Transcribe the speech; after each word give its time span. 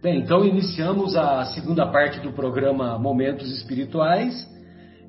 Bem, 0.00 0.20
então 0.20 0.44
iniciamos 0.44 1.16
a 1.16 1.44
segunda 1.46 1.84
parte 1.84 2.20
do 2.20 2.30
programa 2.32 2.96
Momentos 3.00 3.50
Espirituais. 3.50 4.46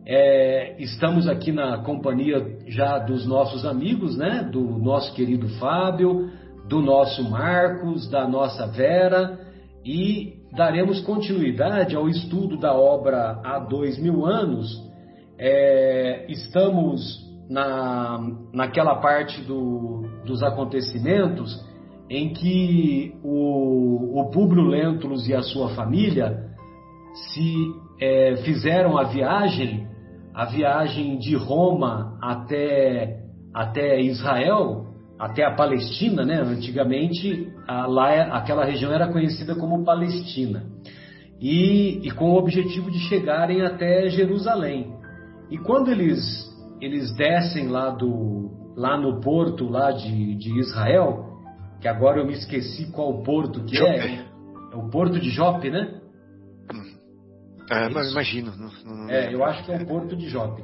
É, 0.04 0.81
estamos 0.81 1.28
aqui 1.28 1.52
na 1.52 1.84
companhia 1.84 2.58
já 2.65 2.97
dos 2.97 3.24
nossos 3.28 3.67
amigos, 3.67 4.17
né? 4.17 4.49
Do 4.52 4.62
nosso 4.79 5.13
querido 5.13 5.47
Fábio, 5.60 6.31
do 6.67 6.81
nosso 6.81 7.24
Marcos, 7.29 8.10
da 8.10 8.28
nossa 8.28 8.65
Vera 8.65 9.38
e 9.86 10.33
daremos 10.58 11.01
continuidade 11.01 11.96
ao 11.96 12.10
estudo 12.10 12.58
da 12.58 12.74
obra 12.74 13.40
há 13.44 13.60
dois 13.60 13.99
mil 13.99 14.26
anos. 14.26 14.76
É, 15.37 16.26
estamos 16.30 16.99
na, 17.48 18.20
naquela 18.52 18.95
parte 18.95 19.40
do, 19.42 20.02
dos 20.26 20.42
acontecimentos 20.42 21.69
em 22.09 22.34
que 22.34 23.13
o, 23.23 24.20
o 24.20 24.31
Públio 24.31 24.63
Lentulus 24.63 25.27
e 25.27 25.34
a 25.34 25.41
sua 25.41 25.70
família 25.70 26.50
se 27.13 27.73
é, 28.02 28.38
fizeram 28.38 28.98
a 28.98 29.04
viagem, 29.04 29.88
a 30.34 30.45
viagem 30.45 31.17
de 31.17 31.36
Roma 31.36 32.17
até, 32.22 33.20
até 33.53 34.02
Israel, 34.02 34.86
até 35.20 35.45
a 35.45 35.53
Palestina, 35.53 36.26
né? 36.26 36.41
Antigamente, 36.41 37.52
a, 37.67 37.86
lá 37.86 38.12
é, 38.12 38.22
aquela 38.22 38.66
região 38.66 38.91
era 38.91 39.12
conhecida 39.12 39.53
como 39.55 39.84
Palestina. 39.84 40.64
E, 41.41 42.02
e, 42.03 42.12
com 42.12 42.31
o 42.31 42.38
objetivo 42.38 42.89
de 42.91 43.00
chegarem 43.08 43.62
até 43.62 44.09
Jerusalém. 44.09 44.94
E 45.50 45.58
quando 45.58 45.89
eles, 45.89 46.20
eles 46.81 47.16
descem 47.16 47.67
lá, 47.67 47.89
do, 47.91 48.73
lá 48.76 48.98
no 48.98 49.22
porto 49.22 49.70
lá 49.70 49.91
de, 49.91 50.36
de 50.36 50.59
Israel, 50.59 51.28
que 51.80 51.88
agora 51.88 52.19
eu 52.19 52.25
me 52.25 52.33
esqueci 52.33 52.91
qual 52.91 53.23
porto 53.23 53.63
que 53.63 53.77
é. 53.77 53.80
Jope. 53.80 54.25
é. 54.25 54.30
É 54.72 54.75
o 54.75 54.89
porto 54.89 55.19
de 55.19 55.30
Jope, 55.31 55.69
né? 55.69 55.99
É, 57.69 57.89
não, 57.89 58.03
imagino. 58.03 58.52
É, 59.09 59.33
eu 59.33 59.44
acho 59.44 59.63
que 59.63 59.72
é 59.72 59.77
o 59.77 59.85
porto 59.85 60.16
de 60.16 60.27
Jope. 60.27 60.63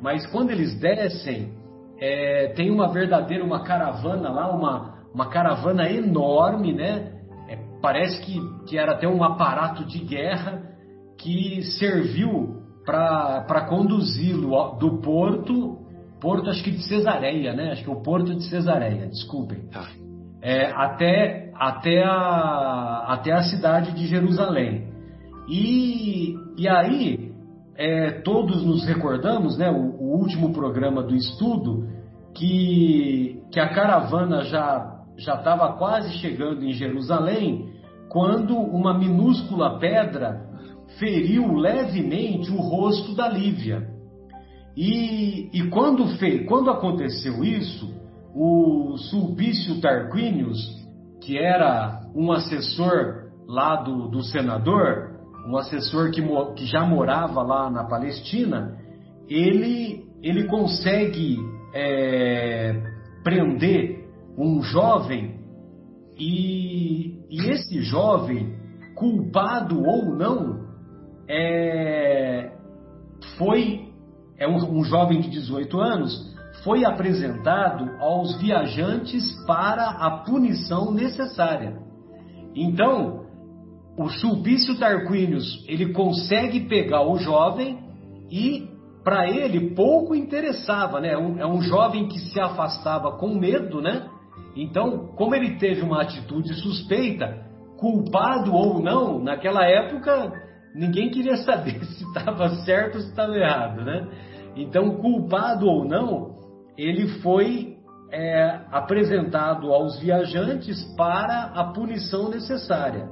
Mas 0.00 0.26
quando 0.26 0.50
eles 0.50 0.78
descem, 0.78 1.52
é, 2.00 2.52
tem 2.54 2.70
uma 2.70 2.90
verdadeira, 2.90 3.44
uma 3.44 3.64
caravana 3.64 4.30
lá, 4.30 4.54
uma, 4.54 4.94
uma 5.12 5.28
caravana 5.28 5.90
enorme, 5.90 6.72
né? 6.72 7.12
É, 7.48 7.58
parece 7.82 8.20
que, 8.22 8.40
que 8.66 8.78
era 8.78 8.92
até 8.92 9.06
um 9.06 9.22
aparato 9.22 9.84
de 9.84 9.98
guerra 9.98 10.62
que 11.18 11.62
serviu 11.78 12.62
para 12.84 13.66
conduzi-lo 13.68 14.76
do 14.78 15.02
porto, 15.02 15.78
porto 16.20 16.48
acho 16.48 16.64
que 16.64 16.70
de 16.70 16.82
Cesareia, 16.86 17.52
né? 17.52 17.72
Acho 17.72 17.84
que 17.84 17.90
é 17.90 17.92
o 17.92 18.02
porto 18.02 18.34
de 18.34 18.44
Cesareia, 18.44 19.06
desculpem. 19.08 19.68
Tá 19.68 19.86
é, 20.42 20.66
até, 20.66 21.50
até, 21.54 22.04
a, 22.04 23.04
até 23.08 23.32
a 23.32 23.42
cidade 23.42 23.92
de 23.92 24.06
Jerusalém. 24.06 24.88
E, 25.48 26.34
e 26.56 26.68
aí, 26.68 27.32
é, 27.76 28.10
todos 28.22 28.64
nos 28.64 28.86
recordamos, 28.86 29.56
né, 29.56 29.70
o, 29.70 29.96
o, 30.00 30.18
último 30.18 30.52
programa 30.52 31.02
do 31.02 31.14
estudo, 31.14 31.88
que, 32.34 33.42
que 33.50 33.58
a 33.58 33.68
caravana 33.68 34.42
já 34.42 35.04
estava 35.16 35.72
quase 35.76 36.12
chegando 36.18 36.64
em 36.64 36.72
Jerusalém, 36.72 37.72
quando 38.08 38.56
uma 38.56 38.96
minúscula 38.96 39.78
pedra 39.78 40.46
feriu 40.98 41.54
levemente 41.54 42.50
o 42.50 42.56
rosto 42.56 43.14
da 43.14 43.28
Lívia. 43.28 43.88
E, 44.76 45.50
e 45.52 45.68
quando, 45.70 46.06
fez, 46.18 46.46
quando 46.46 46.70
aconteceu 46.70 47.42
isso, 47.42 47.97
o 48.34 48.96
Sulpício 48.96 49.80
Tarquinius, 49.80 50.58
que 51.20 51.38
era 51.38 52.00
um 52.14 52.32
assessor 52.32 53.28
lá 53.46 53.76
do, 53.76 54.08
do 54.08 54.22
senador, 54.22 55.18
um 55.48 55.56
assessor 55.56 56.10
que, 56.10 56.22
que 56.54 56.66
já 56.66 56.84
morava 56.84 57.42
lá 57.42 57.70
na 57.70 57.84
Palestina, 57.84 58.78
ele, 59.28 60.04
ele 60.22 60.44
consegue 60.46 61.38
é, 61.74 62.82
prender 63.22 64.08
um 64.36 64.62
jovem 64.62 65.38
e, 66.18 67.18
e, 67.30 67.50
esse 67.50 67.80
jovem, 67.82 68.56
culpado 68.94 69.82
ou 69.82 70.14
não, 70.14 70.66
é, 71.28 72.52
foi 73.36 73.88
é 74.36 74.48
um, 74.48 74.78
um 74.78 74.84
jovem 74.84 75.20
de 75.20 75.30
18 75.30 75.80
anos, 75.80 76.36
foi 76.68 76.84
apresentado 76.84 77.96
aos 77.98 78.38
viajantes 78.38 79.24
para 79.46 79.88
a 79.88 80.22
punição 80.22 80.92
necessária. 80.92 81.78
Então, 82.54 83.24
o 83.96 84.10
Sulpício 84.10 84.78
Tarquinius, 84.78 85.64
ele 85.66 85.94
consegue 85.94 86.68
pegar 86.68 87.08
o 87.08 87.16
jovem 87.16 87.78
e 88.30 88.68
para 89.02 89.30
ele 89.30 89.74
pouco 89.74 90.14
interessava, 90.14 91.00
né? 91.00 91.14
É 91.14 91.46
um 91.46 91.62
jovem 91.62 92.06
que 92.06 92.18
se 92.18 92.38
afastava 92.38 93.12
com 93.12 93.34
medo, 93.34 93.80
né? 93.80 94.06
Então, 94.54 95.08
como 95.16 95.34
ele 95.34 95.56
teve 95.56 95.80
uma 95.80 96.02
atitude 96.02 96.52
suspeita, 96.52 97.46
culpado 97.78 98.52
ou 98.52 98.82
não, 98.82 99.18
naquela 99.18 99.64
época 99.64 100.34
ninguém 100.74 101.08
queria 101.08 101.38
saber 101.38 101.82
se 101.96 102.04
estava 102.04 102.50
certo 102.56 102.96
ou 102.96 103.00
se 103.00 103.08
estava 103.08 103.34
errado, 103.34 103.82
né? 103.82 104.06
Então, 104.54 104.96
culpado 104.96 105.66
ou 105.66 105.86
não, 105.86 106.37
ele 106.78 107.08
foi 107.20 107.76
é, 108.12 108.60
apresentado 108.70 109.72
aos 109.72 109.98
viajantes 109.98 110.82
para 110.96 111.50
a 111.54 111.64
punição 111.72 112.30
necessária. 112.30 113.08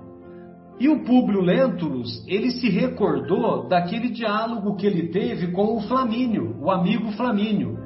E 0.78 0.88
o 0.88 1.04
Públio 1.04 1.40
Lentulus, 1.40 2.24
ele 2.28 2.50
se 2.50 2.68
recordou 2.68 3.66
daquele 3.66 4.10
diálogo 4.10 4.76
que 4.76 4.86
ele 4.86 5.08
teve 5.08 5.48
com 5.48 5.76
o 5.76 5.80
Flamínio, 5.80 6.56
o 6.60 6.70
amigo 6.70 7.10
Flamínio. 7.12 7.76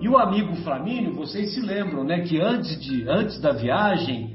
E 0.00 0.08
o 0.08 0.18
amigo 0.18 0.54
Flamínio, 0.56 1.14
vocês 1.14 1.54
se 1.54 1.60
lembram, 1.60 2.04
né, 2.04 2.20
que 2.20 2.40
antes, 2.40 2.80
de, 2.80 3.08
antes 3.08 3.40
da 3.40 3.52
viagem, 3.52 4.34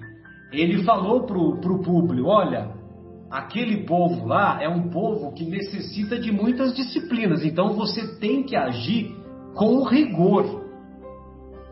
ele 0.53 0.83
falou 0.83 1.25
para 1.25 1.37
o 1.37 1.81
Públio, 1.83 2.25
olha, 2.27 2.71
aquele 3.29 3.85
povo 3.85 4.25
lá 4.25 4.63
é 4.63 4.69
um 4.69 4.89
povo 4.89 5.33
que 5.33 5.43
necessita 5.43 6.17
de 6.17 6.31
muitas 6.31 6.73
disciplinas, 6.73 7.43
então 7.43 7.73
você 7.73 8.17
tem 8.17 8.43
que 8.43 8.55
agir 8.55 9.13
com 9.53 9.83
rigor. 9.83 10.66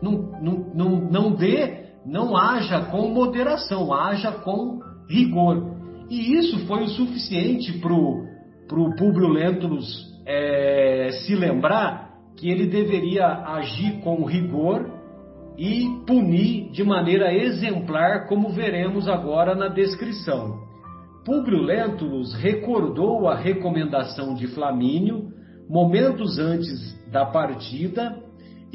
Não, 0.06 0.40
não, 0.40 0.74
não, 0.74 1.10
não 1.10 1.34
dê, 1.34 1.86
não 2.06 2.36
haja 2.36 2.80
com 2.82 3.08
moderação, 3.08 3.92
haja 3.92 4.30
com 4.30 4.78
rigor. 5.08 5.74
E 6.08 6.34
isso 6.34 6.66
foi 6.66 6.84
o 6.84 6.88
suficiente 6.88 7.78
para 7.80 7.92
o 7.92 8.94
Públio 8.96 9.28
Lentulus 9.28 10.06
é, 10.24 11.10
se 11.24 11.34
lembrar 11.34 12.10
que 12.36 12.48
ele 12.48 12.66
deveria 12.66 13.26
agir 13.26 14.00
com 14.02 14.24
rigor 14.24 14.92
e 15.58 15.88
punir 16.06 16.70
de 16.70 16.84
maneira 16.84 17.34
exemplar, 17.34 18.28
como 18.28 18.50
veremos 18.50 19.08
agora 19.08 19.54
na 19.54 19.68
descrição. 19.68 20.60
Públio 21.24 21.62
Lentulus 21.62 22.34
recordou 22.34 23.26
a 23.26 23.34
recomendação 23.34 24.34
de 24.34 24.46
Flamínio 24.48 25.32
momentos 25.68 26.38
antes 26.38 26.94
da 27.10 27.24
partida 27.24 28.16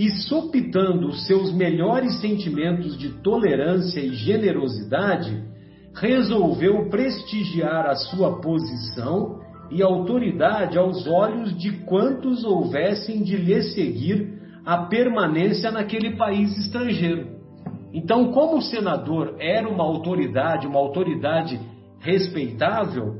e 0.02 0.10
sopitando 0.24 1.14
seus 1.14 1.54
melhores 1.54 2.20
sentimentos 2.22 2.98
de 2.98 3.10
tolerância 3.22 4.00
e 4.00 4.16
generosidade, 4.16 5.44
resolveu 5.94 6.90
prestigiar 6.90 7.86
a 7.86 7.94
sua 7.94 8.42
posição 8.42 9.40
e 9.70 9.84
autoridade 9.84 10.76
aos 10.76 11.06
olhos 11.06 11.56
de 11.56 11.84
quantos 11.86 12.44
houvessem 12.44 13.22
de 13.22 13.38
lhe 13.38 13.62
seguir 13.62 14.42
a 14.66 14.88
permanência 14.88 15.70
naquele 15.70 16.18
país 16.18 16.58
estrangeiro. 16.58 17.40
Então, 17.94 18.32
como 18.32 18.58
o 18.58 18.62
senador 18.64 19.36
era 19.38 19.70
uma 19.70 19.84
autoridade, 19.84 20.66
uma 20.66 20.80
autoridade 20.80 21.60
respeitável, 22.00 23.20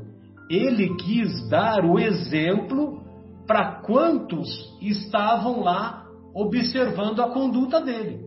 ele 0.50 0.96
quis 0.96 1.48
dar 1.48 1.84
o 1.84 1.96
exemplo 1.96 3.00
para 3.46 3.80
quantos 3.82 4.48
estavam 4.80 5.60
lá 5.60 6.01
observando 6.34 7.20
a 7.20 7.30
conduta 7.30 7.80
dele. 7.80 8.20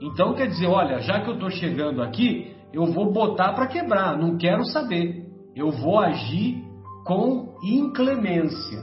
Então 0.00 0.34
quer 0.34 0.46
dizer, 0.46 0.66
olha, 0.66 1.00
já 1.00 1.20
que 1.20 1.28
eu 1.28 1.34
estou 1.34 1.50
chegando 1.50 2.02
aqui, 2.02 2.54
eu 2.72 2.86
vou 2.86 3.12
botar 3.12 3.52
para 3.52 3.66
quebrar, 3.66 4.16
não 4.16 4.36
quero 4.36 4.64
saber. 4.66 5.26
Eu 5.54 5.70
vou 5.70 5.98
agir 5.98 6.62
com 7.04 7.54
inclemência. 7.62 8.82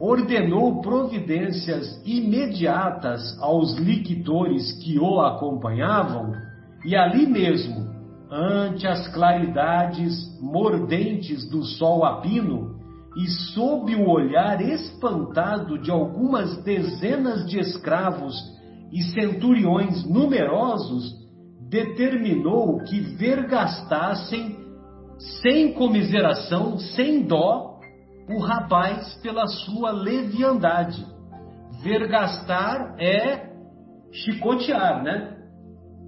Ordenou 0.00 0.80
providências 0.82 2.02
imediatas 2.04 3.38
aos 3.40 3.76
liquidores 3.76 4.72
que 4.82 4.98
o 4.98 5.20
acompanhavam, 5.20 6.32
e 6.84 6.94
ali 6.94 7.26
mesmo, 7.26 7.86
ante 8.30 8.86
as 8.86 9.08
claridades 9.08 10.12
mordentes 10.40 11.48
do 11.48 11.62
sol 11.64 12.04
a 12.04 12.20
pino, 12.20 12.75
e 13.16 13.26
sob 13.54 13.94
o 13.94 14.10
olhar 14.10 14.60
espantado 14.60 15.78
de 15.78 15.90
algumas 15.90 16.62
dezenas 16.62 17.46
de 17.46 17.58
escravos 17.58 18.34
e 18.92 19.02
centuriões 19.02 20.04
numerosos, 20.04 21.14
determinou 21.68 22.78
que 22.84 23.00
vergastassem 23.16 24.58
sem 25.42 25.72
comiseração, 25.72 26.78
sem 26.78 27.22
dó, 27.22 27.80
o 28.28 28.38
rapaz 28.40 29.14
pela 29.22 29.46
sua 29.46 29.92
leviandade. 29.92 31.04
Vergastar 31.82 32.96
é 32.98 33.50
chicotear, 34.12 35.02
né? 35.02 35.36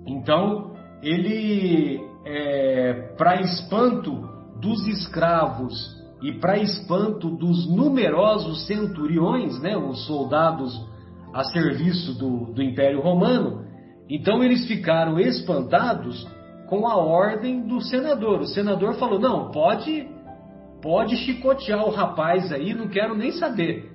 Então, 0.07 0.75
ele, 1.03 2.01
é, 2.27 3.15
para 3.17 3.41
espanto 3.41 4.29
dos 4.61 4.87
escravos 4.89 5.99
e 6.23 6.33
para 6.33 6.59
espanto 6.59 7.31
dos 7.31 7.67
numerosos 7.69 8.67
centuriões, 8.67 9.61
né, 9.61 9.77
os 9.77 10.05
soldados 10.07 10.75
a 11.33 11.45
serviço 11.45 12.19
do, 12.19 12.53
do 12.53 12.63
Império 12.63 13.01
Romano, 13.01 13.65
então 14.09 14.43
eles 14.43 14.67
ficaram 14.67 15.21
espantados 15.21 16.27
com 16.69 16.87
a 16.87 16.97
ordem 16.97 17.67
do 17.67 17.81
senador. 17.81 18.41
O 18.41 18.47
senador 18.47 18.95
falou: 18.95 19.19
não, 19.19 19.51
pode, 19.51 20.09
pode 20.83 21.17
chicotear 21.17 21.85
o 21.85 21.91
rapaz 21.91 22.51
aí, 22.53 22.75
não 22.75 22.89
quero 22.89 23.17
nem 23.17 23.33
saber. 23.33 23.93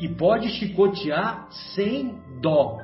E 0.00 0.08
pode 0.08 0.48
chicotear 0.50 1.46
sem 1.74 2.14
dó. 2.40 2.78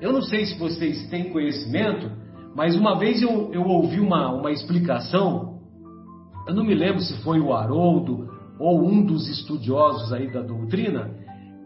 Eu 0.00 0.12
não 0.12 0.22
sei 0.22 0.46
se 0.46 0.58
vocês 0.58 1.08
têm 1.08 1.30
conhecimento, 1.30 2.10
mas 2.54 2.76
uma 2.76 2.96
vez 2.98 3.20
eu, 3.20 3.52
eu 3.52 3.62
ouvi 3.62 3.98
uma, 3.98 4.32
uma 4.32 4.52
explicação, 4.52 5.53
eu 6.46 6.54
não 6.54 6.64
me 6.64 6.74
lembro 6.74 7.00
se 7.00 7.22
foi 7.22 7.40
o 7.40 7.52
Haroldo 7.52 8.28
ou 8.58 8.86
um 8.86 9.04
dos 9.04 9.28
estudiosos 9.28 10.12
aí 10.12 10.30
da 10.32 10.42
doutrina, 10.42 11.10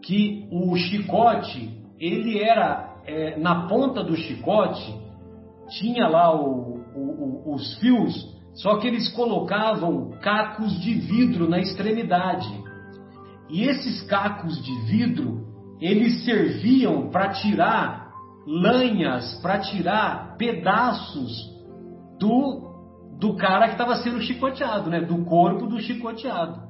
que 0.03 0.47
o 0.51 0.75
chicote, 0.75 1.77
ele 1.99 2.39
era, 2.39 2.95
é, 3.05 3.37
na 3.37 3.67
ponta 3.67 4.03
do 4.03 4.15
chicote, 4.15 4.95
tinha 5.77 6.07
lá 6.07 6.33
o, 6.35 6.79
o, 6.95 7.53
os 7.53 7.77
fios, 7.79 8.37
só 8.55 8.77
que 8.77 8.87
eles 8.87 9.09
colocavam 9.09 10.11
cacos 10.21 10.79
de 10.81 10.93
vidro 10.93 11.47
na 11.47 11.59
extremidade. 11.59 12.49
E 13.49 13.63
esses 13.63 14.01
cacos 14.03 14.63
de 14.63 14.75
vidro, 14.85 15.47
eles 15.79 16.23
serviam 16.23 17.09
para 17.09 17.29
tirar 17.29 18.11
lanhas, 18.47 19.39
para 19.41 19.59
tirar 19.59 20.35
pedaços 20.37 21.49
do, 22.19 22.68
do 23.19 23.35
cara 23.35 23.67
que 23.67 23.73
estava 23.73 23.97
sendo 23.97 24.21
chicoteado, 24.21 24.89
né? 24.89 25.01
do 25.01 25.25
corpo 25.25 25.67
do 25.67 25.79
chicoteado. 25.81 26.61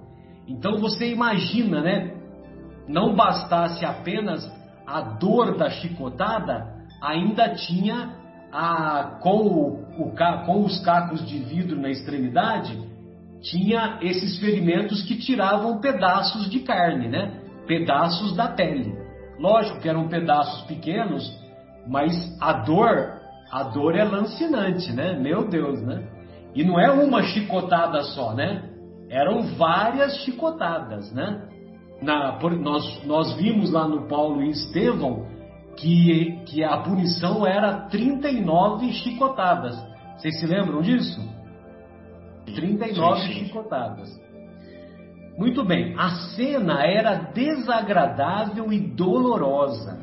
Então 0.47 0.79
você 0.79 1.11
imagina, 1.11 1.79
né? 1.79 2.15
Não 2.87 3.15
bastasse 3.15 3.85
apenas 3.85 4.51
a 4.85 4.99
dor 5.01 5.55
da 5.55 5.69
chicotada, 5.69 6.73
ainda 6.99 7.49
tinha 7.49 8.15
a, 8.51 9.19
com, 9.21 9.37
o, 9.41 10.05
o, 10.05 10.15
com 10.45 10.65
os 10.65 10.83
cacos 10.83 11.23
de 11.27 11.37
vidro 11.37 11.79
na 11.79 11.89
extremidade, 11.89 12.75
tinha 13.43 13.99
esses 14.01 14.39
ferimentos 14.39 15.03
que 15.03 15.17
tiravam 15.17 15.79
pedaços 15.79 16.49
de 16.49 16.61
carne, 16.61 17.07
né? 17.07 17.41
Pedaços 17.67 18.35
da 18.35 18.47
pele. 18.47 18.97
Lógico 19.37 19.79
que 19.79 19.87
eram 19.87 20.07
pedaços 20.07 20.63
pequenos, 20.63 21.31
mas 21.87 22.11
a 22.41 22.53
dor, 22.53 23.21
a 23.51 23.63
dor 23.63 23.95
é 23.95 24.03
lancinante, 24.03 24.91
né? 24.91 25.13
Meu 25.13 25.47
Deus, 25.47 25.79
né? 25.83 26.18
E 26.55 26.63
não 26.63 26.79
é 26.79 26.91
uma 26.91 27.23
chicotada 27.23 28.01
só, 28.03 28.33
né? 28.33 28.63
Eram 29.09 29.43
várias 29.55 30.17
chicotadas, 30.23 31.11
né? 31.13 31.47
Na, 32.01 32.33
por, 32.33 32.51
nós, 32.55 33.05
nós 33.05 33.33
vimos 33.35 33.71
lá 33.71 33.87
no 33.87 34.07
Paulo 34.07 34.41
e 34.41 34.49
Estevão 34.49 35.27
que, 35.75 36.41
que 36.45 36.63
a 36.63 36.77
punição 36.77 37.45
era 37.45 37.87
39 37.87 38.91
chicotadas. 38.93 39.75
Vocês 40.17 40.39
se 40.39 40.45
lembram 40.45 40.81
disso? 40.81 41.21
39 42.53 43.21
sim, 43.21 43.27
sim. 43.27 43.45
chicotadas. 43.45 44.19
Muito 45.37 45.63
bem, 45.63 45.95
a 45.97 46.09
cena 46.35 46.85
era 46.85 47.15
desagradável 47.15 48.73
e 48.73 48.79
dolorosa. 48.79 49.97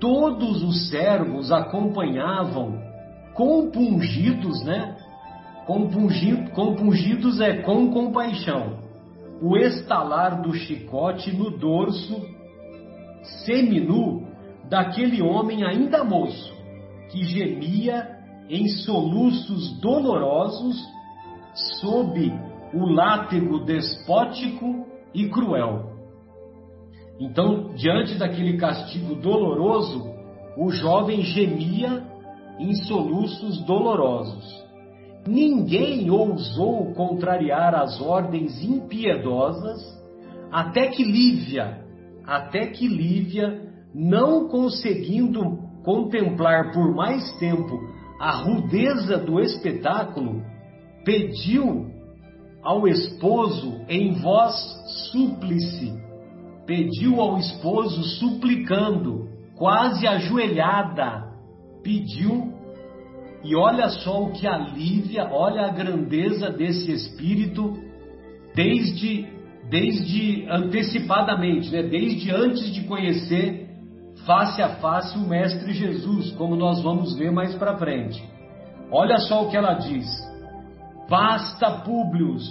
Todos 0.00 0.62
os 0.62 0.88
servos 0.88 1.52
acompanhavam 1.52 2.82
compungidos, 3.34 4.64
né? 4.64 4.96
Compungido, 5.66 6.50
compungidos 6.50 7.40
é 7.40 7.62
com 7.62 7.90
compaixão. 7.90 8.78
O 9.40 9.56
estalar 9.56 10.42
do 10.42 10.52
chicote 10.52 11.34
no 11.34 11.50
dorso 11.50 12.20
seminu 13.44 14.26
daquele 14.68 15.22
homem 15.22 15.64
ainda 15.64 16.04
moço, 16.04 16.54
que 17.10 17.24
gemia 17.24 18.18
em 18.48 18.68
soluços 18.68 19.80
dolorosos 19.80 20.76
sob 21.80 22.32
o 22.74 22.86
látego 22.86 23.64
despótico 23.64 24.86
e 25.14 25.28
cruel. 25.28 25.94
Então, 27.20 27.74
diante 27.74 28.18
daquele 28.18 28.56
castigo 28.56 29.14
doloroso, 29.14 30.12
o 30.58 30.70
jovem 30.70 31.22
gemia 31.22 32.02
em 32.58 32.74
soluços 32.74 33.64
dolorosos. 33.64 34.63
Ninguém 35.26 36.10
ousou 36.10 36.92
contrariar 36.94 37.74
as 37.74 38.00
ordens 38.00 38.62
impiedosas, 38.62 39.80
até 40.52 40.88
que 40.88 41.02
Lívia, 41.02 41.82
até 42.26 42.66
que 42.66 42.86
Lívia 42.86 43.72
não 43.94 44.48
conseguindo 44.48 45.58
contemplar 45.82 46.72
por 46.72 46.94
mais 46.94 47.30
tempo 47.38 47.78
a 48.20 48.32
rudeza 48.32 49.18
do 49.18 49.40
espetáculo, 49.40 50.42
pediu 51.04 51.86
ao 52.62 52.88
esposo 52.88 53.80
em 53.88 54.12
voz 54.14 54.54
súplice, 55.10 55.92
pediu 56.66 57.20
ao 57.20 57.38
esposo 57.38 58.02
suplicando, 58.18 59.28
quase 59.56 60.06
ajoelhada, 60.06 61.30
pediu, 61.82 62.53
e 63.44 63.54
olha 63.54 63.90
só 63.90 64.22
o 64.22 64.32
que 64.32 64.46
alivia, 64.46 65.28
olha 65.30 65.66
a 65.66 65.70
grandeza 65.70 66.50
desse 66.50 66.90
espírito, 66.90 67.74
desde, 68.54 69.28
desde 69.68 70.46
antecipadamente, 70.50 71.70
né? 71.70 71.82
desde 71.82 72.30
antes 72.30 72.72
de 72.72 72.84
conhecer 72.84 73.68
face 74.24 74.62
a 74.62 74.76
face 74.76 75.18
o 75.18 75.28
Mestre 75.28 75.74
Jesus, 75.74 76.30
como 76.32 76.56
nós 76.56 76.82
vamos 76.82 77.14
ver 77.16 77.30
mais 77.30 77.54
para 77.54 77.76
frente. 77.76 78.22
Olha 78.90 79.18
só 79.18 79.44
o 79.44 79.50
que 79.50 79.56
ela 79.56 79.74
diz: 79.74 80.06
Basta, 81.10 81.82
Públios, 81.84 82.42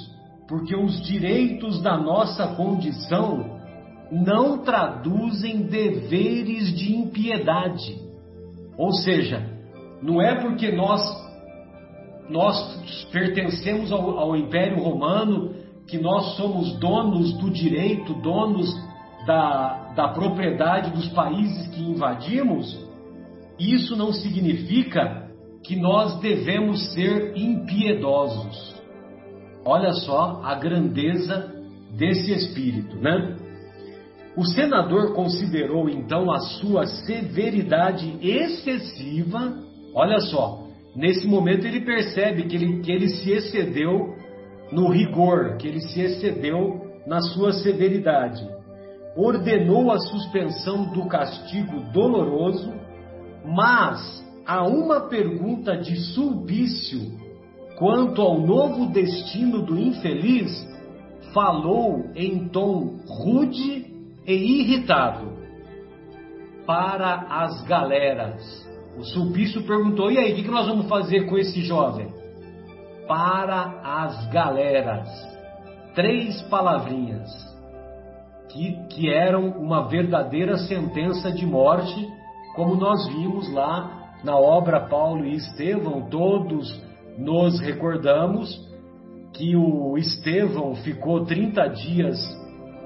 porque 0.48 0.76
os 0.76 1.02
direitos 1.02 1.82
da 1.82 1.98
nossa 1.98 2.56
condição 2.56 3.60
não 4.12 4.60
traduzem 4.60 5.64
deveres 5.64 6.78
de 6.78 6.96
impiedade. 6.96 7.98
Ou 8.78 8.92
seja, 8.92 9.54
não 10.04 10.22
é 10.22 10.36
porque 10.36 10.72
nós 10.72 11.02
nós 12.30 13.08
pertencemos 13.12 13.92
ao, 13.92 14.18
ao 14.18 14.36
Império 14.36 14.82
Romano 14.82 15.56
que 15.88 15.98
nós 15.98 16.36
somos 16.38 16.78
donos 16.80 17.34
do 17.34 17.50
direito, 17.50 18.14
donos 18.22 18.74
da, 19.26 19.94
da 19.96 20.08
propriedade 20.10 20.92
dos 20.92 21.08
países 21.10 21.68
que 21.68 21.82
invadimos, 21.82 22.78
isso 23.60 23.96
não 23.96 24.12
significa 24.12 25.30
que 25.64 25.76
nós 25.76 26.20
devemos 26.20 26.94
ser 26.94 27.38
impiedosos. 27.38 28.74
Olha 29.66 29.94
só 29.94 30.42
a 30.44 30.56
grandeza 30.56 31.54
desse 31.98 32.34
espírito, 32.34 32.98
né? 32.98 33.38
O 34.36 34.44
senador 34.46 35.14
considerou 35.14 35.88
então 35.88 36.32
a 36.32 36.40
sua 36.40 36.86
severidade 36.88 38.18
excessiva. 38.22 39.54
Olha 39.96 40.20
só, 40.20 40.64
nesse 40.96 41.28
momento 41.28 41.66
ele 41.66 41.82
percebe 41.82 42.44
que 42.44 42.56
ele, 42.56 42.82
que 42.82 42.92
ele 42.92 43.10
se 43.10 43.32
excedeu 43.32 44.16
no 44.72 44.90
rigor, 44.90 45.58
que 45.58 45.68
ele 45.68 45.82
se 45.82 46.02
excedeu 46.02 46.82
na 47.06 47.22
sua 47.22 47.54
severidade. 47.54 48.48
Ordenou 49.16 49.92
a 49.92 50.00
suspensão 50.00 50.92
do 50.92 51.08
castigo 51.08 51.80
doloroso, 51.92 52.74
mas 53.46 54.24
a 54.46 54.66
uma 54.68 55.02
pergunta 55.02 55.78
de 55.78 55.96
sulpício 55.96 57.24
quanto 57.78 58.22
ao 58.22 58.40
novo 58.40 58.88
destino 58.88 59.62
do 59.62 59.78
infeliz, 59.78 60.52
falou 61.34 62.12
em 62.16 62.48
tom 62.50 63.00
rude 63.08 63.86
e 64.26 64.34
irritado. 64.34 65.34
Para 66.66 67.26
as 67.30 67.62
galeras. 67.64 68.62
O 68.98 69.04
Sulpício 69.04 69.64
perguntou: 69.64 70.12
e 70.12 70.18
aí, 70.18 70.34
o 70.34 70.36
que 70.36 70.52
nós 70.52 70.68
vamos 70.68 70.88
fazer 70.88 71.26
com 71.26 71.38
esse 71.38 71.62
jovem? 71.62 72.14
Para 73.08 73.82
as 73.84 74.28
galeras. 74.28 75.08
Três 75.96 76.42
palavrinhas 76.44 77.30
que, 78.50 78.72
que 78.90 79.10
eram 79.10 79.50
uma 79.50 79.88
verdadeira 79.88 80.58
sentença 80.58 81.32
de 81.32 81.46
morte, 81.46 82.08
como 82.56 82.76
nós 82.76 83.08
vimos 83.08 83.52
lá 83.52 84.14
na 84.24 84.38
obra 84.38 84.80
Paulo 84.82 85.26
e 85.26 85.36
Estevão, 85.36 86.08
todos 86.10 86.82
nos 87.18 87.60
recordamos 87.60 88.72
que 89.34 89.56
o 89.56 89.98
Estevão 89.98 90.76
ficou 90.76 91.26
30 91.26 91.68
dias 91.68 92.18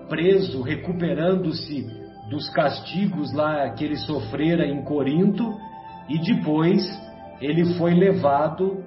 preso, 0.10 0.62
recuperando-se 0.62 1.86
dos 2.30 2.50
castigos 2.50 3.34
lá 3.34 3.70
que 3.72 3.84
ele 3.84 3.98
sofrera 3.98 4.66
em 4.66 4.84
Corinto, 4.84 5.54
e 6.10 6.20
depois 6.20 6.84
ele 7.42 7.74
foi 7.76 7.94
levado 7.94 8.84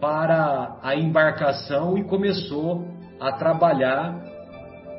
para 0.00 0.76
a 0.82 0.94
embarcação 0.96 1.96
e 1.96 2.04
começou 2.04 2.86
a 3.20 3.32
trabalhar 3.32 4.20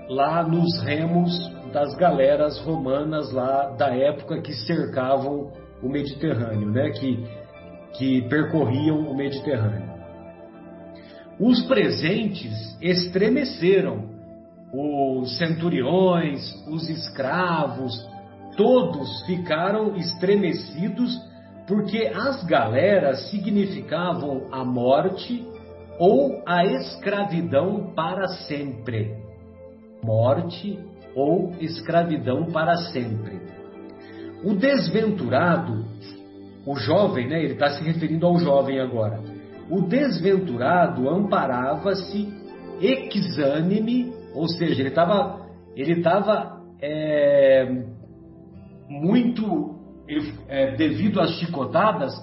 lá 0.09 0.43
nos 0.43 0.81
remos 0.81 1.31
das 1.71 1.93
galeras 1.95 2.59
romanas 2.59 3.31
lá 3.31 3.67
da 3.77 3.93
época 3.95 4.41
que 4.41 4.53
cercavam 4.53 5.51
o 5.83 5.89
Mediterrâneo, 5.89 6.71
né? 6.71 6.89
Que, 6.91 7.23
que 7.97 8.21
percorriam 8.29 8.99
o 8.99 9.15
Mediterrâneo. 9.15 9.93
Os 11.39 11.61
presentes 11.67 12.77
estremeceram, 12.81 14.09
os 14.73 15.37
centuriões, 15.37 16.41
os 16.67 16.89
escravos, 16.89 17.93
todos 18.55 19.25
ficaram 19.25 19.95
estremecidos 19.95 21.13
porque 21.67 22.11
as 22.13 22.43
galeras 22.45 23.29
significavam 23.29 24.47
a 24.51 24.63
morte 24.63 25.45
ou 25.99 26.41
a 26.45 26.65
escravidão 26.65 27.93
para 27.95 28.27
sempre. 28.47 29.15
Morte 30.03 30.79
ou 31.15 31.51
escravidão 31.59 32.45
para 32.51 32.75
sempre. 32.91 33.41
O 34.43 34.53
desventurado, 34.53 35.85
o 36.65 36.75
jovem, 36.75 37.27
né? 37.27 37.43
Ele 37.43 37.53
está 37.53 37.69
se 37.69 37.83
referindo 37.83 38.27
ao 38.27 38.37
jovem 38.37 38.79
agora. 38.79 39.19
O 39.69 39.81
desventurado 39.81 41.09
amparava-se 41.09 42.31
exânime, 42.79 44.13
ou 44.35 44.47
seja, 44.47 44.81
ele 44.81 44.89
estava 44.89 45.45
ele 45.75 46.01
tava, 46.01 46.61
é, 46.81 47.83
muito 48.89 49.74
ele, 50.07 50.33
é, 50.47 50.75
devido 50.75 51.19
às 51.19 51.31
chicotadas, 51.35 52.13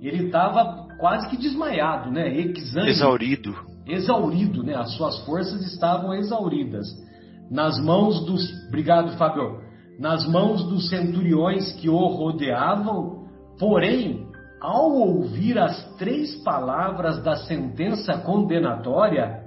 ele 0.00 0.26
estava 0.26 0.88
quase 0.98 1.28
que 1.28 1.36
desmaiado, 1.36 2.10
né? 2.10 2.28
Exânime, 2.34 2.90
exaurido. 2.90 3.54
Exaurido, 3.86 4.62
né? 4.62 4.74
As 4.74 4.94
suas 4.94 5.18
forças 5.24 5.60
estavam 5.72 6.14
exauridas. 6.14 6.86
Nas 7.50 7.78
mãos 7.82 8.24
dos. 8.24 8.42
Obrigado, 8.68 9.16
Fábio. 9.16 9.60
Nas 9.98 10.26
mãos 10.26 10.64
dos 10.64 10.88
centuriões 10.88 11.72
que 11.72 11.88
o 11.88 11.96
rodeavam, 11.96 13.26
porém, 13.58 14.26
ao 14.60 14.92
ouvir 14.92 15.58
as 15.58 15.84
três 15.96 16.34
palavras 16.42 17.22
da 17.22 17.36
sentença 17.36 18.18
condenatória, 18.18 19.40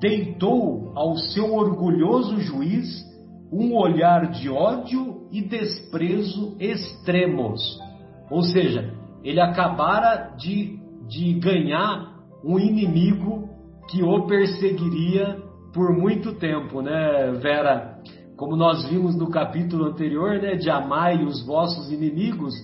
deitou 0.00 0.92
ao 0.96 1.16
seu 1.16 1.54
orgulhoso 1.54 2.40
juiz 2.40 3.04
um 3.52 3.76
olhar 3.76 4.30
de 4.30 4.48
ódio 4.48 5.13
e 5.34 5.42
desprezo 5.42 6.56
extremos. 6.60 7.60
Ou 8.30 8.42
seja, 8.42 8.94
ele 9.24 9.40
acabara 9.40 10.36
de, 10.38 10.78
de 11.08 11.34
ganhar 11.40 12.14
um 12.44 12.56
inimigo 12.56 13.48
que 13.90 14.00
o 14.00 14.26
perseguiria 14.26 15.42
por 15.72 15.92
muito 15.92 16.34
tempo, 16.34 16.80
né, 16.80 17.32
Vera? 17.42 17.98
Como 18.36 18.54
nós 18.54 18.88
vimos 18.88 19.16
no 19.16 19.28
capítulo 19.28 19.86
anterior, 19.86 20.40
né, 20.40 20.54
de 20.54 20.70
amai 20.70 21.24
os 21.24 21.44
vossos 21.44 21.90
inimigos, 21.90 22.54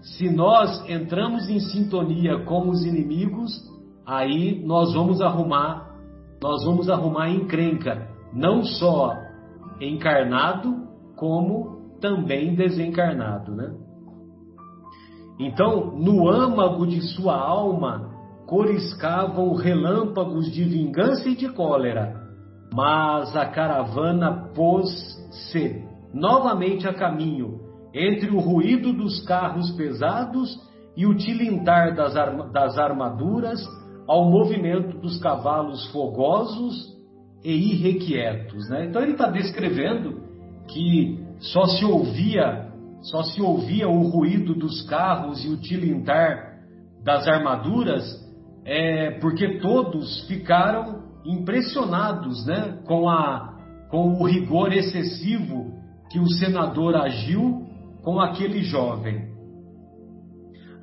se 0.00 0.30
nós 0.30 0.88
entramos 0.88 1.50
em 1.50 1.60
sintonia 1.60 2.44
com 2.44 2.70
os 2.70 2.82
inimigos, 2.84 3.52
aí 4.06 4.64
nós 4.64 4.94
vamos 4.94 5.20
arrumar, 5.20 5.94
nós 6.42 6.64
vamos 6.64 6.88
arrumar 6.88 7.28
encrenca, 7.28 8.08
não 8.32 8.62
só 8.62 9.12
encarnado, 9.80 10.86
como 11.16 11.75
também 12.00 12.54
desencarnado, 12.54 13.54
né? 13.54 13.74
Então, 15.38 15.96
no 15.96 16.28
âmago 16.28 16.86
de 16.86 17.00
sua 17.14 17.36
alma 17.36 18.10
coriscavam 18.46 19.54
relâmpagos 19.54 20.50
de 20.50 20.64
vingança 20.64 21.28
e 21.28 21.36
de 21.36 21.48
cólera, 21.48 22.14
mas 22.72 23.36
a 23.36 23.46
caravana 23.46 24.50
pôs-se 24.54 25.84
novamente 26.14 26.88
a 26.88 26.94
caminho 26.94 27.60
entre 27.92 28.30
o 28.30 28.38
ruído 28.38 28.92
dos 28.92 29.24
carros 29.24 29.70
pesados 29.72 30.56
e 30.96 31.06
o 31.06 31.14
tilintar 31.14 31.94
das, 31.94 32.14
das 32.52 32.78
armaduras 32.78 33.60
ao 34.06 34.30
movimento 34.30 34.98
dos 34.98 35.18
cavalos 35.18 35.86
fogosos 35.90 36.96
e 37.44 37.74
irrequietos. 37.74 38.68
Né? 38.70 38.86
Então 38.86 39.02
ele 39.02 39.12
está 39.12 39.28
descrevendo 39.28 40.20
que 40.68 41.25
só 41.38 41.66
se 41.66 41.84
ouvia 41.84 42.66
só 43.02 43.22
se 43.22 43.40
ouvia 43.40 43.88
o 43.88 44.08
ruído 44.08 44.54
dos 44.54 44.82
carros 44.82 45.44
e 45.44 45.48
o 45.48 45.56
tilintar 45.56 46.56
das 47.04 47.28
armaduras 47.28 48.04
é, 48.64 49.12
porque 49.20 49.60
todos 49.60 50.26
ficaram 50.26 51.04
impressionados 51.24 52.44
né, 52.46 52.80
com, 52.84 53.08
a, 53.08 53.54
com 53.90 54.14
o 54.14 54.24
rigor 54.24 54.72
excessivo 54.72 55.72
que 56.10 56.18
o 56.18 56.28
senador 56.28 56.96
agiu 56.96 57.64
com 58.02 58.20
aquele 58.20 58.62
jovem. 58.62 59.28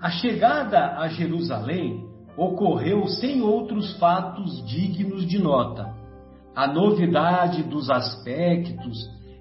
A 0.02 0.10
chegada 0.10 0.98
a 0.98 1.08
Jerusalém 1.10 2.06
ocorreu 2.38 3.06
sem 3.08 3.42
outros 3.42 3.98
fatos 3.98 4.66
dignos 4.66 5.26
de 5.26 5.40
nota. 5.40 5.94
A 6.56 6.68
novidade 6.68 7.64
dos 7.64 7.90
aspectos 7.90 8.98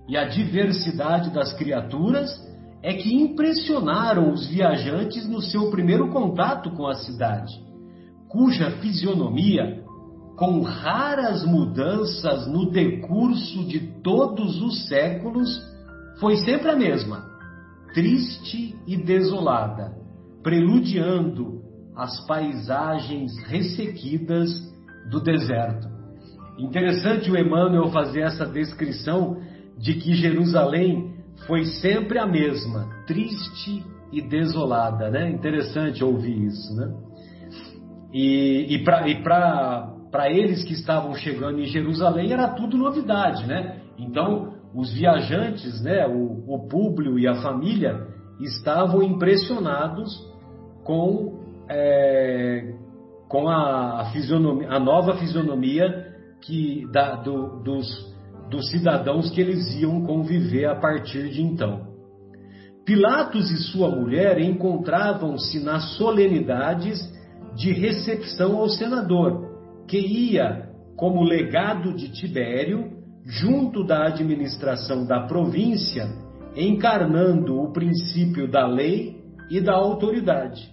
e 0.09 0.17
a 0.17 0.25
diversidade 0.25 1.31
das 1.31 1.53
criaturas 1.53 2.31
é 2.83 2.95
que 2.95 3.15
impressionaram 3.15 4.33
os 4.33 4.47
viajantes 4.49 5.29
no 5.29 5.41
seu 5.41 5.71
primeiro 5.71 6.11
contato 6.11 6.71
com 6.73 6.87
a 6.87 6.95
cidade, 6.95 7.53
cuja 8.29 8.73
fisionomia, 8.79 9.83
com 10.37 10.63
raras 10.63 11.45
mudanças 11.45 12.47
no 12.49 12.71
decurso 12.71 13.65
de 13.65 13.79
todos 14.03 14.61
os 14.61 14.89
séculos, 14.89 15.49
foi 16.19 16.37
sempre 16.39 16.71
a 16.71 16.77
mesma, 16.77 17.25
triste 17.95 18.75
e 18.87 18.97
desolada, 18.97 19.93
preludiando 20.43 21.63
as 21.95 22.27
paisagens 22.27 23.33
ressequidas 23.47 24.51
do 25.11 25.21
deserto. 25.21 25.87
Interessante 26.59 27.31
o 27.31 27.37
Emmanuel 27.37 27.89
fazer 27.89 28.23
essa 28.23 28.47
descrição 28.47 29.37
de 29.83 29.95
que 29.95 30.15
Jerusalém 30.15 31.13
foi 31.45 31.65
sempre 31.65 32.17
a 32.17 32.25
mesma, 32.25 32.89
triste 33.05 33.85
e 34.13 34.23
desolada, 34.23 35.11
né? 35.11 35.29
Interessante 35.29 36.05
ouvir 36.05 36.45
isso, 36.45 36.73
né? 36.77 36.95
E, 38.15 38.77
e 38.77 38.85
para 38.85 40.31
eles 40.31 40.63
que 40.63 40.73
estavam 40.73 41.15
chegando 41.17 41.61
em 41.61 41.67
Jerusalém 41.67 42.33
era 42.33 42.47
tudo 42.49 42.79
novidade, 42.79 43.45
né? 43.45 43.81
Então 43.99 44.55
os 44.73 44.93
viajantes, 44.95 45.83
né, 45.83 46.07
o, 46.07 46.45
o 46.47 46.69
Públio 46.69 47.19
e 47.19 47.27
a 47.27 47.43
família 47.43 48.07
estavam 48.41 49.03
impressionados 49.03 50.11
com, 50.85 51.41
é, 51.69 52.73
com 53.29 53.49
a, 53.49 54.01
a, 54.01 54.05
fisionomia, 54.13 54.71
a 54.71 54.79
nova 54.79 55.17
fisionomia 55.17 56.13
que 56.41 56.87
da, 56.91 57.17
do, 57.17 57.63
dos, 57.63 58.12
dos 58.53 58.69
cidadãos 58.71 59.31
que 59.31 59.41
eles 59.41 59.75
iam 59.81 60.03
conviver 60.03 60.67
a 60.67 60.77
partir 60.77 61.31
de 61.31 61.43
então. 61.43 61.91
Pilatos 62.85 63.51
e 63.51 63.57
sua 63.73 63.89
mulher 63.89 64.39
encontravam-se 64.39 65.59
nas 65.61 65.97
solenidades 65.97 67.01
de 67.57 67.73
recepção 67.73 68.59
ao 68.59 68.69
senador, 68.69 69.49
que 69.89 69.99
ia, 69.99 70.69
como 70.97 71.25
legado 71.25 71.95
de 71.95 72.13
Tibério, 72.13 72.93
junto 73.25 73.85
da 73.85 74.07
administração 74.07 75.07
da 75.07 75.27
província, 75.27 76.09
encarnando 76.55 77.59
o 77.59 77.73
princípio 77.73 78.51
da 78.51 78.67
lei 78.67 79.17
e 79.49 79.61
da 79.61 79.75
autoridade. 79.75 80.71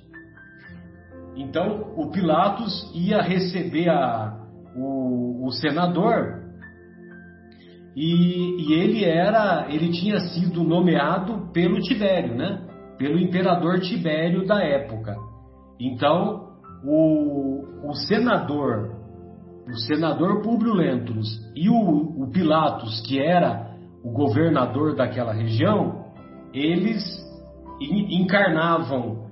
Então, 1.36 1.94
o 1.96 2.10
Pilatos 2.12 2.92
ia 2.94 3.22
receber 3.22 3.88
a, 3.88 4.36
o, 4.76 5.46
o 5.48 5.52
senador 5.52 6.39
e, 7.96 8.62
e, 8.62 8.74
ele 8.74 9.04
era, 9.04 9.68
ele 9.70 9.92
tinha 9.92 10.20
sido 10.20 10.64
nomeado 10.64 11.52
pelo 11.52 11.80
Tibério, 11.80 12.36
né? 12.36 12.66
Pelo 12.98 13.18
imperador 13.18 13.80
Tibério 13.80 14.46
da 14.46 14.64
época. 14.64 15.16
Então, 15.80 16.50
o, 16.84 17.90
o 17.90 17.94
senador, 17.94 18.96
o 19.68 19.78
senador 19.78 20.42
Públio 20.42 20.74
Lentulus 20.74 21.28
e 21.56 21.70
o, 21.70 22.24
o 22.24 22.30
Pilatos, 22.32 23.02
que 23.02 23.20
era 23.20 23.70
o 24.04 24.12
governador 24.12 24.96
daquela 24.96 25.34
região, 25.34 26.06
eles 26.54 27.04
encarnavam, 27.82 29.28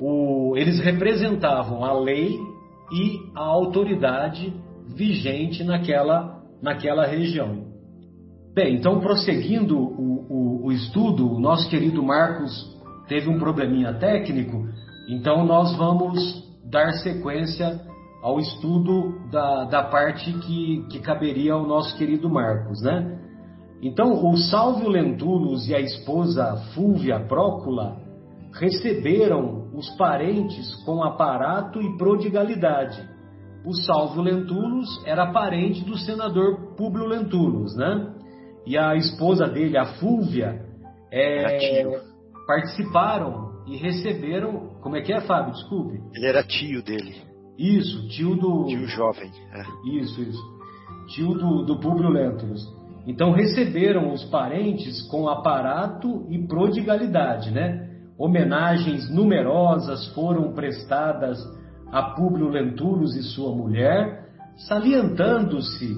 o, 0.00 0.54
eles 0.56 0.80
representavam 0.80 1.84
a 1.84 1.92
lei 1.92 2.38
e 2.92 3.18
a 3.36 3.42
autoridade 3.42 4.52
vigente 4.88 5.62
naquela, 5.62 6.42
naquela 6.62 7.06
região. 7.06 7.69
Bem, 8.52 8.74
então 8.74 9.00
prosseguindo 9.00 9.78
o, 9.78 10.26
o, 10.28 10.66
o 10.66 10.72
estudo, 10.72 11.32
o 11.32 11.38
nosso 11.38 11.70
querido 11.70 12.02
Marcos 12.02 12.76
teve 13.06 13.28
um 13.28 13.38
probleminha 13.38 13.94
técnico, 13.94 14.66
então 15.08 15.44
nós 15.44 15.76
vamos 15.76 16.18
dar 16.64 16.92
sequência 16.94 17.80
ao 18.22 18.38
estudo 18.38 19.30
da, 19.30 19.64
da 19.64 19.82
parte 19.84 20.32
que, 20.32 20.84
que 20.90 20.98
caberia 20.98 21.54
ao 21.54 21.66
nosso 21.66 21.96
querido 21.96 22.28
Marcos, 22.28 22.82
né? 22.82 23.18
Então, 23.82 24.12
o 24.30 24.36
Salvio 24.36 24.90
Lentulus 24.90 25.66
e 25.68 25.74
a 25.74 25.80
esposa 25.80 26.56
Fúvia 26.74 27.18
Prócula 27.20 27.96
receberam 28.52 29.70
os 29.74 29.88
parentes 29.96 30.74
com 30.84 31.02
aparato 31.02 31.80
e 31.80 31.96
prodigalidade. 31.96 33.08
O 33.64 33.72
Salvio 33.72 34.22
Lentulus 34.22 35.02
era 35.06 35.32
parente 35.32 35.82
do 35.82 35.96
senador 35.96 36.74
Públio 36.76 37.06
Lentulus, 37.06 37.74
né? 37.74 38.19
E 38.66 38.76
a 38.76 38.94
esposa 38.94 39.46
dele, 39.46 39.76
a 39.76 39.86
Fúvia, 39.94 40.64
é, 41.12 41.84
participaram 42.46 43.62
e 43.66 43.76
receberam. 43.76 44.78
Como 44.80 44.96
é 44.96 45.02
que 45.02 45.12
é, 45.12 45.20
Fábio? 45.20 45.52
Desculpe. 45.52 46.00
Ele 46.14 46.26
era 46.26 46.42
tio 46.42 46.82
dele. 46.82 47.16
Isso, 47.58 48.08
tio 48.08 48.36
do. 48.36 48.66
Tio 48.66 48.86
jovem. 48.86 49.30
É. 49.52 49.90
Isso, 49.98 50.20
isso. 50.20 50.60
Tio 51.08 51.34
do, 51.34 51.64
do 51.64 51.80
Públio 51.80 52.08
Lentulus. 52.08 52.62
Então 53.06 53.32
receberam 53.32 54.12
os 54.12 54.24
parentes 54.24 55.02
com 55.08 55.28
aparato 55.28 56.26
e 56.28 56.46
prodigalidade, 56.46 57.50
né? 57.50 57.88
Homenagens 58.18 59.10
numerosas 59.10 60.06
foram 60.14 60.52
prestadas 60.52 61.38
a 61.90 62.02
Públio 62.14 62.48
Lentulus 62.48 63.16
e 63.16 63.22
sua 63.22 63.54
mulher, 63.54 64.28
salientando-se 64.68 65.96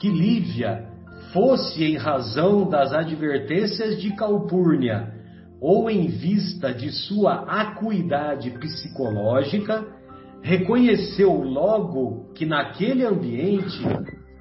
que 0.00 0.08
Lívia 0.08 0.91
fosse 1.32 1.82
em 1.82 1.96
razão 1.96 2.68
das 2.68 2.92
advertências 2.92 4.00
de 4.00 4.14
Calpurnia 4.14 5.12
ou 5.60 5.88
em 5.88 6.08
vista 6.08 6.72
de 6.72 6.90
sua 6.90 7.44
acuidade 7.44 8.50
psicológica, 8.50 9.86
reconheceu 10.42 11.32
logo 11.32 12.32
que 12.34 12.44
naquele 12.44 13.04
ambiente 13.06 13.80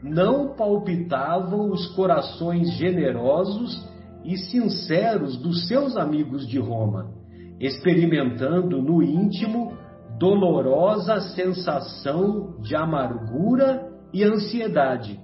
não 0.02 0.56
palpitavam 0.56 1.70
os 1.70 1.88
corações 1.96 2.74
generosos 2.74 3.88
e 4.26 4.36
sinceros 4.36 5.38
dos 5.38 5.68
seus 5.68 5.96
amigos 5.96 6.48
de 6.48 6.58
Roma, 6.60 7.12
experimentando 7.60 8.82
no 8.82 9.04
íntimo 9.04 9.78
dolorosa 10.18 11.20
sensação 11.36 12.56
de 12.62 12.76
amargura 12.76 13.88
e 14.12 14.24
ansiedade. 14.24 15.20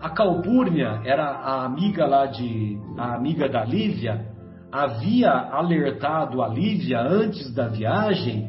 A 0.00 0.10
Calpurnia 0.10 1.00
era 1.04 1.24
a 1.24 1.64
amiga 1.64 2.06
lá 2.06 2.26
de 2.26 2.78
a 2.96 3.14
amiga 3.14 3.48
da 3.48 3.64
Lívia, 3.64 4.26
havia 4.70 5.30
alertado 5.30 6.40
a 6.40 6.48
Lívia 6.48 7.00
antes 7.00 7.52
da 7.52 7.66
viagem, 7.68 8.48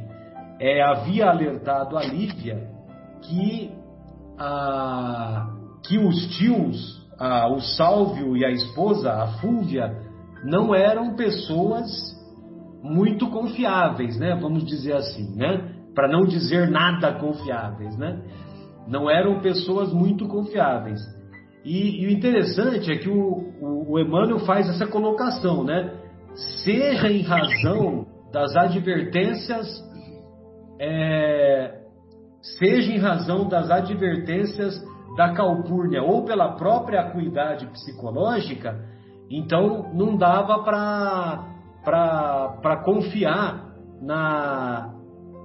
é, 0.60 0.82
havia 0.84 1.29
alertado 1.29 1.98
a 1.98 2.03
Lívia 2.03 2.70
que 3.24 3.72
a, 4.38 5.48
que 5.88 5.98
os 5.98 6.38
tios, 6.38 7.08
a, 7.18 7.48
o 7.48 7.60
Sálvio 7.60 8.38
e 8.38 8.46
a 8.46 8.51
esposa, 8.51 9.12
a 9.12 9.27
Fúvia, 9.39 9.91
não 10.44 10.75
eram 10.75 11.15
pessoas 11.15 11.89
muito 12.84 13.27
confiáveis, 13.29 14.18
né? 14.18 14.38
Vamos 14.39 14.63
dizer 14.65 14.94
assim, 14.96 15.36
né? 15.36 15.74
Para 15.96 16.08
não 16.08 16.25
dizer 16.25 16.70
nada 16.70 17.14
confiáveis, 17.14 17.98
né? 17.98 18.22
Não 18.88 19.09
eram 19.09 19.40
pessoas 19.42 19.92
muito 19.92 20.27
confiáveis. 20.27 21.00
E, 21.63 22.03
e 22.03 22.07
o 22.07 22.11
interessante 22.11 22.91
é 22.91 22.98
que 22.98 23.09
o, 23.09 23.53
o, 23.61 23.93
o 23.93 24.00
Emmanuel 24.00 24.39
faz 24.39 24.69
essa 24.69 24.87
colocação, 24.87 25.63
né? 25.63 25.93
Seja 26.63 27.11
em 27.11 27.22
razão 27.22 28.05
das 28.31 28.55
advertências, 28.55 29.67
é, 30.79 31.81
seja 32.41 32.93
em 32.93 33.00
razão 33.00 33.48
das 33.48 33.69
advertências 33.69 34.81
da 35.17 35.33
calpurnia 35.33 36.01
ou 36.01 36.24
pela 36.24 36.55
própria 36.55 37.01
acuidade 37.01 37.65
psicológica, 37.67 38.79
então 39.29 39.91
não 39.93 40.15
dava 40.15 40.63
para 40.63 42.77
confiar 42.85 43.74
na, 44.01 44.93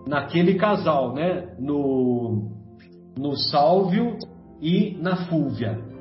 naquele 0.06 0.54
casal, 0.54 1.12
né? 1.12 1.54
No, 1.58 2.52
no 3.18 3.36
Sálvio 3.36 4.16
e 4.60 4.96
na 5.00 5.26
Fúvia. 5.26 5.93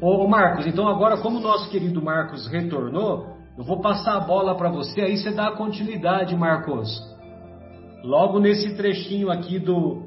Ô 0.00 0.28
Marcos, 0.28 0.64
então 0.64 0.86
agora 0.86 1.16
como 1.16 1.38
o 1.38 1.42
nosso 1.42 1.68
querido 1.70 2.00
Marcos 2.00 2.46
retornou, 2.46 3.36
eu 3.56 3.64
vou 3.64 3.80
passar 3.80 4.16
a 4.16 4.20
bola 4.20 4.54
para 4.54 4.70
você, 4.70 5.00
aí 5.00 5.16
você 5.16 5.32
dá 5.32 5.48
a 5.48 5.56
continuidade, 5.56 6.36
Marcos. 6.36 6.88
Logo 8.04 8.38
nesse 8.38 8.76
trechinho 8.76 9.28
aqui 9.28 9.58
do 9.58 10.04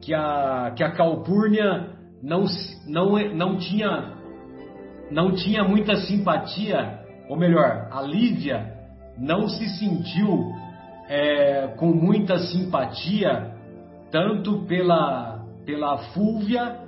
que 0.00 0.14
a, 0.14 0.72
que 0.74 0.82
a 0.82 0.92
Calpurnia 0.92 1.90
não, 2.22 2.46
não, 2.86 3.18
não, 3.34 3.58
tinha, 3.58 4.14
não 5.10 5.32
tinha 5.32 5.62
muita 5.62 5.96
simpatia, 5.96 7.00
ou 7.28 7.36
melhor, 7.36 7.86
a 7.92 8.00
Lívia 8.00 8.72
não 9.18 9.46
se 9.46 9.68
sentiu 9.78 10.50
é, 11.06 11.74
com 11.76 11.88
muita 11.88 12.38
simpatia, 12.38 13.52
tanto 14.10 14.64
pela, 14.64 15.44
pela 15.66 15.98
Fúvia, 16.14 16.87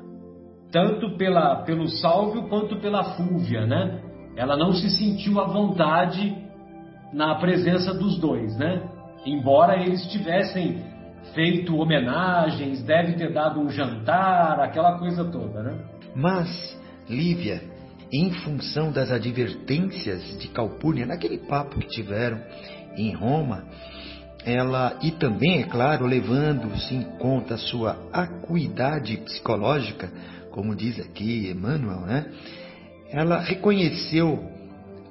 tanto 0.70 1.16
pela, 1.16 1.62
pelo 1.62 1.88
Sálvio 1.88 2.48
quanto 2.48 2.76
pela 2.76 3.16
Fúvia, 3.16 3.66
né? 3.66 4.00
Ela 4.36 4.56
não 4.56 4.72
se 4.72 4.88
sentiu 4.90 5.40
à 5.40 5.44
vontade 5.44 6.36
na 7.12 7.34
presença 7.36 7.92
dos 7.92 8.18
dois, 8.18 8.56
né? 8.56 8.82
Embora 9.26 9.82
eles 9.82 10.06
tivessem 10.06 10.82
feito 11.34 11.76
homenagens, 11.76 12.82
deve 12.82 13.14
ter 13.14 13.32
dado 13.32 13.60
um 13.60 13.68
jantar, 13.68 14.60
aquela 14.60 14.98
coisa 14.98 15.24
toda, 15.24 15.62
né? 15.62 15.84
Mas 16.14 16.78
Lívia, 17.08 17.62
em 18.12 18.30
função 18.30 18.92
das 18.92 19.10
advertências 19.10 20.38
de 20.38 20.48
Calpurnia, 20.48 21.06
naquele 21.06 21.38
papo 21.38 21.78
que 21.78 21.88
tiveram 21.88 22.40
em 22.96 23.12
Roma, 23.12 23.64
ela 24.44 24.96
e 25.02 25.10
também, 25.12 25.60
é 25.60 25.64
claro, 25.64 26.06
levando-se 26.06 26.94
em 26.94 27.02
conta 27.18 27.54
a 27.54 27.58
sua 27.58 27.96
acuidade 28.12 29.16
psicológica, 29.18 30.10
como 30.50 30.74
diz 30.74 30.98
aqui 31.00 31.50
Emmanuel, 31.50 32.00
né? 32.00 32.26
Ela 33.10 33.40
reconheceu 33.40 34.38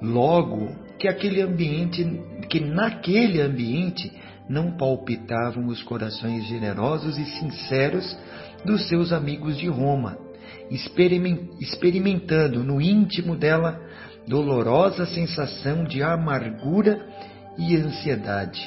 logo 0.02 0.70
que 0.98 1.08
aquele 1.08 1.42
ambiente, 1.42 2.06
que 2.50 2.60
naquele 2.60 3.42
ambiente 3.42 4.12
não 4.50 4.76
palpitavam 4.78 5.68
os 5.68 5.84
corações 5.84 6.46
generosos 6.46 7.18
e 7.18 7.26
sinceros 7.26 8.18
dos 8.66 8.88
seus 8.88 9.14
amigos 9.14 9.58
de 9.58 9.68
Roma, 9.68 10.18
experimentando 11.62 12.64
no 12.64 12.82
íntimo 12.82 13.36
dela 13.36 13.80
dolorosa 14.28 15.06
sensação 15.06 15.84
de 15.84 16.04
amargura 16.04 17.06
e 17.58 17.76
ansiedade. 17.76 18.62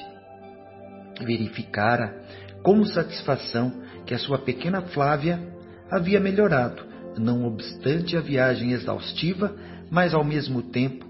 Verificara 1.20 2.22
com 2.62 2.84
satisfação 2.84 3.72
que 4.06 4.14
a 4.14 4.18
sua 4.18 4.38
pequena 4.38 4.82
Flávia 4.82 5.51
havia 5.92 6.18
melhorado, 6.18 6.82
não 7.18 7.44
obstante 7.44 8.16
a 8.16 8.20
viagem 8.20 8.72
exaustiva, 8.72 9.54
mas 9.90 10.14
ao 10.14 10.24
mesmo 10.24 10.62
tempo 10.62 11.04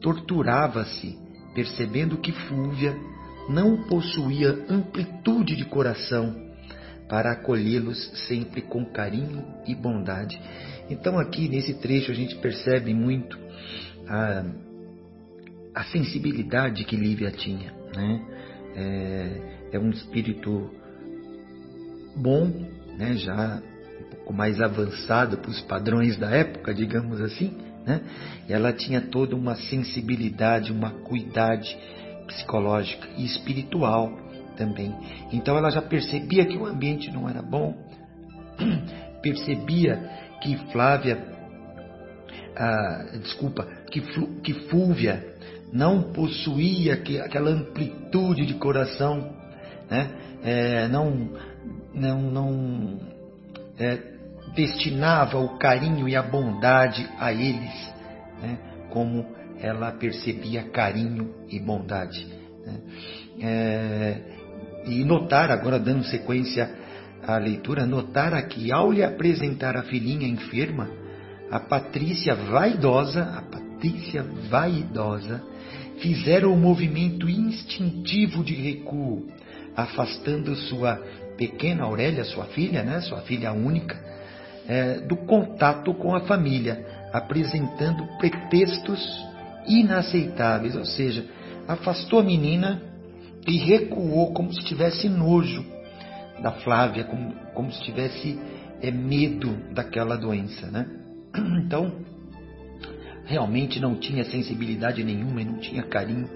torturava-se, 0.00 1.18
percebendo 1.54 2.18
que 2.18 2.30
Fúvia 2.30 2.96
não 3.48 3.82
possuía 3.88 4.64
amplitude 4.70 5.56
de 5.56 5.64
coração 5.64 6.46
para 7.08 7.32
acolhê-los 7.32 7.98
sempre 8.28 8.62
com 8.62 8.84
carinho 8.84 9.44
e 9.66 9.74
bondade. 9.74 10.40
Então, 10.88 11.18
aqui 11.18 11.48
nesse 11.48 11.74
trecho, 11.74 12.12
a 12.12 12.14
gente 12.14 12.36
percebe 12.36 12.94
muito 12.94 13.36
a, 14.06 14.44
a 15.74 15.84
sensibilidade 15.84 16.84
que 16.84 16.94
Lívia 16.94 17.32
tinha. 17.32 17.72
Né? 17.96 18.22
É, 18.76 19.58
é 19.72 19.78
um 19.80 19.90
espírito 19.90 20.70
bom, 22.14 22.46
né? 22.96 23.16
já 23.16 23.62
um 24.00 24.10
pouco 24.10 24.32
mais 24.32 24.60
avançado 24.60 25.38
para 25.38 25.50
os 25.50 25.60
padrões 25.62 26.16
da 26.16 26.30
época, 26.30 26.74
digamos 26.74 27.20
assim. 27.20 27.56
Né? 27.86 28.00
E 28.48 28.52
ela 28.52 28.72
tinha 28.72 29.00
toda 29.00 29.34
uma 29.34 29.54
sensibilidade, 29.54 30.72
uma 30.72 30.90
cuidade 30.90 31.76
psicológica 32.26 33.08
e 33.16 33.24
espiritual 33.24 34.12
também. 34.56 34.94
Então 35.32 35.56
ela 35.56 35.70
já 35.70 35.80
percebia 35.80 36.44
que 36.44 36.56
o 36.56 36.66
ambiente 36.66 37.10
não 37.10 37.28
era 37.28 37.40
bom, 37.40 37.74
percebia 39.22 39.96
que 40.42 40.56
Flávia, 40.70 41.18
ah, 42.56 43.18
desculpa, 43.22 43.66
que, 43.90 44.00
que 44.42 44.52
Fúvia 44.68 45.24
não 45.72 46.12
possuía 46.12 46.94
aquela 47.24 47.50
amplitude 47.50 48.46
de 48.46 48.54
coração, 48.54 49.32
né? 49.90 50.10
É, 50.42 50.88
não, 50.88 51.30
não, 51.94 52.22
não, 52.30 52.98
é, 53.78 53.98
destinava 54.54 55.38
o 55.38 55.58
carinho 55.58 56.08
e 56.08 56.16
a 56.16 56.22
bondade 56.22 57.08
a 57.18 57.32
eles, 57.32 57.94
né? 58.42 58.58
como 58.90 59.26
ela 59.60 59.92
percebia 59.92 60.64
carinho 60.64 61.34
e 61.48 61.58
bondade. 61.58 62.26
Né? 62.64 62.80
É, 63.40 64.20
e 64.86 65.04
notar, 65.04 65.50
agora 65.50 65.78
dando 65.78 66.04
sequência 66.04 66.70
à 67.22 67.36
leitura, 67.36 67.86
notar 67.86 68.32
aqui, 68.32 68.72
ao 68.72 68.90
lhe 68.90 69.02
apresentar 69.02 69.76
a 69.76 69.82
filhinha 69.82 70.26
enferma, 70.26 70.88
a 71.50 71.60
Patrícia 71.60 72.34
vaidosa, 72.34 73.22
a 73.22 73.42
Patrícia 73.42 74.24
vaidosa, 74.50 75.42
fizeram 76.00 76.50
o 76.50 76.54
um 76.54 76.60
movimento 76.60 77.28
instintivo 77.28 78.44
de 78.44 78.54
recuo, 78.54 79.26
afastando 79.76 80.54
sua 80.54 81.00
pequena 81.38 81.84
Aurélia, 81.84 82.24
sua 82.24 82.46
filha, 82.46 82.82
né, 82.82 83.00
sua 83.00 83.20
filha 83.22 83.52
única, 83.52 83.96
é, 84.68 85.00
do 85.00 85.16
contato 85.16 85.94
com 85.94 86.14
a 86.14 86.20
família, 86.20 86.84
apresentando 87.12 88.04
pretextos 88.18 89.00
inaceitáveis, 89.66 90.76
ou 90.76 90.84
seja, 90.84 91.24
afastou 91.66 92.18
a 92.18 92.24
menina 92.24 92.82
e 93.46 93.56
recuou 93.56 94.32
como 94.34 94.52
se 94.52 94.62
tivesse 94.64 95.08
nojo 95.08 95.64
da 96.42 96.52
Flávia, 96.52 97.04
como, 97.04 97.32
como 97.54 97.72
se 97.72 97.80
tivesse 97.82 98.38
é, 98.82 98.90
medo 98.90 99.56
daquela 99.72 100.16
doença, 100.16 100.66
né? 100.66 100.86
Então, 101.64 101.92
realmente 103.24 103.78
não 103.78 103.94
tinha 103.94 104.24
sensibilidade 104.24 105.04
nenhuma 105.04 105.42
e 105.42 105.44
não 105.44 105.58
tinha 105.58 105.82
carinho 105.82 106.28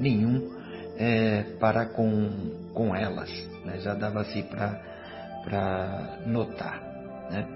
nenhum 0.00 0.57
é, 0.98 1.44
para 1.60 1.86
com, 1.86 2.28
com 2.74 2.94
elas, 2.94 3.30
né? 3.64 3.78
já 3.78 3.94
dava-se 3.94 4.42
para 4.42 6.18
notar. 6.26 6.82
Né? 7.30 7.46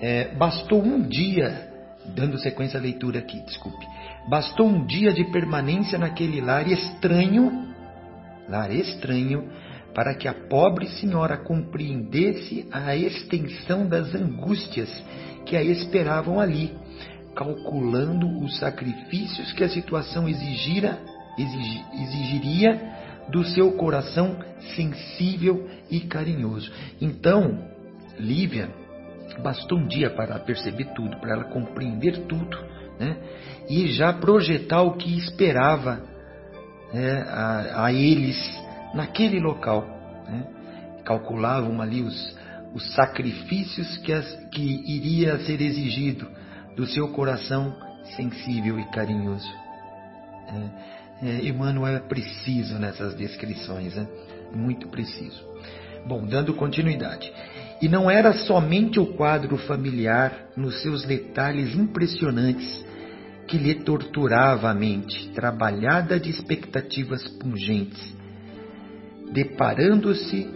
É, 0.00 0.34
bastou 0.34 0.82
um 0.82 1.02
dia, 1.02 1.70
dando 2.14 2.38
sequência 2.38 2.80
à 2.80 2.82
leitura 2.82 3.18
aqui, 3.18 3.38
desculpe, 3.44 3.86
bastou 4.28 4.66
um 4.66 4.86
dia 4.86 5.12
de 5.12 5.24
permanência 5.30 5.98
naquele 5.98 6.40
lar 6.40 6.66
estranho, 6.66 7.68
lar 8.48 8.70
estranho, 8.70 9.46
para 9.94 10.14
que 10.14 10.28
a 10.28 10.34
pobre 10.34 10.88
senhora 10.88 11.36
compreendesse 11.36 12.66
a 12.72 12.96
extensão 12.96 13.86
das 13.86 14.14
angústias 14.14 14.90
que 15.44 15.56
a 15.56 15.62
esperavam 15.62 16.40
ali, 16.40 16.74
calculando 17.34 18.26
os 18.42 18.58
sacrifícios 18.58 19.52
que 19.52 19.64
a 19.64 19.68
situação 19.68 20.28
exigira, 20.28 20.98
exig, 20.98 21.15
exigiria 21.38 22.96
do 23.28 23.44
seu 23.44 23.72
coração 23.72 24.36
sensível 24.74 25.68
e 25.90 26.00
carinhoso. 26.00 26.70
Então, 27.00 27.58
Lívia, 28.18 28.70
bastou 29.42 29.78
um 29.78 29.86
dia 29.86 30.10
para 30.10 30.38
perceber 30.38 30.86
tudo, 30.94 31.16
para 31.18 31.32
ela 31.32 31.44
compreender 31.44 32.26
tudo, 32.26 32.56
né? 32.98 33.16
e 33.68 33.88
já 33.88 34.12
projetar 34.12 34.82
o 34.82 34.96
que 34.96 35.16
esperava 35.18 36.02
né, 36.92 37.22
a, 37.28 37.84
a, 37.86 37.92
eles 37.92 38.36
naquele 38.94 39.40
local. 39.40 39.84
Né? 40.28 40.46
Calculavam 41.04 41.80
ali 41.80 42.02
os, 42.02 42.36
os 42.74 42.94
sacrifícios 42.94 43.98
que, 43.98 44.12
as, 44.12 44.34
que 44.50 44.62
iria 44.62 45.38
ser 45.40 45.60
exigido 45.60 46.26
do 46.74 46.86
seu 46.86 47.08
coração 47.08 47.74
sensível 48.16 48.78
e 48.78 48.84
carinhoso. 48.90 49.50
É, 50.48 51.05
é, 51.22 51.46
Emmanuel 51.46 51.96
é 51.96 52.00
preciso 52.00 52.78
nessas 52.78 53.14
descrições, 53.14 53.94
né? 53.94 54.06
muito 54.54 54.88
preciso. 54.88 55.44
Bom, 56.06 56.24
dando 56.24 56.54
continuidade. 56.54 57.32
E 57.80 57.88
não 57.88 58.10
era 58.10 58.32
somente 58.32 58.98
o 58.98 59.06
quadro 59.06 59.56
familiar, 59.58 60.50
nos 60.56 60.80
seus 60.82 61.04
detalhes 61.04 61.74
impressionantes, 61.74 62.84
que 63.46 63.58
lhe 63.58 63.74
torturava 63.74 64.70
a 64.70 64.74
mente, 64.74 65.28
trabalhada 65.30 66.18
de 66.18 66.30
expectativas 66.30 67.26
pungentes. 67.28 68.14
Deparando-se 69.32 70.48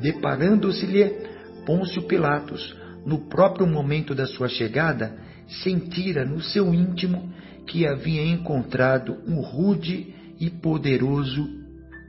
deparando-se-lhe 0.00 1.28
Pôncio 1.64 2.02
Pilatos, 2.02 2.76
no 3.06 3.28
próprio 3.28 3.66
momento 3.66 4.12
da 4.12 4.26
sua 4.26 4.48
chegada, 4.48 5.16
sentira 5.62 6.24
no 6.24 6.40
seu 6.40 6.74
íntimo 6.74 7.32
que 7.68 7.86
havia 7.86 8.24
encontrado 8.24 9.18
um 9.26 9.40
rude 9.40 10.14
e 10.40 10.50
poderoso 10.50 11.46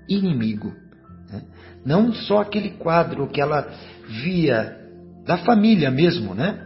inimigo. 0.07 0.73
Né? 1.29 1.43
Não 1.85 2.13
só 2.13 2.39
aquele 2.41 2.71
quadro 2.71 3.27
que 3.27 3.41
ela 3.41 3.69
via 4.23 4.79
da 5.25 5.37
família 5.37 5.91
mesmo, 5.91 6.33
né? 6.33 6.65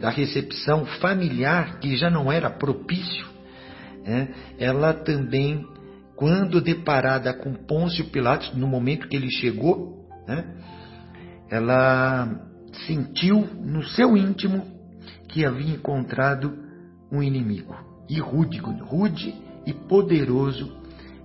da 0.00 0.10
recepção 0.10 0.84
familiar, 1.00 1.80
que 1.80 1.96
já 1.96 2.08
não 2.08 2.30
era 2.30 2.48
propício, 2.48 3.26
né? 4.04 4.28
ela 4.58 4.92
também, 4.92 5.66
quando 6.14 6.60
deparada 6.60 7.32
com 7.34 7.54
Pôncio 7.54 8.04
Pilatos, 8.06 8.54
no 8.54 8.68
momento 8.68 9.08
que 9.08 9.16
ele 9.16 9.30
chegou, 9.30 10.06
né? 10.28 10.44
ela 11.50 12.28
sentiu 12.86 13.48
no 13.60 13.82
seu 13.82 14.16
íntimo 14.16 14.64
que 15.28 15.44
havia 15.44 15.74
encontrado 15.74 16.56
um 17.10 17.22
inimigo, 17.22 17.74
e 18.10 18.18
rude, 18.18 18.58
rude 18.58 19.32
e 19.64 19.72
poderoso 19.72 20.76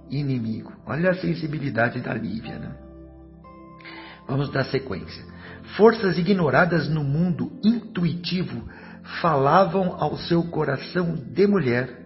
inimigo. 0.07 0.71
Olha 0.85 1.09
a 1.09 1.15
sensibilidade 1.15 1.99
da 1.99 2.13
Lívia. 2.13 2.59
Né? 2.59 2.75
Vamos 4.27 4.51
dar 4.51 4.65
sequência. 4.65 5.25
Forças 5.75 6.19
ignoradas 6.19 6.87
no 6.87 7.03
mundo 7.03 7.51
intuitivo 7.63 8.69
falavam 9.19 9.95
ao 9.99 10.15
seu 10.15 10.43
coração 10.43 11.15
de 11.15 11.47
mulher, 11.47 12.05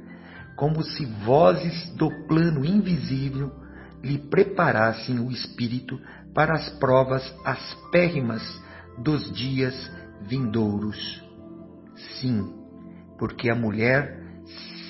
como 0.56 0.82
se 0.82 1.06
vozes 1.26 1.94
do 1.96 2.10
plano 2.26 2.64
invisível 2.64 3.52
lhe 4.02 4.18
preparassem 4.18 5.20
o 5.20 5.30
espírito 5.30 6.00
para 6.34 6.54
as 6.54 6.70
provas 6.80 7.36
aspérrimas 7.44 8.42
dos 8.98 9.30
dias 9.34 9.76
vindouros. 10.22 11.22
Sim, 12.20 12.54
porque 13.18 13.50
a 13.50 13.56
mulher, 13.56 14.19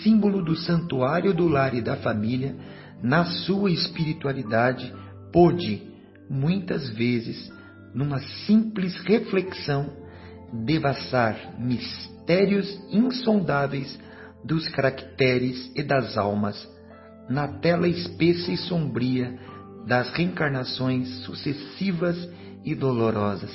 símbolo 0.04 0.44
do 0.44 0.56
santuário 0.56 1.34
do 1.34 1.48
lar 1.48 1.74
e 1.74 1.82
da 1.82 1.98
família, 1.98 2.56
na 3.02 3.26
sua 3.26 3.72
espiritualidade, 3.72 4.94
pôde, 5.32 5.82
muitas 6.30 6.90
vezes, 6.90 7.52
numa 7.94 8.20
simples 8.46 9.00
reflexão, 9.02 9.92
devassar 10.66 11.60
mistérios 11.60 12.68
insondáveis 12.92 14.00
dos 14.44 14.68
caracteres 14.70 15.72
e 15.76 15.84
das 15.84 16.18
almas 16.18 16.68
na 17.30 17.48
tela 17.48 17.88
espessa 17.88 18.52
e 18.52 18.58
sombria 18.58 19.38
das 19.86 20.10
reencarnações 20.12 21.08
sucessivas 21.20 22.18
e 22.66 22.74
dolorosas. 22.74 23.52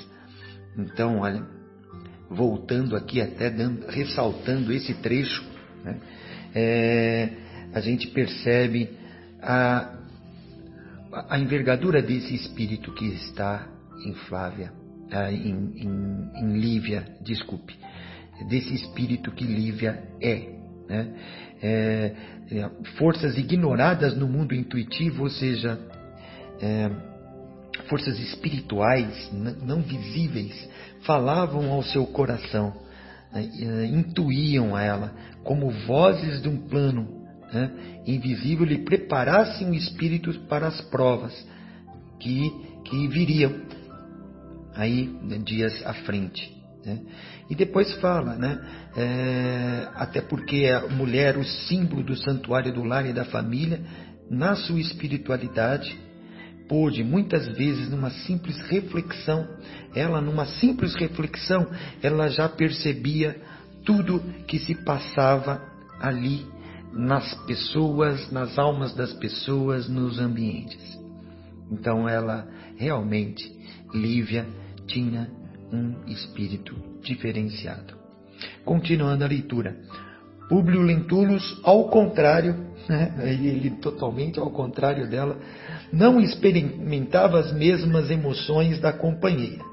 Então, 0.78 1.18
olha, 1.18 1.44
voltando 2.30 2.96
aqui 2.96 3.20
até 3.20 3.50
dando, 3.50 3.86
ressaltando 3.88 4.72
esse 4.72 4.94
trecho, 4.94 5.44
né, 5.84 6.00
é, 6.54 7.30
a 7.74 7.80
gente 7.80 8.08
percebe 8.08 8.90
a, 9.42 9.92
a 11.28 11.38
envergadura 11.38 12.00
desse 12.00 12.34
espírito 12.34 12.92
que 12.92 13.06
está 13.06 13.66
em 14.06 14.14
Flávia, 14.28 14.72
ah, 15.10 15.32
em, 15.32 15.72
em, 15.76 16.30
em 16.36 16.58
Lívia, 16.58 17.04
desculpe, 17.22 17.74
desse 18.48 18.74
espírito 18.74 19.30
que 19.32 19.44
Lívia 19.44 20.02
é. 20.20 20.54
Né? 20.88 21.14
É, 21.62 22.14
é, 22.50 22.70
forças 22.98 23.38
ignoradas 23.38 24.16
no 24.16 24.28
mundo 24.28 24.54
intuitivo, 24.54 25.22
ou 25.22 25.30
seja, 25.30 25.78
é, 26.60 26.90
forças 27.88 28.18
espirituais 28.20 29.30
não 29.62 29.82
visíveis, 29.82 30.68
falavam 31.02 31.72
ao 31.72 31.82
seu 31.82 32.06
coração, 32.06 32.74
né? 33.32 33.50
É, 33.60 33.86
intuíam 33.86 34.78
ela 34.78 35.12
como 35.44 35.70
vozes 35.70 36.42
de 36.42 36.48
um 36.48 36.56
plano 36.68 37.06
né, 37.52 37.70
invisível 38.06 38.64
lhe 38.64 38.78
preparassem 38.78 39.70
o 39.70 39.74
espírito 39.74 40.32
para 40.48 40.66
as 40.66 40.80
provas 40.82 41.32
que, 42.18 42.50
que 42.84 43.06
viriam 43.08 43.52
aí 44.74 45.08
né, 45.22 45.38
dias 45.38 45.80
à 45.86 45.92
frente. 45.92 46.52
Né? 46.84 47.00
E 47.48 47.54
depois 47.54 47.92
fala, 47.94 48.34
né? 48.34 48.60
É, 48.96 49.88
até 49.94 50.20
porque 50.20 50.66
a 50.66 50.88
mulher, 50.88 51.36
o 51.36 51.44
símbolo 51.44 52.02
do 52.02 52.16
santuário 52.16 52.72
do 52.72 52.82
lar 52.82 53.06
e 53.06 53.12
da 53.12 53.24
família, 53.24 53.80
na 54.30 54.54
sua 54.54 54.80
espiritualidade, 54.80 55.96
pôde 56.68 57.04
muitas 57.04 57.46
vezes 57.48 57.90
numa 57.90 58.10
simples 58.10 58.56
reflexão, 58.68 59.46
ela 59.94 60.20
numa 60.20 60.46
simples 60.46 60.94
reflexão, 60.94 61.66
ela 62.02 62.28
já 62.28 62.48
percebia 62.48 63.36
tudo 63.84 64.20
que 64.46 64.58
se 64.58 64.74
passava 64.74 65.62
ali 66.00 66.46
nas 66.92 67.34
pessoas, 67.46 68.30
nas 68.30 68.58
almas 68.58 68.94
das 68.94 69.12
pessoas, 69.14 69.88
nos 69.88 70.18
ambientes. 70.18 70.98
Então 71.70 72.08
ela 72.08 72.48
realmente, 72.76 73.44
Lívia, 73.92 74.46
tinha 74.86 75.28
um 75.72 76.06
espírito 76.06 76.74
diferenciado. 77.02 77.94
Continuando 78.64 79.24
a 79.24 79.28
leitura. 79.28 79.76
Públio 80.48 80.82
Lentulus, 80.82 81.60
ao 81.64 81.88
contrário, 81.88 82.54
né, 82.88 83.14
ele 83.18 83.70
totalmente 83.70 84.38
ao 84.38 84.50
contrário 84.50 85.08
dela, 85.08 85.38
não 85.92 86.20
experimentava 86.20 87.40
as 87.40 87.52
mesmas 87.52 88.10
emoções 88.10 88.78
da 88.78 88.92
companheira. 88.92 89.64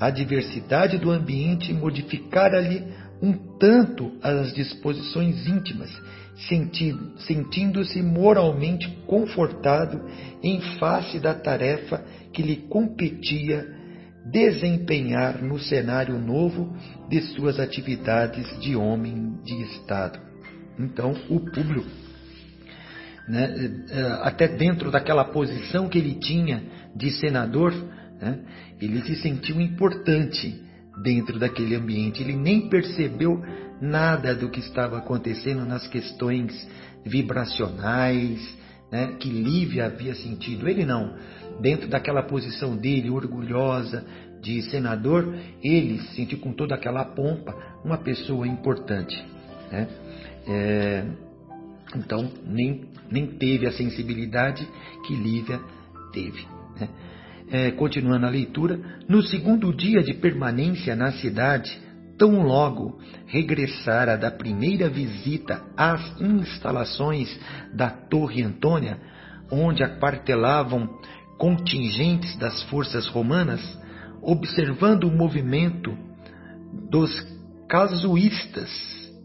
A 0.00 0.08
diversidade 0.08 0.96
do 0.96 1.10
ambiente 1.10 1.74
modificara-lhe 1.74 2.82
um 3.22 3.32
tanto 3.58 4.12
as 4.22 4.52
disposições 4.54 5.46
íntimas, 5.46 5.90
sentindo-se 7.18 8.02
moralmente 8.02 8.88
confortado 9.06 10.02
em 10.42 10.60
face 10.78 11.20
da 11.20 11.34
tarefa 11.34 12.02
que 12.32 12.42
lhe 12.42 12.56
competia 12.56 13.66
desempenhar 14.24 15.42
no 15.42 15.58
cenário 15.58 16.18
novo 16.18 16.74
de 17.08 17.20
suas 17.20 17.58
atividades 17.58 18.58
de 18.60 18.76
homem 18.76 19.38
de 19.44 19.62
Estado. 19.62 20.18
Então, 20.78 21.14
o 21.28 21.40
público, 21.40 21.88
né, 23.28 23.70
eh, 23.90 24.18
até 24.22 24.48
dentro 24.48 24.90
daquela 24.90 25.24
posição 25.24 25.88
que 25.88 25.98
ele 25.98 26.14
tinha 26.14 26.62
de 26.94 27.10
senador, 27.12 27.72
né, 28.20 28.38
ele 28.80 29.02
se 29.02 29.16
sentiu 29.16 29.60
importante 29.60 30.62
dentro 31.02 31.38
daquele 31.38 31.74
ambiente. 31.74 32.22
Ele 32.22 32.34
nem 32.34 32.68
percebeu 32.68 33.42
nada 33.80 34.34
do 34.34 34.50
que 34.50 34.60
estava 34.60 34.98
acontecendo 34.98 35.64
nas 35.64 35.86
questões 35.86 36.68
vibracionais, 37.04 38.58
né, 38.90 39.16
que 39.18 39.28
Lívia 39.28 39.86
havia 39.86 40.14
sentido. 40.14 40.68
Ele 40.68 40.84
não. 40.84 41.14
Dentro 41.60 41.88
daquela 41.88 42.22
posição 42.22 42.76
dele, 42.76 43.10
orgulhosa, 43.10 44.04
de 44.40 44.62
senador, 44.62 45.34
ele 45.62 45.98
se 45.98 46.16
sentiu 46.16 46.38
com 46.38 46.52
toda 46.52 46.74
aquela 46.74 47.04
pompa 47.04 47.54
uma 47.84 47.98
pessoa 47.98 48.46
importante. 48.46 49.22
Né? 49.70 49.88
É, 50.48 51.04
então, 51.94 52.30
nem, 52.46 52.86
nem 53.10 53.26
teve 53.26 53.66
a 53.66 53.72
sensibilidade 53.72 54.66
que 55.06 55.14
Lívia 55.14 55.60
teve. 56.12 56.46
Né? 56.78 56.88
É, 57.52 57.72
continuando 57.72 58.26
a 58.26 58.30
leitura, 58.30 58.78
no 59.08 59.22
segundo 59.24 59.74
dia 59.74 60.04
de 60.04 60.14
permanência 60.14 60.94
na 60.94 61.10
cidade, 61.10 61.80
tão 62.16 62.42
logo 62.42 63.00
regressara 63.26 64.16
da 64.16 64.30
primeira 64.30 64.88
visita 64.88 65.60
às 65.76 66.20
instalações 66.20 67.28
da 67.74 67.90
Torre 67.90 68.42
Antônia, 68.42 69.00
onde 69.50 69.82
aquartelavam 69.82 70.88
contingentes 71.38 72.36
das 72.36 72.62
forças 72.64 73.08
romanas, 73.08 73.60
observando 74.22 75.04
o 75.04 75.10
movimento 75.10 75.96
dos 76.88 77.10
casuístas 77.68 78.70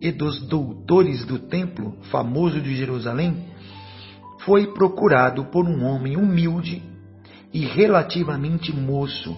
e 0.01 0.11
dos 0.11 0.47
doutores 0.47 1.25
do 1.25 1.37
templo 1.37 1.97
famoso 2.09 2.59
de 2.59 2.75
Jerusalém, 2.75 3.45
foi 4.39 4.73
procurado 4.73 5.45
por 5.45 5.67
um 5.67 5.83
homem 5.83 6.15
humilde 6.17 6.94
e 7.55 7.59
relativamente 7.67 8.75
moço 8.75 9.33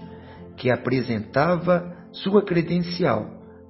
que 0.58 0.71
apresentava 0.71 1.95
sua 2.12 2.41
credencial, 2.41 3.30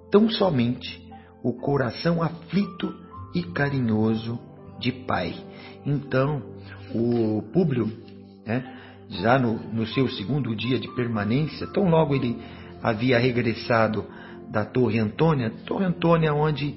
tão 0.10 0.30
somente 0.30 1.06
o 1.44 1.52
coração 1.52 2.24
aflito 2.24 2.96
e 3.36 3.44
carinhoso 3.44 4.40
de 4.80 4.94
pai. 4.94 5.36
Então, 5.86 6.42
o 6.96 7.42
Públio, 7.52 7.92
né, 8.46 8.74
já 9.10 9.38
no, 9.38 9.56
no 9.74 9.86
seu 9.86 10.08
segundo 10.12 10.56
dia 10.56 10.80
de 10.80 10.88
permanência, 10.96 11.68
tão 11.68 11.90
logo 11.90 12.16
ele 12.16 12.42
havia 12.82 13.20
regressado 13.20 14.06
da 14.50 14.64
Torre 14.64 14.98
Antônia, 14.98 15.52
Torre 15.66 15.84
Antônia 15.84 16.34
onde 16.34 16.74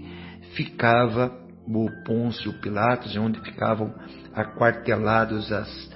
ficava 0.56 1.32
o 1.68 1.88
Pôncio 2.04 2.52
Pilatos, 2.54 3.16
onde 3.16 3.40
ficavam 3.42 3.94
aquartelados 4.34 5.52
as, 5.52 5.90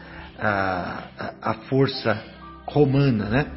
a, 0.47 1.35
a, 1.41 1.55
força 1.69 2.23
romana, 2.67 3.29
né? 3.29 3.53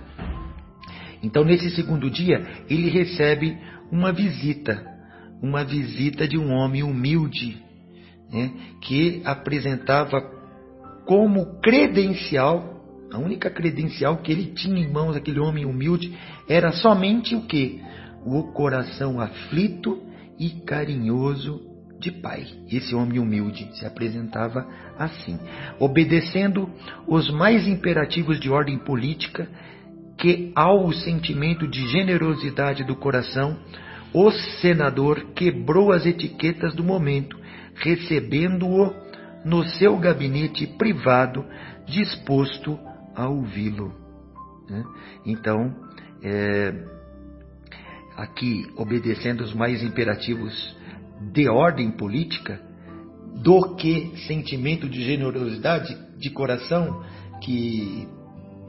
Então, 1.21 1.43
nesse 1.43 1.69
segundo 1.71 2.09
dia, 2.09 2.45
ele 2.69 2.89
recebe 2.89 3.57
uma 3.91 4.13
visita, 4.13 4.85
uma 5.41 5.63
visita 5.63 6.27
de 6.27 6.37
um 6.37 6.51
homem 6.51 6.83
humilde, 6.83 7.61
né, 8.31 8.51
que 8.81 9.21
apresentava 9.25 10.21
como 11.05 11.59
credencial, 11.61 13.07
a 13.11 13.17
única 13.17 13.49
credencial 13.49 14.17
que 14.17 14.31
ele 14.31 14.53
tinha 14.53 14.79
em 14.79 14.91
mãos, 14.91 15.15
aquele 15.15 15.39
homem 15.39 15.65
humilde, 15.65 16.15
era 16.47 16.71
somente 16.71 17.35
o 17.35 17.41
que? 17.41 17.81
O 18.25 18.51
coração 18.51 19.19
aflito 19.19 20.03
e 20.37 20.49
carinhoso 20.65 21.66
de 21.99 22.11
pai. 22.11 22.45
Esse 22.71 22.93
homem 22.95 23.19
humilde 23.19 23.69
se 23.73 23.85
apresentava 23.85 24.67
assim, 24.97 25.39
obedecendo 25.79 26.69
os 27.07 27.29
mais 27.31 27.67
imperativos 27.67 28.39
de 28.39 28.49
ordem 28.49 28.77
política, 28.77 29.47
que 30.17 30.51
ao 30.55 30.91
sentimento 30.91 31.67
de 31.67 31.87
generosidade 31.87 32.83
do 32.83 32.95
coração, 32.95 33.57
o 34.13 34.31
senador 34.31 35.33
quebrou 35.35 35.91
as 35.91 36.05
etiquetas 36.05 36.73
do 36.73 36.83
momento, 36.83 37.37
recebendo-o 37.75 38.93
no 39.45 39.63
seu 39.63 39.97
gabinete 39.97 40.65
privado, 40.65 41.45
disposto 41.85 42.79
a 43.15 43.27
ouvi-lo. 43.27 43.93
Né? 44.69 44.83
Então, 45.25 45.75
é, 46.23 46.73
aqui, 48.15 48.65
obedecendo 48.75 49.41
os 49.41 49.53
mais 49.53 49.83
imperativos 49.83 50.76
de 51.21 51.47
ordem 51.49 51.91
política 51.91 52.59
do 53.43 53.75
que 53.75 54.13
sentimento 54.27 54.87
de 54.89 55.03
generosidade 55.03 55.95
de 56.17 56.29
coração, 56.29 57.03
que 57.43 58.07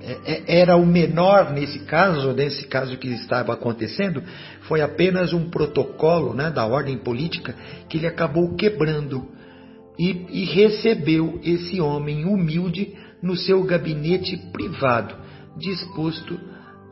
é, 0.01 0.13
é, 0.25 0.61
era 0.61 0.77
o 0.77 0.87
menor 0.87 1.53
nesse 1.53 1.81
caso, 1.81 2.33
nesse 2.33 2.67
caso 2.67 2.97
que 2.99 3.09
estava 3.09 3.53
acontecendo, 3.53 4.23
foi 4.63 4.81
apenas 4.81 5.33
um 5.33 5.51
protocolo 5.51 6.35
né, 6.35 6.51
da 6.51 6.67
ordem 6.67 6.99
política 6.99 7.55
que 7.89 7.97
ele 7.97 8.07
acabou 8.07 8.55
quebrando 8.55 9.27
e, 9.99 10.27
e 10.31 10.45
recebeu 10.45 11.41
esse 11.43 11.81
homem 11.81 12.25
humilde 12.25 12.95
no 13.21 13.37
seu 13.37 13.65
gabinete 13.65 14.37
privado, 14.53 15.17
disposto 15.57 16.39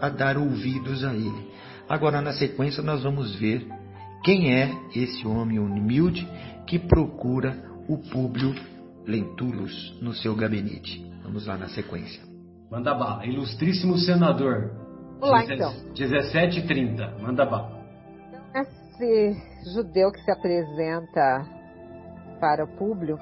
a 0.00 0.08
dar 0.08 0.36
ouvidos 0.36 1.04
a 1.04 1.14
ele. 1.14 1.46
Agora, 1.88 2.20
na 2.20 2.32
sequência, 2.32 2.82
nós 2.82 3.04
vamos 3.04 3.36
ver 3.36 3.64
quem 4.26 4.52
é 4.52 4.68
esse 4.92 5.24
homem 5.24 5.60
humilde 5.60 6.28
que 6.66 6.80
procura 6.80 7.56
o 7.88 7.96
Públio 7.96 8.52
Lentulus 9.06 9.96
no 10.02 10.12
seu 10.14 10.34
gabinete? 10.34 11.00
Vamos 11.22 11.46
lá 11.46 11.56
na 11.56 11.68
sequência. 11.68 12.20
Manda 12.68 12.92
bala. 12.92 13.24
Ilustríssimo 13.24 13.96
senador. 13.96 14.72
Olá, 15.20 15.44
então. 15.44 15.72
17 15.94 16.58
e 16.58 16.66
30. 16.66 17.18
Manda 17.22 17.46
bala. 17.46 17.86
Esse 18.52 19.36
judeu 19.72 20.10
que 20.10 20.20
se 20.22 20.30
apresenta 20.32 21.46
para 22.40 22.64
o 22.64 22.76
Públio, 22.76 23.16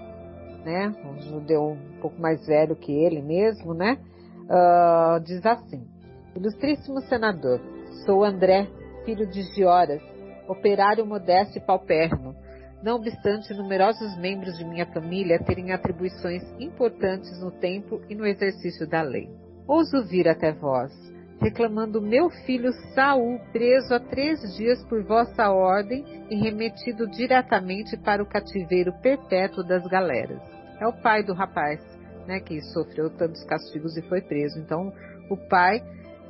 né? 0.65 0.91
Um 1.05 1.21
judeu 1.21 1.73
um 1.73 2.01
pouco 2.01 2.19
mais 2.19 2.47
velho 2.47 2.75
que 2.77 2.91
ele 2.91 3.21
mesmo, 3.21 3.75
né? 3.75 3.99
Uh, 4.45 5.21
diz 5.23 5.45
assim: 5.45 5.87
Ilustríssimo 6.35 7.03
senador, 7.03 7.61
sou 8.07 8.25
André, 8.25 8.67
filho 9.05 9.27
de 9.27 9.43
Gioras, 9.55 10.01
operário 10.49 11.07
modesto 11.07 11.59
e 11.59 11.61
paupérrimo, 11.61 12.35
não 12.83 12.97
obstante 12.97 13.55
numerosos 13.55 14.17
membros 14.19 14.59
de 14.59 14.65
minha 14.65 14.85
família 14.87 15.43
terem 15.43 15.73
atribuições 15.73 16.43
importantes 16.61 17.41
no 17.41 17.51
tempo 17.51 18.01
e 18.11 18.15
no 18.15 18.27
exercício 18.27 18.87
da 18.87 19.01
lei. 19.01 19.29
Ouso 19.67 20.05
vir 20.05 20.29
até 20.29 20.53
vós, 20.53 20.93
reclamando 21.41 22.03
meu 22.03 22.29
filho 22.45 22.71
Saul, 22.95 23.41
preso 23.53 23.95
há 23.95 24.01
três 24.01 24.39
dias 24.57 24.85
por 24.85 25.03
vossa 25.03 25.51
ordem 25.51 26.05
e 26.29 26.37
remetido 26.37 27.09
diretamente 27.09 27.97
para 27.97 28.23
o 28.23 28.27
cativeiro 28.27 28.93
perpétuo 29.01 29.65
das 29.65 29.87
galeras. 29.87 30.43
É 30.79 30.87
o 30.87 30.93
pai 30.93 31.23
do 31.23 31.33
rapaz, 31.33 31.81
né, 32.27 32.41
que 32.41 32.61
sofreu 32.61 33.09
tantos 33.11 33.43
castigos 33.45 33.97
e 33.97 34.03
foi 34.03 34.21
preso. 34.21 34.59
Então, 34.59 34.93
o 35.31 35.37
pai 35.49 35.83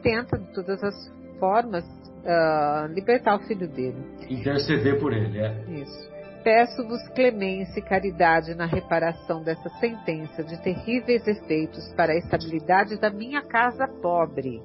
tenta 0.02 0.38
de 0.38 0.52
todas 0.52 0.82
as 0.84 0.94
formas 1.40 1.84
uh, 2.24 2.92
libertar 2.92 3.36
o 3.36 3.46
filho 3.46 3.68
dele. 3.68 4.02
Interceder 4.28 4.98
por 4.98 5.12
ele, 5.12 5.38
é. 5.38 5.64
Isso. 5.68 6.14
Peço-vos 6.42 7.06
clemência 7.14 7.78
e 7.78 7.82
caridade 7.82 8.54
na 8.54 8.66
reparação 8.66 9.42
dessa 9.42 9.68
sentença 9.80 10.44
de 10.44 10.60
terríveis 10.62 11.26
efeitos 11.26 11.90
para 11.94 12.12
a 12.12 12.18
estabilidade 12.18 13.00
da 13.00 13.10
minha 13.10 13.40
casa 13.40 13.88
pobre. 13.88 14.62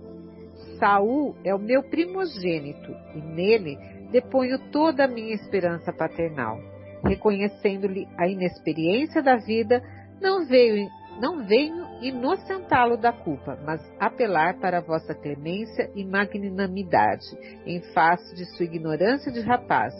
Saul 0.78 1.36
é 1.43 1.56
o 1.56 1.60
meu 1.60 1.84
primogênito 1.84 2.91
e 3.15 3.22
nele 3.22 3.78
deponho 4.12 4.60
toda 4.72 5.06
a 5.06 5.08
minha 5.08 5.34
esperança 5.34 5.93
paternal. 5.93 6.60
Reconhecendo-lhe 7.06 8.08
a 8.17 8.28
inexperiência 8.28 9.22
da 9.22 9.38
vida, 9.38 9.82
não, 10.19 10.45
veio, 10.45 10.86
não 11.19 11.45
venho 11.45 11.86
inocentá-lo 12.01 12.97
da 12.97 13.12
culpa, 13.12 13.60
mas 13.65 13.82
apelar 13.99 14.58
para 14.60 14.82
vossa 14.82 15.13
clemência 15.13 15.91
e 15.93 16.05
magnanimidade, 16.05 17.27
em 17.65 17.82
face 17.93 18.34
de 18.36 18.45
sua 18.55 18.65
ignorância 18.65 19.32
de 19.32 19.41
rapaz, 19.41 19.93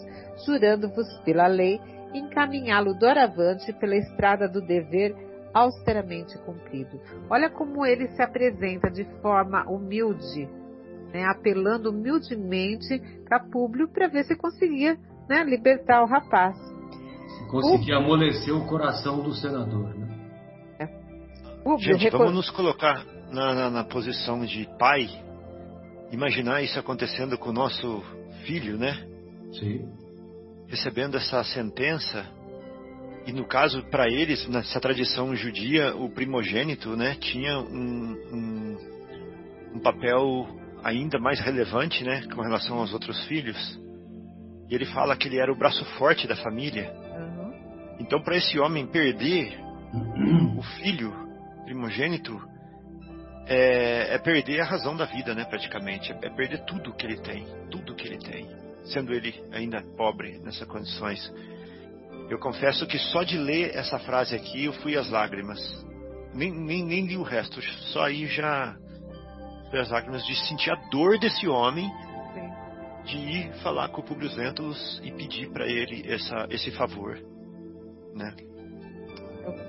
jurando-vos 0.46 1.06
pela 1.24 1.46
lei 1.46 1.78
encaminhá-lo 2.14 2.94
doravante 2.94 3.72
pela 3.74 3.96
estrada 3.96 4.48
do 4.48 4.60
dever 4.60 5.14
austeramente 5.52 6.38
cumprido. 6.38 7.00
Olha 7.28 7.50
como 7.50 7.84
ele 7.84 8.08
se 8.08 8.22
apresenta 8.22 8.90
de 8.90 9.04
forma 9.20 9.64
humilde, 9.68 10.48
né, 11.12 11.24
apelando 11.24 11.90
humildemente 11.90 13.00
para 13.28 13.40
Públio 13.40 13.88
para 13.88 14.08
ver 14.08 14.24
se 14.24 14.36
conseguia 14.36 14.96
né, 15.28 15.44
libertar 15.44 16.02
o 16.02 16.06
rapaz. 16.06 16.56
Conseguia 17.50 17.96
amolecer 17.96 18.54
o 18.54 18.64
coração 18.66 19.22
do 19.22 19.32
senador. 19.32 19.99
Gente, 21.78 22.10
vamos 22.10 22.34
nos 22.34 22.50
colocar 22.50 23.04
na, 23.30 23.54
na, 23.54 23.70
na 23.70 23.84
posição 23.84 24.44
de 24.44 24.68
pai, 24.78 25.08
imaginar 26.10 26.62
isso 26.62 26.78
acontecendo 26.78 27.36
com 27.38 27.50
o 27.50 27.52
nosso 27.52 28.02
filho, 28.44 28.78
né? 28.78 29.06
Sim. 29.52 29.88
Recebendo 30.68 31.16
essa 31.16 31.42
sentença 31.44 32.26
e 33.26 33.32
no 33.32 33.46
caso, 33.46 33.82
para 33.90 34.08
eles, 34.08 34.48
nessa 34.48 34.80
tradição 34.80 35.34
judia, 35.36 35.94
o 35.94 36.08
primogênito 36.08 36.96
né, 36.96 37.16
tinha 37.20 37.58
um, 37.58 38.16
um, 38.32 38.76
um, 39.74 39.78
papel 39.78 40.48
ainda 40.82 41.18
mais 41.18 41.38
relevante 41.40 42.02
né, 42.02 42.22
com 42.34 42.40
relação 42.40 42.78
aos 42.78 42.92
outros 42.92 43.22
filhos. 43.26 43.78
E 44.68 44.74
ele 44.74 44.86
fala 44.86 45.16
que 45.16 45.28
ele 45.28 45.38
era 45.38 45.52
o 45.52 45.56
braço 45.56 45.84
forte 45.96 46.26
da 46.26 46.36
família. 46.36 46.90
Uhum. 46.92 47.96
Então, 48.00 48.22
para 48.22 48.36
esse 48.36 48.58
homem 48.58 48.86
perder 48.86 49.58
o 50.56 50.62
filho 50.82 51.12
primogênito, 51.70 52.36
é, 53.46 54.14
é, 54.14 54.18
perder 54.18 54.60
a 54.60 54.64
razão 54.64 54.96
da 54.96 55.04
vida, 55.04 55.34
né, 55.34 55.44
praticamente. 55.44 56.12
É, 56.12 56.26
é 56.26 56.30
perder 56.30 56.64
tudo 56.64 56.92
que 56.94 57.06
ele 57.06 57.20
tem, 57.20 57.46
tudo 57.70 57.94
que 57.94 58.08
ele 58.08 58.18
tem, 58.18 58.48
sendo 58.86 59.12
ele 59.14 59.32
ainda 59.52 59.80
pobre 59.96 60.38
nessas 60.40 60.66
condições. 60.66 61.32
Eu 62.28 62.38
confesso 62.38 62.86
que 62.86 62.98
só 62.98 63.22
de 63.22 63.38
ler 63.38 63.74
essa 63.74 63.98
frase 64.00 64.34
aqui 64.34 64.64
eu 64.64 64.72
fui 64.74 64.96
às 64.96 65.08
lágrimas. 65.08 65.60
Nem, 66.34 66.52
nem, 66.52 66.84
nem 66.84 67.06
li 67.06 67.16
o 67.16 67.22
resto, 67.22 67.60
só 67.92 68.04
aí 68.04 68.26
já 68.26 68.76
fui 69.70 69.78
às 69.78 69.90
lágrimas 69.90 70.24
de 70.26 70.34
sentir 70.48 70.70
a 70.70 70.76
dor 70.90 71.18
desse 71.18 71.48
homem 71.48 71.90
de 73.04 73.16
ir 73.16 73.52
falar 73.62 73.88
com 73.88 74.00
o 74.00 74.04
Publius 74.04 74.36
Lentulus 74.36 75.00
e 75.02 75.10
pedir 75.12 75.50
para 75.50 75.66
ele 75.66 76.04
essa, 76.12 76.46
esse 76.50 76.70
favor, 76.72 77.18
né? 78.14 78.34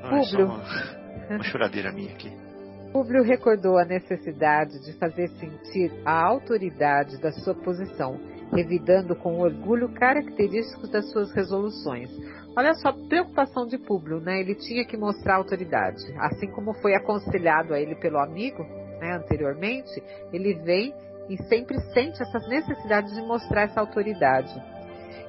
Ah, 0.04 0.20
é 0.20 0.44
uma, 0.44 1.01
uma 1.36 1.44
choradeira 1.44 1.92
minha 1.92 2.12
aqui. 2.14 2.32
Públio 2.92 3.24
recordou 3.24 3.78
a 3.78 3.86
necessidade 3.86 4.84
de 4.84 4.94
fazer 4.94 5.30
sentir 5.40 5.92
a 6.06 6.26
autoridade 6.26 7.18
da 7.22 7.32
sua 7.32 7.56
posição, 7.56 8.20
revidando 8.54 9.16
com 9.16 9.40
orgulho 9.40 9.90
característico 9.94 10.88
das 10.88 11.10
suas 11.10 11.32
resoluções, 11.34 12.10
Olha 12.56 12.74
só, 12.74 12.92
preocupação 12.92 13.66
de 13.66 13.78
Públio, 13.78 14.20
né? 14.20 14.42
Ele 14.42 14.56
tinha 14.56 14.84
que 14.84 14.98
mostrar 14.98 15.36
autoridade. 15.36 16.04
Assim 16.18 16.48
como 16.48 16.74
foi 16.74 16.94
aconselhado 16.94 17.74
a 17.74 17.80
ele 17.80 17.96
pelo 17.96 18.20
amigo, 18.20 18.64
né, 19.00 19.16
anteriormente, 19.16 20.04
ele 20.34 20.54
vem 20.56 20.94
e 21.30 21.38
sempre 21.44 21.80
sente 21.94 22.22
essa 22.22 22.40
necessidade 22.50 23.14
de 23.14 23.22
mostrar 23.22 23.64
essa 23.64 23.80
autoridade. 23.80 24.54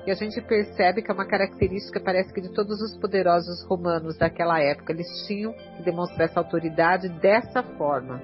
E 0.06 0.10
a 0.10 0.14
gente 0.14 0.40
percebe 0.40 1.02
que 1.02 1.10
é 1.10 1.14
uma 1.14 1.26
característica, 1.26 2.00
parece 2.00 2.32
que 2.32 2.40
de 2.40 2.52
todos 2.52 2.80
os 2.80 2.96
poderosos 2.98 3.64
romanos 3.68 4.16
daquela 4.16 4.60
época, 4.60 4.92
eles 4.92 5.06
tinham 5.26 5.52
que 5.52 5.82
demonstrar 5.82 6.28
essa 6.28 6.38
autoridade 6.40 7.08
dessa 7.20 7.62
forma. 7.62 8.22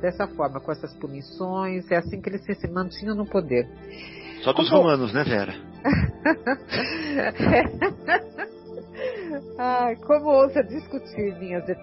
Dessa 0.00 0.26
forma, 0.26 0.60
com 0.60 0.72
essas 0.72 0.92
punições, 0.96 1.90
é 1.90 1.96
assim 1.96 2.20
que 2.20 2.28
eles 2.28 2.44
se 2.44 2.68
mantinham 2.68 3.14
no 3.14 3.26
poder. 3.26 3.68
Só 4.42 4.52
dos 4.52 4.68
Como... 4.68 4.82
romanos, 4.82 5.14
né, 5.14 5.24
Vera? 5.24 5.54
Ai, 9.58 9.96
como 9.96 10.26
ousa 10.26 10.62
discutir 10.62 11.34
minhas 11.38 11.64
de 11.64 11.74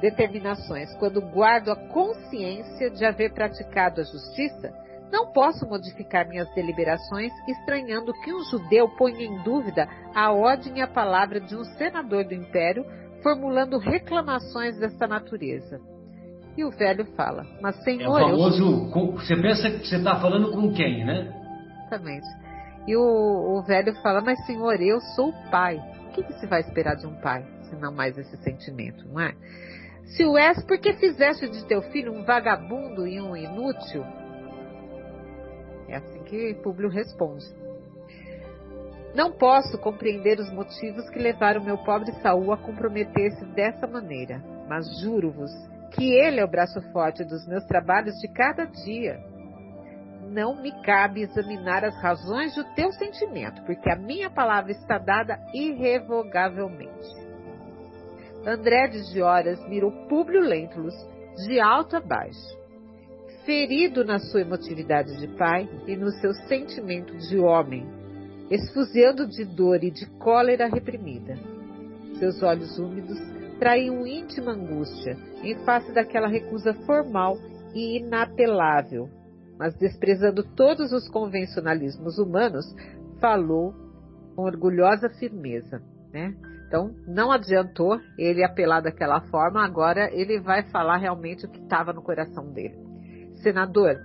determinações 0.00 0.92
quando 0.98 1.20
guardo 1.20 1.70
a 1.70 1.76
consciência 1.88 2.90
de 2.90 3.04
haver 3.04 3.32
praticado 3.32 4.00
a 4.00 4.04
justiça? 4.04 4.83
Não 5.14 5.30
posso 5.30 5.64
modificar 5.64 6.28
minhas 6.28 6.52
deliberações 6.56 7.32
estranhando 7.46 8.12
que 8.14 8.34
um 8.34 8.42
judeu 8.50 8.88
ponha 8.96 9.24
em 9.24 9.40
dúvida 9.44 9.88
a 10.12 10.32
ordem 10.32 10.78
e 10.78 10.82
a 10.82 10.88
palavra 10.88 11.40
de 11.40 11.54
um 11.54 11.62
senador 11.62 12.24
do 12.24 12.34
império 12.34 12.84
formulando 13.22 13.78
reclamações 13.78 14.76
desta 14.76 15.06
natureza. 15.06 15.80
E 16.56 16.64
o 16.64 16.70
velho 16.72 17.06
fala, 17.14 17.46
mas 17.62 17.76
senhor. 17.84 18.20
É 18.20 18.24
o 18.24 18.28
famoso. 18.30 18.90
Eu... 18.92 19.12
Você 19.12 19.36
pensa 19.36 19.70
que 19.70 19.86
você 19.86 19.98
está 19.98 20.18
falando 20.18 20.50
com 20.50 20.72
quem, 20.72 21.04
né? 21.04 21.32
Exatamente. 21.86 22.26
E 22.88 22.96
o, 22.96 23.56
o 23.56 23.62
velho 23.62 23.94
fala, 24.02 24.20
mas 24.20 24.44
senhor, 24.46 24.82
eu 24.82 25.00
sou 25.14 25.28
o 25.28 25.50
pai. 25.50 25.80
O 26.08 26.10
que, 26.10 26.24
que 26.24 26.32
se 26.40 26.46
vai 26.48 26.60
esperar 26.60 26.96
de 26.96 27.06
um 27.06 27.14
pai, 27.20 27.46
se 27.62 27.76
não 27.76 27.94
mais 27.94 28.18
esse 28.18 28.36
sentimento, 28.38 29.06
não 29.06 29.20
é? 29.20 29.32
Se 30.06 30.24
o 30.24 30.36
és, 30.36 30.60
por 30.64 30.76
que 30.76 30.92
fizeste 30.94 31.48
de 31.48 31.64
teu 31.66 31.82
filho 31.82 32.12
um 32.12 32.24
vagabundo 32.24 33.06
e 33.06 33.20
um 33.20 33.36
inútil? 33.36 34.04
É 35.88 35.96
assim 35.96 36.22
que 36.24 36.54
Públio 36.62 36.88
responde. 36.88 37.44
Não 39.14 39.32
posso 39.32 39.78
compreender 39.78 40.40
os 40.40 40.52
motivos 40.52 41.08
que 41.10 41.18
levaram 41.18 41.62
meu 41.62 41.78
pobre 41.78 42.12
Saul 42.20 42.52
a 42.52 42.56
comprometer-se 42.56 43.44
dessa 43.54 43.86
maneira, 43.86 44.42
mas 44.68 44.86
juro-vos 45.00 45.52
que 45.92 46.12
ele 46.12 46.40
é 46.40 46.44
o 46.44 46.50
braço 46.50 46.80
forte 46.92 47.24
dos 47.24 47.46
meus 47.46 47.64
trabalhos 47.66 48.14
de 48.16 48.28
cada 48.28 48.64
dia 48.64 49.20
não 50.34 50.60
me 50.60 50.72
cabe 50.82 51.22
examinar 51.22 51.84
as 51.84 51.96
razões 52.02 52.54
do 52.56 52.64
teu 52.74 52.90
sentimento, 52.92 53.62
porque 53.62 53.88
a 53.88 53.96
minha 53.96 54.28
palavra 54.28 54.72
está 54.72 54.98
dada 54.98 55.38
irrevogavelmente. 55.54 57.24
André 58.44 58.88
de 58.88 59.02
Gioras 59.12 59.64
mirou 59.68 59.92
Públio 60.08 60.40
Lentulus 60.40 60.94
de 61.46 61.60
alto 61.60 61.96
a 61.96 62.00
baixo, 62.00 62.58
ferido 63.44 64.04
na 64.04 64.18
sua 64.18 64.40
emotividade 64.40 65.16
de 65.16 65.28
pai 65.28 65.68
e 65.86 65.96
no 65.96 66.10
seu 66.10 66.32
sentimento 66.48 67.16
de 67.16 67.38
homem, 67.38 67.86
esfuziando 68.50 69.26
de 69.26 69.44
dor 69.44 69.82
e 69.82 69.90
de 69.90 70.06
cólera 70.18 70.66
reprimida. 70.66 71.38
Seus 72.18 72.42
olhos 72.42 72.78
úmidos 72.78 73.18
traíam 73.58 74.06
íntima 74.06 74.52
angústia 74.52 75.16
em 75.42 75.56
face 75.64 75.92
daquela 75.92 76.28
recusa 76.28 76.74
formal 76.86 77.36
e 77.74 77.98
inapelável 77.98 79.08
mas 79.58 79.74
desprezando 79.76 80.42
todos 80.42 80.92
os 80.92 81.08
convencionalismos 81.08 82.18
humanos, 82.18 82.64
falou 83.20 83.74
com 84.34 84.42
orgulhosa 84.42 85.08
firmeza, 85.10 85.80
né? 86.12 86.34
Então, 86.66 86.92
não 87.06 87.30
adiantou 87.30 88.00
ele 88.18 88.42
apelar 88.42 88.80
daquela 88.80 89.20
forma, 89.28 89.64
agora 89.64 90.10
ele 90.12 90.40
vai 90.40 90.64
falar 90.70 90.96
realmente 90.96 91.46
o 91.46 91.48
que 91.48 91.60
estava 91.60 91.92
no 91.92 92.02
coração 92.02 92.52
dele. 92.52 92.83
Senador, 93.44 94.00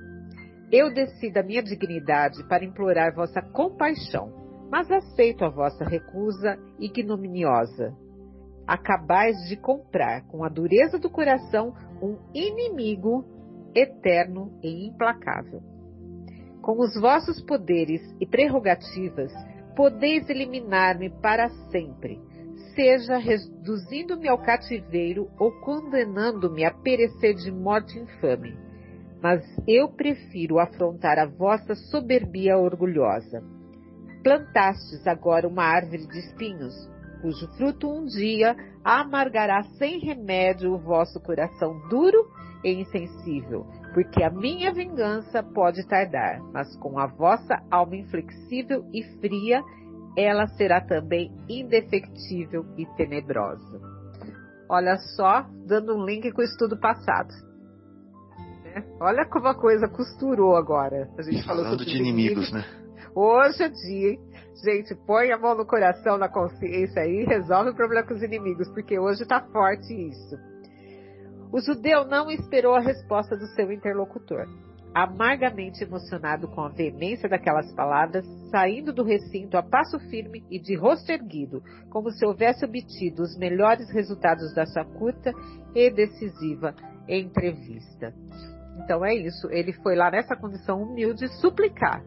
eu 0.70 0.94
desci 0.94 1.32
da 1.32 1.42
minha 1.42 1.64
dignidade 1.64 2.44
para 2.50 2.66
implorar 2.66 3.16
vossa 3.16 3.42
compaixão, 3.42 4.68
mas 4.70 4.92
aceito 4.92 5.46
a 5.46 5.50
vossa 5.50 5.86
recusa 5.86 6.60
ignominiosa. 6.78 7.96
Acabais 8.68 9.38
de 9.48 9.56
comprar, 9.56 10.28
com 10.28 10.44
a 10.44 10.50
dureza 10.50 11.00
do 11.00 11.10
coração, 11.10 11.74
um 12.02 12.18
inimigo 12.36 13.24
eterno 13.74 14.52
e 14.62 14.88
implacável. 14.88 15.62
Com 16.62 16.78
os 16.82 17.00
vossos 17.00 17.42
poderes 17.42 18.02
e 18.20 18.26
prerrogativas, 18.28 19.32
podeis 19.74 20.30
eliminar-me 20.30 21.10
para 21.10 21.48
sempre, 21.72 22.20
seja 22.76 23.18
reduzindo-me 23.18 24.28
ao 24.28 24.38
cativeiro 24.38 25.30
ou 25.40 25.50
condenando-me 25.62 26.66
a 26.66 26.72
perecer 26.72 27.36
de 27.36 27.50
morte 27.50 27.98
infame. 27.98 28.69
Mas 29.22 29.44
eu 29.68 29.90
prefiro 29.90 30.60
afrontar 30.60 31.20
a 31.20 31.26
vossa 31.26 31.76
soberbia 31.76 32.58
orgulhosa. 32.58 33.44
Plantastes 34.24 35.06
agora 35.08 35.48
uma 35.48 35.64
árvore 35.64 36.08
de 36.08 36.20
espinhos, 36.20 36.74
cujo 37.22 37.48
fruto 37.58 37.90
um 37.90 38.06
dia 38.06 38.56
amargará 38.84 39.64
sem 39.78 40.00
remédio 40.00 40.74
o 40.74 40.78
vosso 40.78 41.20
coração 41.22 41.80
duro 41.90 42.28
e 42.64 42.74
insensível, 42.74 43.66
porque 43.94 44.24
a 44.24 44.30
minha 44.30 44.74
vingança 44.74 45.42
pode 45.42 45.86
tardar, 45.88 46.42
mas 46.54 46.76
com 46.78 47.00
a 47.00 47.08
vossa 47.08 47.62
alma 47.72 47.96
inflexível 47.96 48.86
e 48.94 49.04
fria, 49.20 49.62
ela 50.18 50.48
será 50.48 50.82
também 50.82 51.32
indefectível 51.48 52.66
e 52.78 52.86
tenebrosa. 52.98 53.80
Olha 54.70 54.98
só, 55.16 55.46
dando 55.66 55.96
um 55.96 56.06
link 56.06 56.32
com 56.32 56.42
o 56.42 56.46
estudo 56.46 56.78
passado. 56.80 57.49
Né? 58.76 58.84
Olha 59.00 59.26
como 59.26 59.48
a 59.48 59.56
coisa 59.56 59.88
costurou 59.88 60.56
agora. 60.56 61.10
A 61.18 61.22
gente 61.22 61.44
falou 61.46 61.64
Falando 61.64 61.86
de 61.86 61.98
inimigos, 61.98 62.50
inimigos, 62.50 62.52
né? 62.54 62.66
Hoje 63.16 63.64
é 63.64 63.70
dia, 63.70 64.12
hein? 64.12 64.20
Gente, 64.64 64.94
põe 65.06 65.32
a 65.32 65.38
mão 65.38 65.56
no 65.56 65.66
coração, 65.66 66.18
na 66.18 66.28
consciência 66.28 67.02
aí 67.02 67.22
e 67.22 67.26
resolve 67.26 67.72
o 67.72 67.76
problema 67.76 68.06
com 68.06 68.14
os 68.14 68.22
inimigos, 68.22 68.68
porque 68.70 69.00
hoje 69.00 69.26
tá 69.26 69.42
forte 69.52 69.94
isso. 69.94 70.38
O 71.52 71.60
judeu 71.60 72.06
não 72.06 72.30
esperou 72.30 72.76
a 72.76 72.80
resposta 72.80 73.36
do 73.36 73.48
seu 73.48 73.72
interlocutor. 73.72 74.46
Amargamente 74.94 75.84
emocionado 75.84 76.48
com 76.48 76.62
a 76.62 76.70
veemência 76.70 77.30
daquelas 77.30 77.72
palavras, 77.74 78.26
saindo 78.52 78.92
do 78.92 79.04
recinto 79.04 79.56
a 79.58 79.64
passo 79.64 80.00
firme 80.10 80.44
e 80.50 80.60
de 80.60 80.76
rosto 80.76 81.12
erguido, 81.12 81.64
como 81.90 82.12
se 82.12 82.26
houvesse 82.26 82.66
obtido 82.66 83.24
os 83.24 83.38
melhores 83.38 83.90
resultados 83.92 84.54
da 84.54 84.66
sua 84.66 84.84
curta 84.84 85.32
e 85.74 85.90
decisiva 85.90 86.76
entrevista. 87.08 88.14
Então 88.80 89.06
é 89.06 89.14
isso, 89.14 89.48
ele 89.52 89.74
foi 89.74 89.96
lá 89.96 90.10
nessa 90.10 90.36
condição 90.36 90.82
humilde 90.82 91.28
suplicar, 91.40 92.04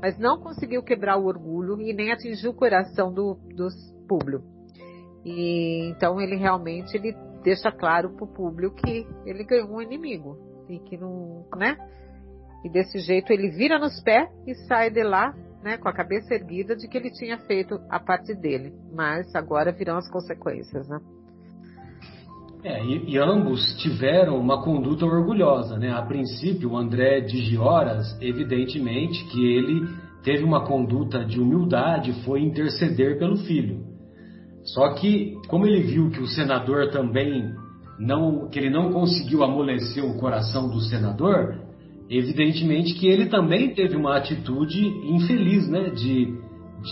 mas 0.00 0.18
não 0.18 0.40
conseguiu 0.40 0.82
quebrar 0.82 1.16
o 1.16 1.26
orgulho 1.26 1.80
e 1.80 1.92
nem 1.92 2.12
atingir 2.12 2.48
o 2.48 2.54
coração 2.54 3.12
do, 3.12 3.34
do. 3.54 3.68
E 5.24 5.90
então 5.90 6.20
ele 6.20 6.36
realmente 6.36 6.96
ele 6.96 7.16
deixa 7.42 7.70
claro 7.70 8.10
para 8.10 8.24
o 8.24 8.28
público 8.28 8.76
que 8.76 9.06
ele 9.24 9.44
ganhou 9.44 9.70
um 9.70 9.82
inimigo 9.82 10.38
e 10.68 10.78
que 10.78 10.96
não, 10.96 11.46
né? 11.56 11.76
E 12.64 12.68
desse 12.70 12.98
jeito 12.98 13.32
ele 13.32 13.50
vira 13.50 13.78
nos 13.78 14.02
pés 14.02 14.28
e 14.46 14.54
sai 14.66 14.90
de 14.90 15.02
lá, 15.02 15.34
né, 15.62 15.76
com 15.76 15.88
a 15.88 15.92
cabeça 15.92 16.34
erguida 16.34 16.74
de 16.74 16.88
que 16.88 16.96
ele 16.96 17.10
tinha 17.10 17.38
feito 17.38 17.78
a 17.90 18.00
parte 18.00 18.34
dele. 18.34 18.74
Mas 18.92 19.34
agora 19.34 19.72
virão 19.72 19.98
as 19.98 20.10
consequências, 20.10 20.88
né? 20.88 20.98
É, 22.64 22.82
e, 22.82 23.10
e, 23.10 23.18
ambos 23.18 23.76
tiveram 23.82 24.38
uma 24.38 24.62
conduta 24.62 25.04
orgulhosa, 25.04 25.76
né? 25.76 25.92
A 25.92 26.00
princípio, 26.00 26.70
o 26.70 26.76
André 26.78 27.20
de 27.20 27.36
Gioras, 27.44 28.16
evidentemente 28.22 29.22
que 29.26 29.46
ele 29.46 29.86
teve 30.22 30.42
uma 30.42 30.64
conduta 30.64 31.22
de 31.26 31.38
humildade, 31.38 32.14
foi 32.24 32.40
interceder 32.40 33.18
pelo 33.18 33.36
filho. 33.36 33.84
Só 34.64 34.94
que, 34.94 35.34
como 35.46 35.66
ele 35.66 35.82
viu 35.82 36.08
que 36.08 36.20
o 36.20 36.26
senador 36.26 36.90
também 36.90 37.52
não, 37.98 38.48
que 38.48 38.58
ele 38.58 38.70
não 38.70 38.90
conseguiu 38.90 39.44
amolecer 39.44 40.02
o 40.02 40.16
coração 40.16 40.70
do 40.70 40.80
senador, 40.80 41.60
evidentemente 42.08 42.94
que 42.94 43.06
ele 43.06 43.26
também 43.26 43.74
teve 43.74 43.94
uma 43.94 44.16
atitude 44.16 44.86
infeliz, 44.86 45.68
né? 45.68 45.90
De, 45.90 46.34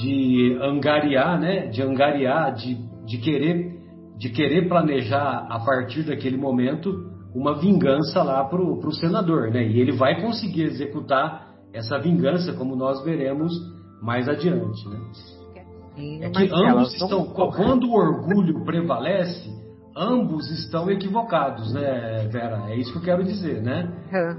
de 0.03 0.59
angariar, 0.61 1.41
né? 1.41 1.69
De 1.69 1.81
angariar, 1.81 2.55
de, 2.55 2.77
de 3.07 3.17
querer 3.17 3.72
de 4.23 4.29
querer 4.29 4.69
planejar 4.69 5.49
a 5.51 5.59
partir 5.59 6.05
daquele 6.05 6.37
momento 6.37 7.11
uma 7.35 7.59
vingança 7.59 8.23
lá 8.23 8.45
para 8.45 8.63
o 8.63 8.93
senador, 8.93 9.51
né? 9.51 9.67
E 9.67 9.81
ele 9.81 9.91
vai 9.91 10.21
conseguir 10.21 10.63
executar 10.63 11.49
essa 11.73 11.99
vingança, 11.99 12.53
como 12.53 12.77
nós 12.77 13.03
veremos 13.03 13.53
mais 14.01 14.29
adiante, 14.29 14.89
né? 14.89 14.99
É 16.23 16.31
que 16.31 16.49
ambos 16.55 16.95
estão, 16.95 17.25
quando 17.25 17.89
o 17.89 17.95
orgulho 17.95 18.65
prevalece, 18.65 19.51
ambos 19.97 20.49
estão 20.53 20.89
equivocados, 20.89 21.75
né, 21.75 22.29
Vera? 22.31 22.67
É 22.69 22.77
isso 22.77 22.93
que 22.93 22.99
eu 22.99 23.03
quero 23.03 23.25
dizer, 23.25 23.61
né? 23.61 23.93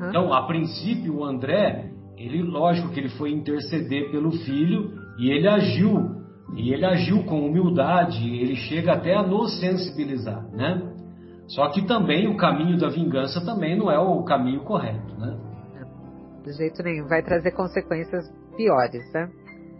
Então, 0.09 0.34
a 0.34 0.47
princípio, 0.47 1.17
o 1.17 1.25
André, 1.25 1.91
ele, 2.17 2.41
lógico 2.41 2.88
que 2.89 3.01
ele 3.01 3.09
foi 3.09 3.31
interceder 3.34 4.11
pelo 4.11 4.31
filho 4.31 4.93
e 5.19 5.29
ele 5.29 5.47
agiu 5.47 6.22
e 6.56 6.74
ele 6.74 6.86
agiu 6.86 7.24
com 7.24 7.45
humildade, 7.45 8.28
ele 8.28 8.56
chega 8.56 8.93
até 8.93 9.16
a 9.16 9.24
nos 9.24 9.60
sensibilizar, 9.60 10.45
né? 10.51 10.82
Só 11.47 11.70
que 11.70 11.86
também 11.86 12.28
o 12.28 12.38
caminho 12.38 12.78
da 12.78 12.89
vingança 12.89 13.43
também 13.43 13.78
não 13.78 13.91
é 13.91 13.99
o 13.99 14.24
caminho 14.24 14.62
correto, 14.62 15.14
né? 15.20 15.38
De 16.43 16.54
jeito 16.54 16.84
nenhum, 16.84 17.08
vai 17.08 17.22
trazer 17.22 17.51
consequências 17.51 18.30
piores, 18.56 19.12
né? 19.14 19.30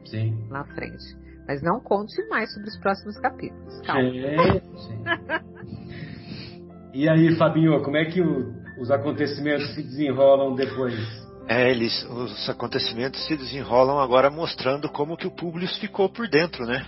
Sim. 0.06 0.38
Na 0.50 0.64
frente. 0.66 1.24
Mas 1.48 1.62
não 1.62 1.80
conte 1.80 2.16
mais 2.30 2.54
sobre 2.54 2.70
os 2.70 2.78
próximos 2.80 3.18
capítulos. 3.20 3.82
Calma. 3.82 4.12
sim. 4.78 5.04
e 6.94 7.10
aí, 7.10 7.36
Fabinho, 7.36 7.82
como 7.84 7.98
é 7.98 8.06
que 8.06 8.22
o, 8.22 8.54
os 8.80 8.90
acontecimentos 8.90 9.74
se 9.76 9.84
desenrolam 9.84 10.56
depois? 10.56 11.23
É, 11.48 11.70
eles, 11.70 12.04
os 12.04 12.50
acontecimentos 12.50 13.26
se 13.26 13.36
desenrolam 13.36 14.00
agora 14.00 14.30
mostrando 14.30 14.90
como 14.90 15.18
que 15.18 15.28
o 15.28 15.36
Publius 15.36 15.78
ficou 15.78 16.10
por 16.10 16.28
dentro, 16.28 16.66
né? 16.66 16.86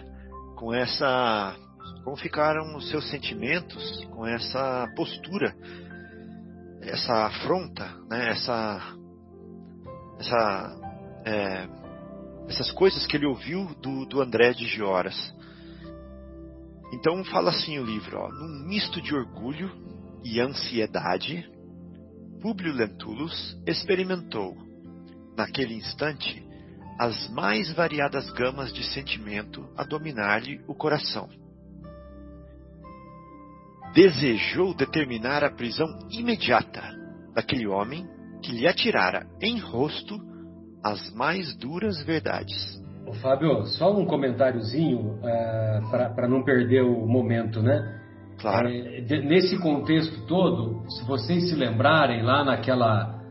Com 0.55 0.73
essa, 0.73 1.55
como 2.03 2.15
ficaram 2.15 2.75
os 2.77 2.89
seus 2.89 3.09
sentimentos 3.09 4.05
com 4.05 4.25
essa 4.25 4.87
postura, 4.95 5.53
essa 6.81 7.25
afronta, 7.25 7.85
né? 8.09 8.29
Essa, 8.29 8.81
essa, 10.19 10.79
é, 11.25 11.67
essas 12.47 12.71
coisas 12.71 13.05
que 13.05 13.17
ele 13.17 13.25
ouviu 13.25 13.65
do, 13.81 14.05
do 14.05 14.21
André 14.21 14.53
de 14.53 14.65
Gioras. 14.67 15.33
Então 16.93 17.25
fala 17.25 17.49
assim 17.49 17.77
o 17.77 17.85
livro, 17.85 18.19
ó, 18.19 18.29
num 18.29 18.67
misto 18.67 19.01
de 19.01 19.13
orgulho 19.13 19.69
e 20.23 20.39
ansiedade, 20.39 21.45
Públio 22.45 22.71
Lentulus 22.71 23.59
experimentou, 23.65 24.55
naquele 25.35 25.73
instante, 25.73 26.45
as 26.99 27.27
mais 27.31 27.73
variadas 27.73 28.31
gamas 28.33 28.71
de 28.71 28.83
sentimento 28.83 29.67
a 29.75 29.83
dominar-lhe 29.83 30.61
o 30.67 30.75
coração. 30.75 31.27
Desejou 33.95 34.75
determinar 34.75 35.43
a 35.43 35.49
prisão 35.49 35.87
imediata 36.11 36.83
daquele 37.33 37.65
homem 37.65 38.07
que 38.43 38.51
lhe 38.51 38.67
atirara 38.67 39.25
em 39.41 39.57
rosto 39.57 40.15
as 40.83 41.11
mais 41.15 41.55
duras 41.55 42.03
verdades. 42.03 42.79
Ô, 43.07 43.13
Fábio, 43.13 43.65
só 43.65 43.91
um 43.91 44.05
comentáriozinho 44.05 44.99
uh, 44.99 45.25
eh, 45.25 45.81
para 46.15 46.27
não 46.27 46.43
perder 46.43 46.83
o 46.83 47.07
momento, 47.07 47.59
né? 47.63 48.04
Claro. 48.39 48.67
É, 48.67 49.01
nesse 49.21 49.57
contexto 49.59 50.25
todo, 50.27 50.83
se 50.89 51.05
vocês 51.05 51.49
se 51.49 51.55
lembrarem 51.55 52.23
lá 52.23 52.43
naquela, 52.43 53.21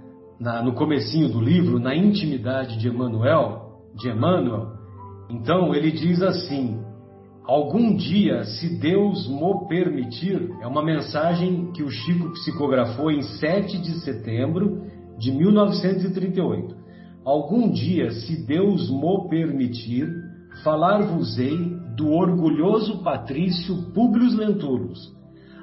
na, 0.41 0.63
no 0.63 0.73
comecinho 0.75 1.29
do 1.29 1.41
livro, 1.41 1.79
na 1.79 1.95
intimidade 1.95 2.79
de 2.79 2.89
Emmanuel, 2.89 3.81
de 3.95 4.09
Emmanuel, 4.09 4.73
então 5.31 5.75
ele 5.75 5.91
diz 5.93 6.23
assim: 6.23 6.81
algum 7.45 7.95
dia, 7.95 8.45
se 8.45 8.79
Deus 8.79 9.29
mo 9.29 9.69
permitir, 9.69 10.51
é 10.61 10.67
uma 10.67 10.85
mensagem 10.85 11.71
que 11.73 11.83
o 11.83 11.91
Chico 11.91 12.31
psicografou 12.33 13.11
em 13.11 13.23
7 13.23 13.79
de 13.79 14.01
setembro 14.01 14.83
de 15.19 15.31
1938. 15.33 16.85
Algum 17.25 17.71
dia, 17.71 18.11
se 18.11 18.45
Deus 18.47 18.91
mo 18.91 19.29
permitir, 19.29 20.07
falar-vos-ei 20.63 21.84
do 21.95 22.11
orgulhoso 22.11 23.03
patrício 23.03 23.93
Públio 23.93 24.37
Lentulus, 24.37 25.13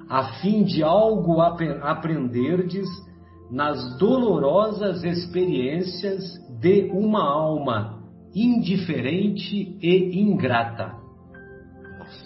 a 0.10 0.40
fim 0.42 0.64
de 0.64 0.84
algo 0.84 1.42
ap 1.42 1.62
aprenderdes 1.82 2.88
nas 3.50 3.98
dolorosas 3.98 5.04
experiências 5.04 6.22
de 6.60 6.90
uma 6.94 7.24
alma 7.24 8.00
indiferente 8.34 9.78
e 9.82 10.22
ingrata. 10.22 10.94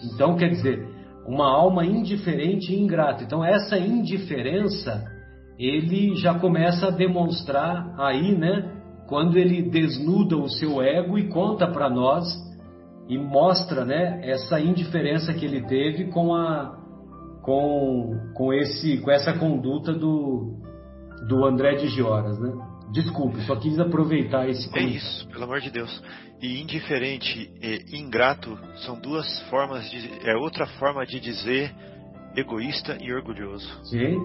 Então, 0.03 0.35
quer 0.35 0.49
dizer, 0.49 0.87
uma 1.27 1.47
alma 1.47 1.85
indiferente 1.85 2.71
e 2.71 2.79
ingrata. 2.79 3.23
Então, 3.23 3.43
essa 3.43 3.77
indiferença 3.77 5.03
ele 5.57 6.15
já 6.15 6.37
começa 6.37 6.87
a 6.87 6.91
demonstrar 6.91 7.95
aí, 7.97 8.37
né? 8.37 8.71
Quando 9.07 9.37
ele 9.37 9.69
desnuda 9.69 10.37
o 10.37 10.49
seu 10.49 10.81
ego 10.81 11.17
e 11.17 11.27
conta 11.29 11.67
para 11.67 11.89
nós 11.89 12.25
e 13.07 13.17
mostra 13.17 13.85
né, 13.85 14.19
essa 14.23 14.59
indiferença 14.59 15.33
que 15.33 15.45
ele 15.45 15.61
teve 15.61 16.05
com 16.05 16.33
a 16.33 16.83
com, 17.41 18.31
com 18.33 18.53
esse 18.53 18.97
com 19.01 19.11
essa 19.11 19.33
conduta 19.33 19.93
do 19.93 20.59
do 21.27 21.45
André 21.45 21.75
de 21.75 21.87
Gioras, 21.87 22.39
né? 22.39 22.51
Desculpe, 22.91 23.41
só 23.41 23.55
quis 23.55 23.79
aproveitar 23.79 24.47
esse 24.47 24.69
É 24.77 24.81
isso, 24.81 25.27
pelo 25.29 25.43
amor 25.43 25.59
de 25.59 25.71
Deus. 25.71 26.03
E 26.41 26.61
indiferente 26.61 27.51
e 27.61 27.97
ingrato 27.97 28.57
são 28.85 28.99
duas 28.99 29.39
formas 29.49 29.89
de 29.89 30.27
é 30.27 30.35
outra 30.35 30.65
forma 30.79 31.05
de 31.05 31.19
dizer 31.19 31.73
egoísta 32.35 32.97
e 33.01 33.13
orgulhoso. 33.13 33.67
Sim. 33.85 34.17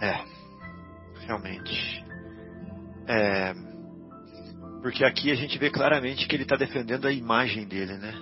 É, 0.00 0.06
é 0.06 0.24
realmente. 1.26 2.04
É, 3.06 3.71
porque 4.82 5.04
aqui 5.04 5.30
a 5.30 5.36
gente 5.36 5.56
vê 5.58 5.70
claramente 5.70 6.26
que 6.26 6.34
ele 6.34 6.42
está 6.42 6.56
defendendo 6.56 7.06
a 7.06 7.12
imagem 7.12 7.66
dele, 7.66 7.96
né? 7.98 8.12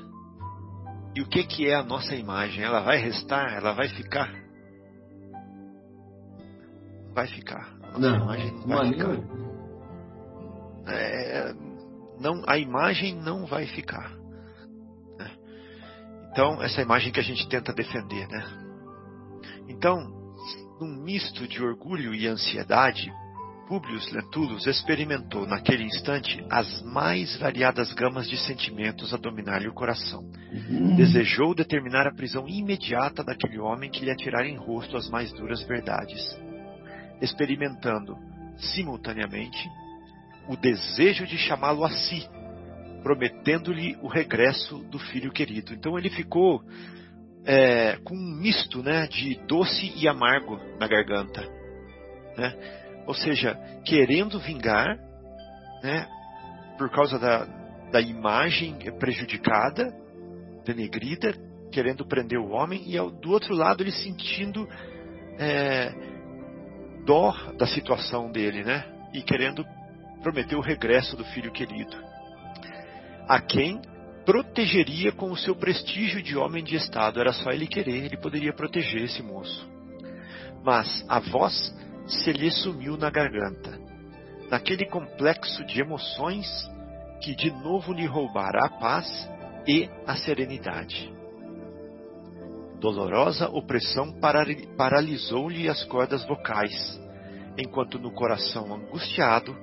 E 1.17 1.23
o 1.23 1.27
que, 1.27 1.43
que 1.45 1.67
é 1.67 1.75
a 1.75 1.83
nossa 1.83 2.15
imagem? 2.15 2.63
Ela 2.63 2.81
vai 2.81 2.99
restar? 2.99 3.55
Ela 3.55 3.73
vai 3.73 3.89
ficar? 3.89 4.31
Vai 7.15 7.27
ficar. 7.27 7.75
A 7.83 7.99
nossa 7.99 7.99
não, 7.99 8.23
imagem 8.23 8.53
não 8.67 8.77
vai 8.77 8.93
ficar. 8.93 9.41
É, 10.87 11.55
não, 12.21 12.43
a 12.47 12.59
imagem 12.59 13.17
não 13.17 13.47
vai 13.47 13.67
ficar. 13.67 14.11
Né? 15.19 15.31
Então, 16.31 16.63
essa 16.63 16.83
imagem 16.83 17.11
que 17.11 17.21
a 17.21 17.25
gente 17.25 17.49
tenta 17.49 17.73
defender, 17.73 18.29
né? 18.29 18.45
Então, 19.67 19.99
num 20.79 21.03
misto 21.03 21.49
de 21.49 21.63
orgulho 21.63 22.15
e 22.15 22.27
ansiedade, 22.27 23.11
Públio 23.71 24.01
Lentulus 24.11 24.67
experimentou 24.67 25.47
naquele 25.47 25.85
instante 25.85 26.45
as 26.51 26.83
mais 26.83 27.37
variadas 27.37 27.93
gamas 27.93 28.29
de 28.29 28.37
sentimentos 28.37 29.15
a 29.15 29.17
dominar-lhe 29.17 29.69
o 29.69 29.73
coração. 29.73 30.25
Desejou 30.97 31.55
determinar 31.55 32.05
a 32.05 32.13
prisão 32.13 32.49
imediata 32.49 33.23
daquele 33.23 33.61
homem 33.61 33.89
que 33.89 34.05
lhe 34.05 34.11
atirara 34.11 34.49
em 34.49 34.57
rosto 34.57 34.97
as 34.97 35.09
mais 35.09 35.33
duras 35.35 35.63
verdades, 35.69 36.21
experimentando, 37.23 38.17
simultaneamente, 38.57 39.71
o 40.49 40.57
desejo 40.57 41.25
de 41.25 41.39
chamá-lo 41.39 41.85
a 41.85 41.91
si, 41.91 42.29
prometendo-lhe 43.05 43.97
o 44.03 44.09
regresso 44.09 44.79
do 44.91 44.99
filho 44.99 45.31
querido. 45.31 45.73
Então 45.75 45.97
ele 45.97 46.11
ficou 46.11 46.61
é, 47.45 47.99
com 48.03 48.17
um 48.17 48.35
misto 48.35 48.83
né, 48.83 49.07
de 49.07 49.37
doce 49.47 49.93
e 49.95 50.09
amargo 50.09 50.59
na 50.81 50.89
garganta. 50.89 51.49
Né? 52.37 52.80
Ou 53.11 53.15
seja, 53.15 53.59
querendo 53.85 54.39
vingar, 54.39 54.97
né, 55.83 56.07
por 56.79 56.89
causa 56.91 57.19
da, 57.19 57.45
da 57.91 58.01
imagem 58.01 58.77
prejudicada, 59.01 59.93
denegrida, 60.65 61.35
querendo 61.73 62.07
prender 62.07 62.39
o 62.39 62.51
homem, 62.51 62.85
e 62.87 62.97
ao, 62.97 63.11
do 63.11 63.33
outro 63.33 63.53
lado 63.53 63.83
ele 63.83 63.91
sentindo 63.91 64.65
é, 65.41 65.93
dó 67.05 67.33
da 67.59 67.67
situação 67.67 68.31
dele, 68.31 68.63
né? 68.63 68.85
E 69.13 69.23
querendo 69.23 69.67
prometer 70.23 70.55
o 70.55 70.61
regresso 70.61 71.17
do 71.17 71.25
filho 71.25 71.51
querido. 71.51 71.97
A 73.29 73.41
quem 73.41 73.83
protegeria 74.25 75.11
com 75.11 75.33
o 75.33 75.37
seu 75.37 75.57
prestígio 75.57 76.23
de 76.23 76.37
homem 76.37 76.63
de 76.63 76.77
Estado. 76.77 77.21
Era 77.21 77.33
só 77.33 77.51
ele 77.51 77.67
querer, 77.67 78.05
ele 78.05 78.17
poderia 78.17 78.53
proteger 78.53 79.03
esse 79.03 79.21
moço. 79.21 79.69
Mas 80.63 81.05
a 81.09 81.19
voz 81.19 81.75
se 82.11 82.33
lhe 82.33 82.51
sumiu 82.51 82.97
na 82.97 83.09
garganta, 83.09 83.79
naquele 84.51 84.85
complexo 84.87 85.65
de 85.65 85.81
emoções 85.81 86.47
que 87.23 87.35
de 87.35 87.51
novo 87.51 87.93
lhe 87.93 88.07
roubara 88.07 88.67
a 88.67 88.69
paz 88.69 89.07
e 89.67 89.89
a 90.07 90.17
serenidade. 90.17 91.13
Dolorosa 92.81 93.49
opressão 93.51 94.13
paralisou-lhe 94.77 95.69
as 95.69 95.85
cordas 95.85 96.27
vocais, 96.27 97.01
enquanto 97.59 97.99
no 97.99 98.11
coração 98.11 98.75
angustiado 98.75 99.55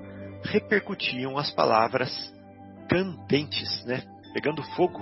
repercutiam 0.43 1.37
as 1.37 1.51
palavras 1.51 2.11
candentes, 2.87 3.83
né, 3.85 4.03
pegando 4.33 4.63
fogo, 4.75 5.01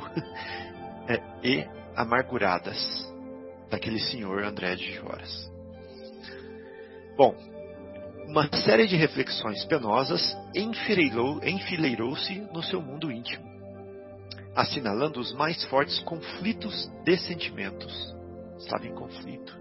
é, 1.07 1.21
e 1.43 1.67
amarguradas 1.95 3.13
daquele 3.69 3.99
senhor 3.99 4.43
André 4.43 4.75
de 4.75 4.93
Joras. 4.93 5.54
Bom, 7.18 7.34
uma 8.28 8.49
série 8.57 8.88
de 8.88 8.97
reflexões 8.97 9.63
penosas 9.66 10.36
enfileirou-se 10.53 12.41
no 12.53 12.61
seu 12.61 12.82
mundo 12.82 13.09
íntimo, 13.09 13.45
assinalando 14.53 15.22
os 15.22 15.34
mais 15.34 15.63
fortes 15.66 15.97
conflitos 15.99 16.91
de 17.05 17.16
sentimentos. 17.18 18.13
Estava 18.57 18.86
em 18.86 18.93
conflito. 18.93 19.57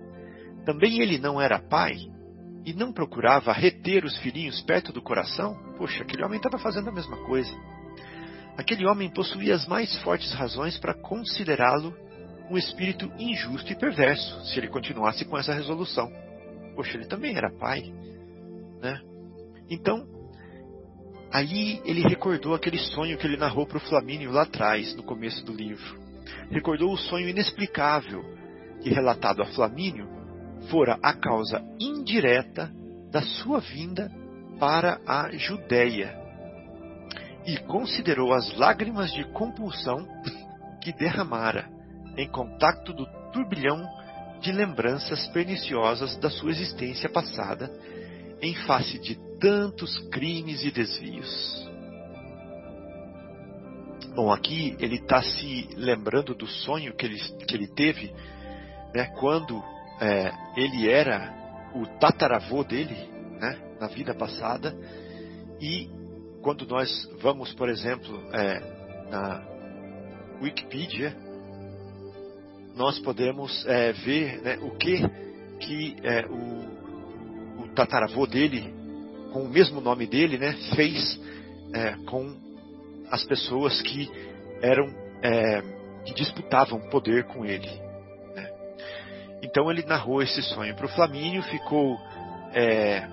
Também 0.64 1.00
ele 1.00 1.16
não 1.18 1.40
era 1.40 1.60
pai 1.60 1.94
e 2.64 2.72
não 2.72 2.92
procurava 2.92 3.52
reter 3.52 4.04
os 4.04 4.18
filhinhos 4.18 4.60
perto 4.62 4.92
do 4.92 5.00
coração? 5.02 5.54
Poxa, 5.78 6.02
aquele 6.02 6.24
homem 6.24 6.38
estava 6.38 6.58
fazendo 6.58 6.88
a 6.88 6.92
mesma 6.92 7.16
coisa. 7.26 7.54
Aquele 8.56 8.84
homem 8.84 9.10
possuía 9.10 9.54
as 9.54 9.66
mais 9.68 9.94
fortes 10.02 10.32
razões 10.32 10.76
para 10.78 10.94
considerá-lo 10.94 11.94
um 12.50 12.58
espírito 12.58 13.12
injusto 13.16 13.70
e 13.70 13.76
perverso, 13.76 14.44
se 14.46 14.58
ele 14.58 14.68
continuasse 14.68 15.24
com 15.24 15.38
essa 15.38 15.54
resolução. 15.54 16.23
Poxa, 16.74 16.96
ele 16.96 17.06
também 17.06 17.36
era 17.36 17.50
pai, 17.50 17.92
né? 18.80 19.00
Então, 19.70 20.06
aí 21.32 21.80
ele 21.84 22.02
recordou 22.02 22.54
aquele 22.54 22.78
sonho 22.78 23.16
que 23.16 23.26
ele 23.26 23.36
narrou 23.36 23.66
para 23.66 23.78
o 23.78 23.80
Flamínio 23.80 24.30
lá 24.30 24.42
atrás, 24.42 24.94
no 24.94 25.02
começo 25.02 25.44
do 25.44 25.52
livro. 25.52 25.98
Recordou 26.50 26.92
o 26.92 26.98
sonho 26.98 27.28
inexplicável 27.28 28.22
que, 28.82 28.90
relatado 28.90 29.42
a 29.42 29.46
Flamínio, 29.46 30.08
fora 30.70 30.98
a 31.02 31.14
causa 31.14 31.62
indireta 31.78 32.70
da 33.10 33.22
sua 33.22 33.60
vinda 33.60 34.10
para 34.58 35.00
a 35.06 35.30
Judéia. 35.32 36.18
E 37.46 37.58
considerou 37.58 38.32
as 38.32 38.56
lágrimas 38.56 39.12
de 39.12 39.24
compulsão 39.32 40.06
que 40.82 40.92
derramara 40.92 41.68
em 42.16 42.28
contato 42.28 42.92
do 42.92 43.06
turbilhão 43.32 43.84
de 44.44 44.52
lembranças 44.52 45.26
perniciosas 45.28 46.16
da 46.18 46.28
sua 46.28 46.50
existência 46.50 47.08
passada, 47.08 47.70
em 48.42 48.54
face 48.66 48.98
de 48.98 49.14
tantos 49.40 49.96
crimes 50.10 50.62
e 50.62 50.70
desvios. 50.70 51.66
Bom, 54.14 54.30
aqui 54.30 54.76
ele 54.78 54.96
está 54.96 55.22
se 55.22 55.66
lembrando 55.76 56.34
do 56.34 56.46
sonho 56.46 56.94
que 56.94 57.06
ele, 57.06 57.18
que 57.18 57.56
ele 57.56 57.66
teve 57.68 58.14
né, 58.94 59.06
quando 59.18 59.64
é, 59.98 60.30
ele 60.56 60.90
era 60.90 61.70
o 61.74 61.86
tataravô 61.98 62.62
dele 62.62 62.96
né, 63.40 63.58
na 63.80 63.86
vida 63.86 64.14
passada 64.14 64.76
e 65.58 65.88
quando 66.42 66.66
nós 66.66 67.10
vamos, 67.22 67.54
por 67.54 67.70
exemplo, 67.70 68.22
é, 68.30 68.60
na 69.10 69.42
Wikipedia, 70.42 71.16
nós 72.76 72.98
podemos 72.98 73.64
é, 73.66 73.92
ver 73.92 74.42
né, 74.42 74.58
o 74.60 74.70
que, 74.72 75.08
que 75.60 75.96
é, 76.02 76.26
o, 76.26 77.62
o, 77.62 77.68
tataravô 77.74 78.26
dele, 78.26 78.72
com 79.32 79.42
o 79.42 79.48
mesmo 79.48 79.80
nome 79.80 80.06
dele, 80.06 80.38
né, 80.38 80.54
fez 80.74 81.20
é, 81.72 81.92
com 82.06 82.36
as 83.10 83.24
pessoas 83.24 83.80
que 83.82 84.10
eram 84.60 84.92
é, 85.22 85.62
que 86.04 86.14
disputavam 86.14 86.80
poder 86.90 87.24
com 87.24 87.44
ele. 87.44 87.70
Né. 88.34 88.50
Então 89.42 89.70
ele 89.70 89.84
narrou 89.84 90.22
esse 90.22 90.42
sonho 90.42 90.74
para 90.74 90.86
o 90.86 90.90
Flamínio, 90.90 91.42
ficou 91.44 91.96
é, 92.52 93.06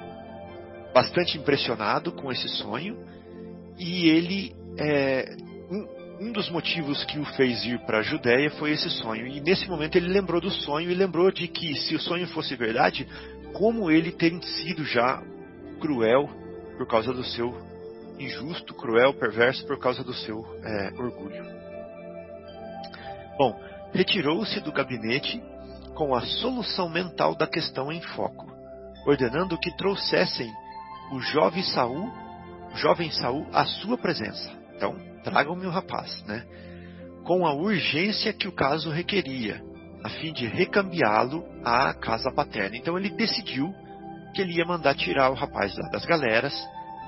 bastante 0.94 1.38
impressionado 1.38 2.12
com 2.12 2.32
esse 2.32 2.50
sonho 2.50 2.98
e 3.78 4.10
ele 4.10 4.56
é, 4.78 5.36
um 6.22 6.32
dos 6.32 6.52
motivos 6.52 7.04
que 7.06 7.18
o 7.18 7.26
fez 7.26 7.66
ir 7.66 7.80
para 7.80 7.98
a 7.98 8.04
Judéia 8.04 8.52
foi 8.52 8.72
esse 8.72 8.92
sonho. 8.92 9.26
E 9.26 9.42
nesse 9.42 9.68
momento 9.68 9.96
ele 9.96 10.08
lembrou 10.08 10.40
do 10.40 10.52
sonho 10.52 10.92
e 10.92 10.94
lembrou 10.94 11.32
de 11.32 11.48
que 11.48 11.74
se 11.74 11.96
o 11.96 12.00
sonho 12.00 12.28
fosse 12.28 12.56
verdade, 12.56 13.08
como 13.54 13.90
ele 13.90 14.12
tem 14.12 14.40
sido 14.40 14.86
já 14.86 15.20
cruel 15.80 16.30
por 16.78 16.88
causa 16.88 17.12
do 17.12 17.24
seu 17.24 17.52
injusto, 18.20 18.76
cruel, 18.76 19.16
perverso 19.16 19.66
por 19.66 19.80
causa 19.80 20.04
do 20.04 20.14
seu 20.14 20.46
é, 20.64 20.92
orgulho. 20.94 21.44
Bom, 23.36 23.60
retirou-se 23.92 24.60
do 24.60 24.72
gabinete 24.72 25.42
com 25.96 26.14
a 26.14 26.22
solução 26.22 26.88
mental 26.88 27.34
da 27.34 27.48
questão 27.48 27.92
em 27.92 28.00
foco, 28.00 28.46
ordenando 29.08 29.58
que 29.58 29.76
trouxessem 29.76 30.52
o 31.12 31.20
jovem 31.20 31.64
Saul, 31.64 32.12
o 32.72 32.78
jovem 32.78 33.10
Saul 33.10 33.48
à 33.52 33.66
sua 33.66 33.98
presença. 33.98 34.52
Então, 34.76 35.11
tragam-me 35.24 35.66
o 35.66 35.70
rapaz, 35.72 36.24
né? 36.26 36.46
Com 37.24 37.46
a 37.46 37.54
urgência 37.54 38.34
que 38.34 38.48
o 38.48 38.52
caso 38.52 38.90
requeria, 38.90 39.62
a 40.04 40.10
fim 40.10 40.34
de 40.34 40.48
recambiá-lo 40.48 41.46
à 41.64 41.94
casa 41.94 42.32
paterna. 42.32 42.78
Então 42.78 42.98
ele 42.98 43.10
decidiu 43.10 43.74
que 44.34 44.42
ele 44.42 44.54
ia 44.54 44.66
mandar 44.66 44.96
tirar 44.96 45.30
o 45.30 45.36
rapaz 45.36 45.76
das 45.92 46.06
galeras, 46.06 46.54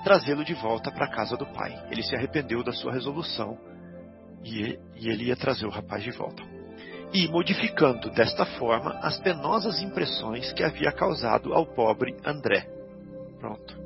trazê-lo 0.04 0.44
de 0.44 0.54
volta 0.54 0.92
para 0.92 1.06
a 1.06 1.12
casa 1.12 1.36
do 1.36 1.46
pai. 1.46 1.74
Ele 1.90 2.04
se 2.04 2.16
arrependeu 2.16 2.64
da 2.64 2.72
sua 2.72 2.92
resolução 2.92 3.58
e, 4.44 4.78
e 4.96 5.10
ele 5.10 5.26
ia 5.26 5.36
trazer 5.36 5.66
o 5.66 5.72
rapaz 5.72 6.04
de 6.04 6.12
volta. 6.12 6.44
E 7.14 7.28
modificando 7.28 8.10
desta 8.12 8.46
forma 8.46 8.92
as 9.02 9.20
penosas 9.20 9.82
impressões 9.82 10.52
que 10.54 10.64
havia 10.64 10.92
causado 10.92 11.54
ao 11.54 11.66
pobre 11.66 12.16
André. 12.26 12.68
Pronto. 13.40 13.83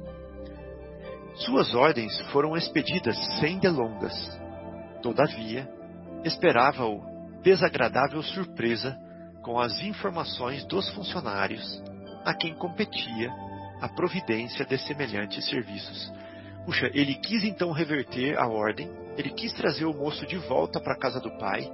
Suas 1.39 1.75
ordens 1.75 2.19
foram 2.31 2.57
expedidas 2.57 3.15
sem 3.39 3.59
delongas. 3.59 4.13
Todavia, 5.03 5.69
esperava-o 6.23 7.01
desagradável 7.43 8.23
surpresa 8.23 8.97
com 9.43 9.59
as 9.59 9.79
informações 9.83 10.65
dos 10.65 10.89
funcionários 10.89 11.81
a 12.25 12.33
quem 12.33 12.55
competia 12.55 13.31
a 13.79 13.87
providência 13.87 14.65
de 14.65 14.77
semelhantes 14.79 15.47
serviços. 15.47 16.11
Puxa, 16.65 16.89
ele 16.93 17.13
quis 17.15 17.43
então 17.43 17.71
reverter 17.71 18.37
a 18.37 18.47
ordem, 18.47 18.89
ele 19.15 19.29
quis 19.29 19.53
trazer 19.53 19.85
o 19.85 19.93
moço 19.93 20.25
de 20.25 20.37
volta 20.37 20.79
para 20.79 20.93
a 20.93 20.99
casa 20.99 21.19
do 21.19 21.37
pai, 21.37 21.71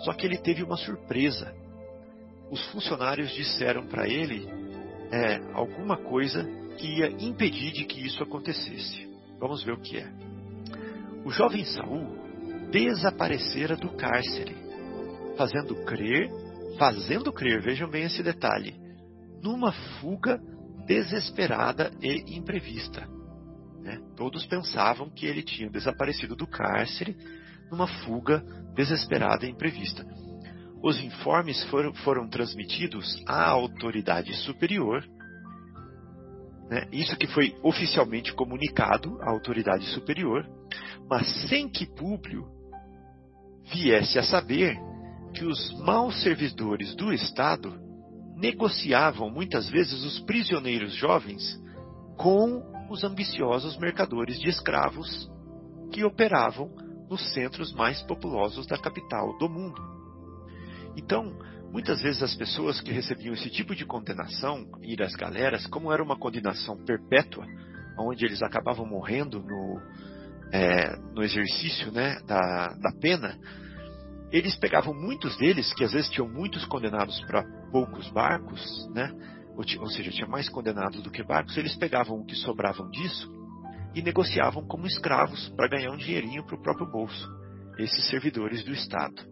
só 0.00 0.12
que 0.12 0.26
ele 0.26 0.36
teve 0.36 0.62
uma 0.62 0.76
surpresa. 0.76 1.52
Os 2.50 2.64
funcionários 2.66 3.30
disseram 3.30 3.86
para 3.86 4.06
ele 4.06 4.46
é, 5.10 5.40
alguma 5.54 5.96
coisa 5.96 6.46
que 6.78 6.86
ia 6.86 7.08
impedir 7.20 7.72
de 7.72 7.84
que 7.84 8.00
isso 8.06 8.22
acontecesse. 8.22 9.08
Vamos 9.38 9.62
ver 9.62 9.72
o 9.72 9.80
que 9.80 9.98
é. 9.98 10.10
O 11.24 11.30
jovem 11.30 11.64
Saul 11.64 12.16
desaparecera 12.70 13.76
do 13.76 13.90
cárcere, 13.90 14.56
fazendo 15.36 15.74
crer, 15.84 16.30
fazendo 16.78 17.32
crer, 17.32 17.60
vejam 17.60 17.90
bem 17.90 18.04
esse 18.04 18.22
detalhe, 18.22 18.74
numa 19.42 19.72
fuga 20.00 20.40
desesperada 20.86 21.90
e 22.00 22.36
imprevista. 22.36 23.06
Né? 23.82 24.00
Todos 24.16 24.46
pensavam 24.46 25.10
que 25.10 25.26
ele 25.26 25.42
tinha 25.42 25.68
desaparecido 25.70 26.34
do 26.34 26.46
cárcere 26.46 27.16
numa 27.70 27.86
fuga 27.86 28.42
desesperada 28.74 29.44
e 29.44 29.50
imprevista. 29.50 30.06
Os 30.82 31.00
informes 31.00 31.62
foram, 31.64 31.92
foram 31.92 32.28
transmitidos 32.28 33.22
à 33.26 33.48
autoridade 33.50 34.32
superior, 34.44 35.04
né? 36.68 36.86
isso 36.92 37.16
que 37.16 37.26
foi 37.26 37.56
oficialmente 37.62 38.32
comunicado 38.34 39.18
à 39.22 39.30
autoridade 39.30 39.84
superior, 39.86 40.46
mas 41.08 41.26
sem 41.48 41.68
que 41.68 41.86
Públio 41.86 42.46
viesse 43.72 44.18
a 44.18 44.22
saber 44.22 44.76
que 45.34 45.44
os 45.44 45.72
maus 45.80 46.22
servidores 46.22 46.94
do 46.94 47.12
Estado 47.12 47.78
negociavam 48.36 49.30
muitas 49.30 49.68
vezes 49.68 50.04
os 50.04 50.20
prisioneiros 50.20 50.94
jovens 50.94 51.60
com 52.16 52.62
os 52.90 53.04
ambiciosos 53.04 53.76
mercadores 53.78 54.38
de 54.38 54.48
escravos 54.48 55.30
que 55.92 56.04
operavam 56.04 56.70
nos 57.08 57.32
centros 57.32 57.72
mais 57.72 58.02
populosos 58.02 58.66
da 58.66 58.78
capital 58.78 59.36
do 59.38 59.48
mundo. 59.48 59.80
Então, 60.96 61.32
muitas 61.70 62.02
vezes 62.02 62.22
as 62.22 62.34
pessoas 62.34 62.80
que 62.80 62.92
recebiam 62.92 63.34
esse 63.34 63.50
tipo 63.50 63.74
de 63.74 63.84
condenação, 63.84 64.66
ir 64.82 65.02
às 65.02 65.14
galeras, 65.14 65.66
como 65.66 65.92
era 65.92 66.02
uma 66.02 66.18
condenação 66.18 66.76
perpétua, 66.84 67.46
onde 67.98 68.24
eles 68.24 68.42
acabavam 68.42 68.86
morrendo 68.86 69.40
no, 69.40 69.80
é, 70.52 70.96
no 71.14 71.22
exercício 71.22 71.92
né, 71.92 72.20
da, 72.26 72.68
da 72.68 72.92
pena, 73.00 73.38
eles 74.30 74.56
pegavam 74.56 74.94
muitos 74.94 75.36
deles, 75.38 75.72
que 75.74 75.84
às 75.84 75.92
vezes 75.92 76.10
tinham 76.10 76.28
muitos 76.28 76.64
condenados 76.66 77.20
para 77.22 77.44
poucos 77.70 78.08
barcos, 78.10 78.88
né, 78.94 79.10
ou, 79.56 79.64
ou 79.80 79.90
seja, 79.90 80.10
tinha 80.10 80.28
mais 80.28 80.48
condenados 80.48 81.02
do 81.02 81.10
que 81.10 81.22
barcos, 81.22 81.56
eles 81.56 81.76
pegavam 81.76 82.20
o 82.20 82.24
que 82.24 82.36
sobravam 82.36 82.88
disso 82.90 83.30
e 83.94 84.02
negociavam 84.02 84.66
como 84.66 84.86
escravos 84.86 85.48
para 85.50 85.68
ganhar 85.68 85.90
um 85.90 85.96
dinheirinho 85.96 86.44
para 86.44 86.56
o 86.56 86.62
próprio 86.62 86.90
bolso, 86.90 87.28
esses 87.78 88.08
servidores 88.08 88.62
do 88.64 88.72
Estado. 88.72 89.26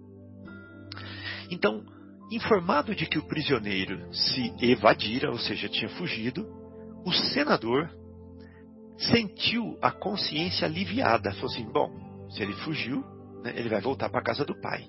Então, 1.51 1.84
informado 2.30 2.94
de 2.94 3.06
que 3.06 3.18
o 3.18 3.26
prisioneiro 3.26 4.12
se 4.12 4.52
evadira, 4.60 5.30
ou 5.30 5.38
seja, 5.38 5.68
tinha 5.68 5.88
fugido, 5.90 6.46
o 7.04 7.12
senador 7.12 7.90
sentiu 8.98 9.78
a 9.80 9.90
consciência 9.90 10.66
aliviada. 10.66 11.32
Falou 11.34 11.50
assim: 11.50 11.64
bom, 11.70 12.28
se 12.30 12.42
ele 12.42 12.54
fugiu, 12.54 13.04
né, 13.42 13.52
ele 13.56 13.68
vai 13.68 13.80
voltar 13.80 14.08
para 14.08 14.20
a 14.20 14.24
casa 14.24 14.44
do 14.44 14.58
pai. 14.60 14.88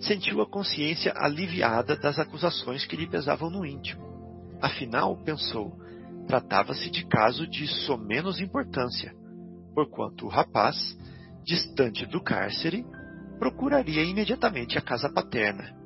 Sentiu 0.00 0.40
a 0.40 0.48
consciência 0.48 1.12
aliviada 1.14 1.94
das 1.96 2.18
acusações 2.18 2.86
que 2.86 2.96
lhe 2.96 3.06
pesavam 3.06 3.50
no 3.50 3.66
íntimo. 3.66 4.08
Afinal, 4.62 5.14
pensou, 5.22 5.78
tratava-se 6.26 6.90
de 6.90 7.06
caso 7.06 7.46
de 7.46 7.66
somenos 7.84 8.40
importância, 8.40 9.12
porquanto 9.74 10.24
o 10.24 10.28
rapaz, 10.28 10.96
distante 11.44 12.06
do 12.06 12.22
cárcere, 12.22 12.86
procuraria 13.38 14.02
imediatamente 14.02 14.78
a 14.78 14.80
casa 14.80 15.10
paterna 15.12 15.79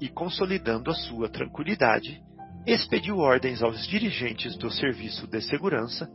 e, 0.00 0.08
consolidando 0.08 0.90
a 0.90 0.94
sua 0.94 1.28
tranquilidade, 1.28 2.22
expediu 2.66 3.18
ordens 3.18 3.62
aos 3.62 3.86
dirigentes 3.86 4.56
do 4.56 4.70
serviço 4.70 5.26
de 5.26 5.40
segurança 5.42 6.10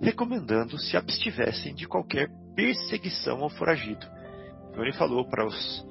recomendando 0.00 0.78
se 0.78 0.96
abstivessem 0.96 1.74
de 1.74 1.86
qualquer 1.86 2.28
perseguição 2.54 3.42
ao 3.42 3.50
foragido. 3.50 4.06
Então 4.70 4.82
ele 4.82 4.92
falou 4.92 5.28
para 5.28 5.46
os, 5.46 5.86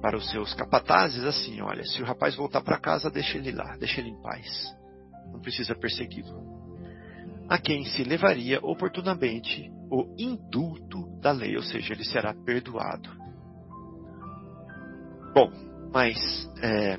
para 0.00 0.16
os 0.16 0.28
seus 0.30 0.52
capatazes 0.54 1.24
assim: 1.24 1.60
olha, 1.60 1.84
se 1.84 2.02
o 2.02 2.04
rapaz 2.04 2.34
voltar 2.34 2.60
para 2.62 2.78
casa, 2.78 3.10
deixa 3.10 3.38
ele 3.38 3.52
lá, 3.52 3.76
deixa 3.78 4.00
ele 4.00 4.10
em 4.10 4.20
paz. 4.20 4.74
Não 5.32 5.40
precisa 5.40 5.74
persegui-lo. 5.74 6.56
A 7.48 7.58
quem 7.58 7.84
se 7.84 8.02
levaria 8.02 8.58
oportunamente 8.60 9.70
o 9.90 10.12
indulto 10.18 11.20
da 11.20 11.30
lei, 11.30 11.56
ou 11.56 11.62
seja, 11.62 11.92
ele 11.92 12.04
será 12.04 12.34
perdoado. 12.34 13.08
Bom, 15.32 15.52
mas 15.92 16.16
é, 16.62 16.98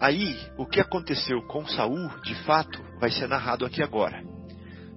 aí 0.00 0.36
o 0.56 0.66
que 0.66 0.80
aconteceu 0.80 1.42
com 1.46 1.66
Saul, 1.66 2.08
de 2.22 2.34
fato, 2.44 2.82
vai 3.00 3.10
ser 3.10 3.28
narrado 3.28 3.64
aqui 3.64 3.82
agora. 3.82 4.22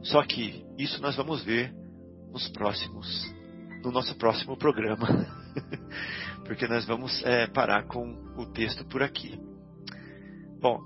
Só 0.04 0.24
que 0.24 0.66
isso 0.78 1.02
nós 1.02 1.16
vamos 1.16 1.44
ver 1.44 1.74
nos 2.32 2.48
próximos, 2.50 3.08
no 3.84 3.92
nosso 3.92 4.16
próximo 4.18 4.58
programa, 4.58 5.08
porque 6.46 6.68
nós 6.68 6.86
vamos 6.86 7.24
é, 7.26 7.48
parar 7.48 7.88
com 7.88 8.06
o 8.38 8.46
texto 8.52 8.86
por 8.86 9.02
aqui. 9.02 9.40
Bom, 10.60 10.80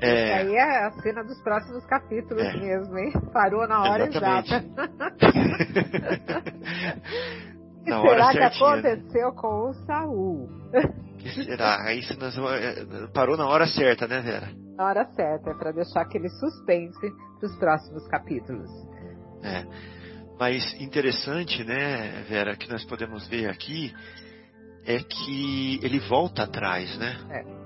é... 0.00 0.32
Aí 0.32 0.54
é 0.54 0.86
a 0.86 0.90
cena 1.02 1.22
dos 1.22 1.38
próximos 1.42 1.84
capítulos 1.84 2.42
é. 2.42 2.56
mesmo, 2.56 2.98
hein? 2.98 3.12
Parou 3.34 3.68
na 3.68 3.82
hora 3.82 4.06
Exatamente. 4.06 4.54
exata. 4.54 4.90
na 7.90 8.00
hora 8.02 8.32
será 8.32 8.50
que 8.50 8.56
aconteceu 8.56 9.32
com 9.32 9.70
o 9.70 9.74
Saul? 9.86 10.48
que 11.18 11.44
será? 11.44 11.82
Aí 11.86 12.00
nós, 12.18 12.36
é, 12.38 13.06
parou 13.12 13.36
na 13.36 13.46
hora 13.46 13.66
certa, 13.66 14.06
né, 14.06 14.20
Vera? 14.20 14.48
Na 14.76 14.86
hora 14.86 15.04
certa, 15.12 15.50
é 15.50 15.54
para 15.54 15.72
deixar 15.72 16.02
aquele 16.02 16.28
suspense 16.28 17.12
para 17.38 17.46
os 17.46 17.56
próximos 17.58 18.06
capítulos. 18.08 18.70
É. 19.42 19.64
Mas 20.38 20.74
interessante, 20.80 21.62
né, 21.64 22.24
Vera, 22.28 22.56
que 22.56 22.70
nós 22.70 22.84
podemos 22.84 23.28
ver 23.28 23.50
aqui 23.50 23.92
é 24.86 24.98
que 25.00 25.78
ele 25.82 25.98
volta 26.00 26.44
atrás, 26.44 26.96
né? 26.98 27.18
É. 27.30 27.59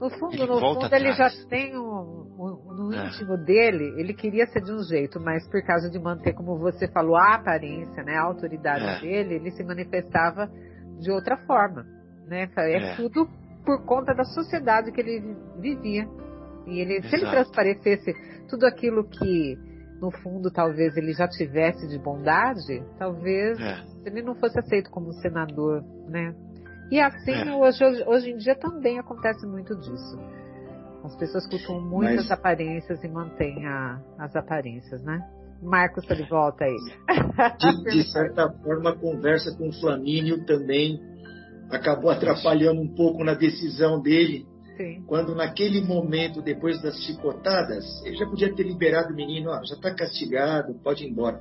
No 0.00 0.08
fundo, 0.08 0.46
no 0.46 0.58
fundo, 0.58 0.94
ele 0.94 1.12
já 1.12 1.28
tem 1.50 1.76
um, 1.76 2.26
um 2.38 2.74
no 2.74 2.94
é. 2.94 3.06
íntimo 3.06 3.36
dele, 3.36 4.00
ele 4.00 4.14
queria 4.14 4.46
ser 4.46 4.62
de 4.62 4.72
um 4.72 4.82
jeito, 4.82 5.20
mas 5.20 5.46
por 5.48 5.62
causa 5.62 5.90
de 5.90 5.98
manter, 5.98 6.32
como 6.32 6.58
você 6.58 6.88
falou, 6.88 7.16
a 7.16 7.34
aparência, 7.34 8.02
né, 8.02 8.16
a 8.16 8.22
autoridade 8.22 8.82
é. 8.82 9.00
dele, 9.00 9.34
ele 9.34 9.50
se 9.50 9.62
manifestava 9.62 10.50
de 10.98 11.10
outra 11.10 11.36
forma, 11.46 11.84
né? 12.26 12.48
É, 12.56 12.92
é, 12.92 12.96
tudo 12.96 13.28
por 13.64 13.84
conta 13.84 14.14
da 14.14 14.24
sociedade 14.24 14.90
que 14.90 15.00
ele 15.00 15.36
vivia. 15.58 16.08
E 16.66 16.80
ele, 16.80 17.02
se 17.02 17.16
ele 17.16 17.30
transparecesse 17.30 18.14
tudo 18.48 18.64
aquilo 18.64 19.04
que, 19.04 19.58
no 20.00 20.10
fundo, 20.10 20.50
talvez 20.50 20.96
ele 20.96 21.12
já 21.12 21.28
tivesse 21.28 21.86
de 21.88 21.98
bondade, 21.98 22.82
talvez 22.98 23.60
é. 23.60 23.82
ele 24.06 24.22
não 24.22 24.34
fosse 24.34 24.58
aceito 24.58 24.90
como 24.90 25.12
senador, 25.14 25.82
né? 26.08 26.34
E 26.90 27.00
assim, 27.00 27.32
é. 27.32 27.54
hoje, 27.54 27.84
hoje 28.06 28.30
em 28.30 28.36
dia 28.36 28.54
também 28.54 28.98
acontece 28.98 29.46
muito 29.46 29.76
disso. 29.76 30.18
As 31.04 31.16
pessoas 31.16 31.46
cultuam 31.46 31.80
muitas 31.80 32.28
Mas... 32.28 32.30
aparências 32.30 33.02
e 33.02 33.08
mantêm 33.08 33.66
a, 33.66 34.00
as 34.18 34.34
aparências, 34.36 35.02
né? 35.02 35.20
Marcos 35.62 36.02
está 36.02 36.14
de 36.14 36.28
volta 36.28 36.64
aí. 36.64 36.76
De, 37.58 37.84
de, 37.90 38.10
certa 38.10 38.50
forma, 38.50 38.90
a 38.90 38.96
conversa 38.96 39.54
com 39.56 39.68
o 39.68 39.72
Flamínio 39.72 40.44
também 40.46 41.00
acabou 41.70 42.10
atrapalhando 42.10 42.80
um 42.80 42.94
pouco 42.94 43.22
na 43.22 43.34
decisão 43.34 44.00
dele 44.00 44.46
Sim. 44.80 45.02
Quando 45.06 45.34
naquele 45.34 45.82
momento, 45.82 46.40
depois 46.40 46.80
das 46.80 46.98
chicotadas, 47.04 47.84
ele 48.02 48.16
já 48.16 48.24
podia 48.24 48.54
ter 48.54 48.62
liberado 48.62 49.12
o 49.12 49.14
menino, 49.14 49.50
ó, 49.50 49.62
já 49.62 49.74
está 49.74 49.94
castigado, 49.94 50.72
pode 50.82 51.04
ir 51.04 51.10
embora. 51.10 51.38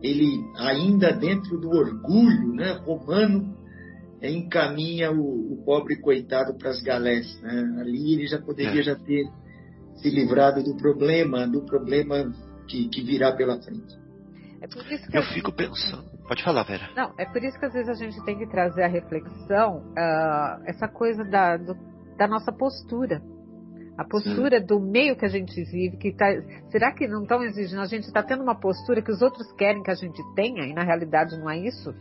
Ele, 0.00 0.24
ainda 0.56 1.10
dentro 1.10 1.58
do 1.58 1.68
orgulho 1.68 2.54
né, 2.54 2.78
romano, 2.84 3.56
é, 3.58 3.65
encaminha 4.22 5.10
o, 5.12 5.52
o, 5.52 5.62
pobre 5.64 5.96
coitado 5.96 6.54
para 6.54 6.70
as 6.70 6.82
galés. 6.82 7.40
Né? 7.42 7.78
Ali 7.80 8.14
ele 8.14 8.26
já 8.26 8.40
poderia 8.40 8.80
é. 8.80 8.84
já 8.84 8.96
ter 8.96 9.24
se 9.96 10.10
livrado 10.10 10.62
do 10.62 10.76
problema, 10.76 11.46
do 11.46 11.64
problema 11.64 12.32
que, 12.68 12.88
que 12.88 13.02
virá 13.02 13.32
pela 13.32 13.60
frente. 13.60 13.94
É 14.60 15.18
eu 15.18 15.22
fico 15.22 15.52
pensando. 15.52 16.04
Pode 16.26 16.42
falar, 16.42 16.64
Vera. 16.64 16.88
Não, 16.96 17.12
é 17.18 17.26
por 17.26 17.42
isso 17.42 17.58
que 17.58 17.66
às 17.66 17.72
vezes 17.72 17.88
a 17.88 17.94
gente 17.94 18.22
tem 18.24 18.38
que 18.38 18.46
trazer 18.46 18.82
a 18.82 18.88
reflexão, 18.88 19.78
uh, 19.90 20.62
essa 20.64 20.88
coisa 20.88 21.22
da, 21.24 21.56
do 21.56 21.74
da 22.16 22.26
nossa 22.26 22.52
postura. 22.52 23.22
A 23.96 24.04
postura 24.04 24.60
Sim. 24.60 24.66
do 24.66 24.80
meio 24.80 25.16
que 25.16 25.24
a 25.24 25.28
gente 25.28 25.54
vive, 25.64 25.96
que 25.96 26.12
tá, 26.12 26.26
será 26.70 26.92
que 26.92 27.06
não 27.06 27.22
estão 27.22 27.42
exigindo? 27.42 27.80
A 27.80 27.86
gente 27.86 28.04
está 28.04 28.22
tendo 28.22 28.42
uma 28.42 28.54
postura 28.54 29.00
que 29.00 29.10
os 29.10 29.22
outros 29.22 29.50
querem 29.52 29.82
que 29.82 29.90
a 29.90 29.94
gente 29.94 30.22
tenha 30.34 30.66
e 30.66 30.74
na 30.74 30.82
realidade 30.82 31.38
não 31.38 31.48
é 31.48 31.58
isso? 31.58 31.94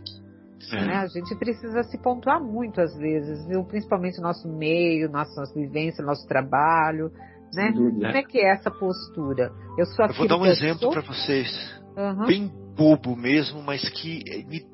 Né? 0.72 0.96
A 0.96 1.08
gente 1.08 1.36
precisa 1.36 1.84
se 1.84 1.98
pontuar 2.02 2.42
muito 2.42 2.82
às 2.82 2.96
vezes, 2.98 3.46
viu? 3.48 3.64
principalmente 3.66 4.20
o 4.20 4.22
nosso 4.22 4.48
meio, 4.48 5.10
nossas 5.10 5.54
vivências, 5.54 6.06
nosso 6.06 6.28
trabalho. 6.28 7.12
Né? 7.54 7.72
Como 7.72 8.06
é 8.06 8.24
que 8.24 8.40
é 8.40 8.52
essa 8.52 8.72
postura? 8.72 9.52
Eu 9.78 9.86
sou 9.86 10.06
Eu 10.06 10.14
vou 10.14 10.28
dar 10.28 10.38
um 10.38 10.46
exemplo 10.46 10.90
para 10.90 11.02
vocês, 11.02 11.82
uhum. 11.96 12.26
bem 12.26 12.52
bobo 12.76 13.16
mesmo, 13.16 13.62
mas 13.62 13.88
que 13.90 14.24
me, 14.48 14.66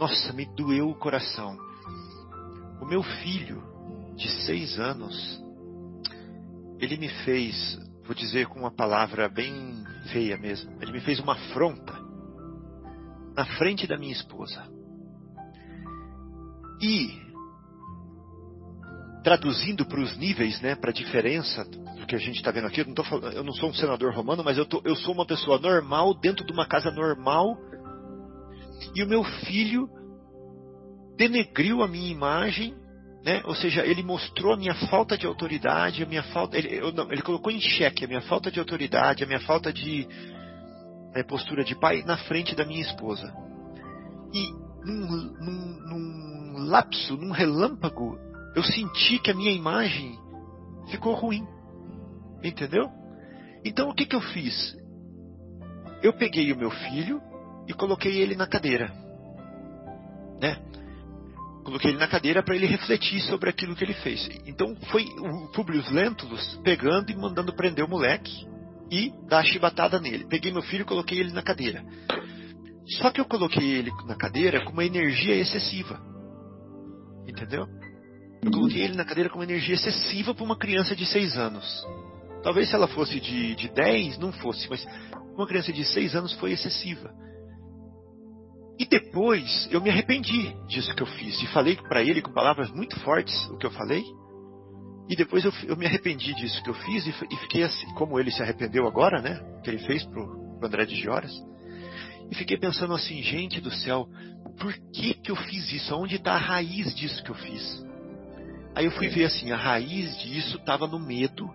nossa, 0.00 0.32
me 0.32 0.46
doeu 0.56 0.88
o 0.88 0.94
coração. 0.94 1.56
O 2.80 2.86
meu 2.86 3.02
filho, 3.02 3.62
de 4.16 4.28
seis 4.46 4.78
anos, 4.78 5.44
ele 6.80 6.96
me 6.96 7.08
fez, 7.24 7.78
vou 8.04 8.14
dizer 8.14 8.46
com 8.46 8.60
uma 8.60 8.70
palavra 8.70 9.28
bem 9.28 9.84
feia 10.12 10.36
mesmo, 10.36 10.72
ele 10.80 10.92
me 10.92 11.00
fez 11.00 11.20
uma 11.20 11.34
afronta 11.34 11.92
na 13.36 13.44
frente 13.44 13.86
da 13.86 13.96
minha 13.96 14.12
esposa. 14.12 14.77
E 16.80 17.28
traduzindo 19.22 19.84
para 19.84 20.00
os 20.00 20.16
níveis, 20.16 20.60
né, 20.60 20.74
para 20.74 20.90
a 20.90 20.92
diferença 20.92 21.64
do 21.64 22.06
que 22.06 22.14
a 22.14 22.18
gente 22.18 22.36
está 22.36 22.50
vendo 22.50 22.66
aqui, 22.66 22.80
eu 22.80 22.86
não, 22.86 22.94
tô, 22.94 23.02
eu 23.30 23.44
não, 23.44 23.52
sou 23.52 23.68
um 23.68 23.74
senador 23.74 24.14
romano, 24.14 24.42
mas 24.42 24.56
eu, 24.56 24.64
tô, 24.64 24.80
eu 24.84 24.96
sou 24.96 25.12
uma 25.12 25.26
pessoa 25.26 25.58
normal 25.58 26.14
dentro 26.14 26.46
de 26.46 26.52
uma 26.52 26.66
casa 26.66 26.90
normal 26.90 27.58
e 28.94 29.02
o 29.02 29.08
meu 29.08 29.24
filho 29.24 29.88
denegriu 31.16 31.82
a 31.82 31.88
minha 31.88 32.10
imagem, 32.10 32.74
né? 33.24 33.42
ou 33.44 33.54
seja, 33.54 33.84
ele 33.84 34.02
mostrou 34.02 34.54
a 34.54 34.56
minha 34.56 34.74
falta 34.88 35.18
de 35.18 35.26
autoridade, 35.26 36.02
a 36.02 36.06
minha 36.06 36.22
falta, 36.22 36.56
ele, 36.56 36.76
eu, 36.76 36.92
não, 36.92 37.10
ele 37.12 37.22
colocou 37.22 37.52
em 37.52 37.60
xeque 37.60 38.04
a 38.04 38.08
minha 38.08 38.22
falta 38.22 38.50
de 38.50 38.60
autoridade, 38.60 39.24
a 39.24 39.26
minha 39.26 39.40
falta 39.40 39.72
de 39.72 40.06
né, 41.14 41.22
postura 41.24 41.64
de 41.64 41.74
pai 41.74 42.02
na 42.06 42.16
frente 42.16 42.54
da 42.54 42.64
minha 42.64 42.80
esposa. 42.80 43.30
E 44.32 44.52
num, 44.84 45.06
num, 45.40 45.78
num 45.88 46.37
lapso, 46.66 47.16
num 47.16 47.30
relâmpago, 47.30 48.18
eu 48.54 48.62
senti 48.62 49.18
que 49.18 49.30
a 49.30 49.34
minha 49.34 49.52
imagem 49.52 50.18
ficou 50.90 51.14
ruim. 51.14 51.46
Entendeu? 52.42 52.88
Então 53.64 53.90
o 53.90 53.94
que, 53.94 54.06
que 54.06 54.16
eu 54.16 54.20
fiz? 54.20 54.76
Eu 56.02 56.12
peguei 56.12 56.52
o 56.52 56.56
meu 56.56 56.70
filho 56.70 57.20
e 57.66 57.72
coloquei 57.72 58.18
ele 58.20 58.34
na 58.36 58.46
cadeira. 58.46 58.92
Né? 60.40 60.56
Coloquei 61.64 61.90
ele 61.90 61.98
na 61.98 62.08
cadeira 62.08 62.42
para 62.42 62.54
ele 62.54 62.66
refletir 62.66 63.20
sobre 63.22 63.50
aquilo 63.50 63.76
que 63.76 63.84
ele 63.84 63.94
fez. 63.94 64.28
Então 64.46 64.74
foi 64.90 65.04
o 65.04 65.48
Publius 65.52 65.90
Lentulus 65.90 66.58
pegando 66.62 67.10
e 67.10 67.16
mandando 67.16 67.54
prender 67.54 67.84
o 67.84 67.88
moleque 67.88 68.46
e 68.90 69.12
dar 69.28 69.40
a 69.40 69.44
chibatada 69.44 70.00
nele. 70.00 70.26
Peguei 70.26 70.50
meu 70.50 70.62
filho 70.62 70.82
e 70.82 70.86
coloquei 70.86 71.18
ele 71.18 71.32
na 71.32 71.42
cadeira. 71.42 71.84
Só 72.96 73.10
que 73.10 73.20
eu 73.20 73.26
coloquei 73.26 73.68
ele 73.68 73.90
na 74.06 74.16
cadeira 74.16 74.64
com 74.64 74.72
uma 74.72 74.84
energia 74.84 75.34
excessiva. 75.34 76.00
Entendeu? 77.28 77.68
Eu 78.42 78.50
coloquei 78.50 78.82
ele 78.82 78.96
na 78.96 79.04
cadeira 79.04 79.28
com 79.28 79.38
uma 79.38 79.44
energia 79.44 79.74
excessiva 79.74 80.34
para 80.34 80.44
uma 80.44 80.56
criança 80.56 80.96
de 80.96 81.04
6 81.04 81.36
anos. 81.36 81.86
Talvez 82.42 82.68
se 82.68 82.74
ela 82.74 82.88
fosse 82.88 83.20
de, 83.20 83.54
de 83.54 83.68
10, 83.68 84.18
não 84.18 84.32
fosse, 84.32 84.68
mas 84.70 84.86
uma 85.34 85.46
criança 85.46 85.72
de 85.72 85.84
6 85.84 86.14
anos 86.14 86.32
foi 86.34 86.52
excessiva. 86.52 87.12
E 88.78 88.86
depois 88.86 89.68
eu 89.72 89.80
me 89.80 89.90
arrependi 89.90 90.54
disso 90.68 90.94
que 90.94 91.02
eu 91.02 91.06
fiz. 91.06 91.42
E 91.42 91.46
falei 91.48 91.76
para 91.76 92.02
ele 92.02 92.22
com 92.22 92.32
palavras 92.32 92.70
muito 92.70 92.98
fortes 93.00 93.34
o 93.48 93.58
que 93.58 93.66
eu 93.66 93.70
falei. 93.72 94.04
E 95.08 95.16
depois 95.16 95.44
eu, 95.44 95.52
eu 95.64 95.76
me 95.76 95.86
arrependi 95.86 96.32
disso 96.34 96.62
que 96.62 96.70
eu 96.70 96.74
fiz 96.74 97.06
e, 97.06 97.10
e, 97.10 97.36
fiquei 97.38 97.64
assim, 97.64 97.86
como 97.94 98.20
ele 98.20 98.30
se 98.30 98.42
arrependeu 98.42 98.86
agora, 98.86 99.20
né? 99.20 99.40
Que 99.64 99.70
ele 99.70 99.78
fez 99.78 100.04
pro, 100.04 100.58
pro 100.58 100.66
André 100.66 100.84
de 100.84 100.94
Gioras. 100.94 101.32
E 102.30 102.34
fiquei 102.36 102.58
pensando 102.58 102.94
assim, 102.94 103.22
gente 103.22 103.60
do 103.60 103.70
céu, 103.70 104.06
por 104.60 104.72
que 104.92 105.14
que 105.28 105.32
eu 105.32 105.36
fiz 105.36 105.70
isso? 105.70 105.94
Onde 105.94 106.16
está 106.16 106.32
a 106.32 106.38
raiz 106.38 106.94
disso 106.94 107.22
que 107.22 107.30
eu 107.30 107.34
fiz? 107.34 107.84
Aí 108.74 108.86
eu 108.86 108.90
fui 108.92 109.08
ver 109.08 109.26
assim, 109.26 109.52
a 109.52 109.56
raiz 109.56 110.16
disso 110.22 110.56
estava 110.56 110.86
no 110.86 110.98
medo, 110.98 111.50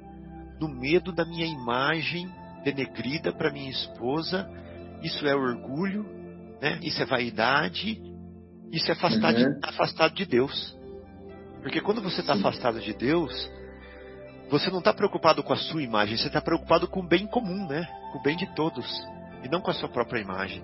no 0.60 0.68
medo 0.68 1.12
da 1.12 1.26
minha 1.26 1.48
imagem 1.48 2.30
denegrida 2.64 3.34
para 3.34 3.52
minha 3.52 3.72
esposa. 3.72 4.48
Isso 5.02 5.26
é 5.26 5.36
orgulho, 5.36 6.06
né? 6.62 6.78
Isso 6.84 7.02
é 7.02 7.06
vaidade, 7.06 8.00
isso 8.72 8.92
é 8.92 8.94
afastar 8.94 9.34
uhum. 9.34 9.60
de, 9.60 9.68
afastado 9.68 10.14
de 10.14 10.26
Deus. 10.26 10.78
Porque 11.64 11.82
quando 11.82 12.00
você 12.00 12.22
está 12.22 12.34
afastado 12.34 12.80
de 12.80 12.94
Deus, 12.94 13.52
você 14.52 14.70
não 14.70 14.80
está 14.80 14.94
preocupado 14.94 15.42
com 15.42 15.54
a 15.54 15.58
sua 15.58 15.82
imagem, 15.82 16.16
você 16.16 16.28
está 16.28 16.42
preocupado 16.42 16.88
com 16.88 17.00
o 17.00 17.08
bem 17.08 17.26
comum, 17.26 17.68
né? 17.68 17.88
Com 18.12 18.20
o 18.20 18.22
bem 18.22 18.38
de 18.38 18.46
todos, 18.54 18.86
e 19.44 19.50
não 19.50 19.62
com 19.62 19.72
a 19.72 19.74
sua 19.74 19.90
própria 19.90 20.22
imagem. 20.22 20.64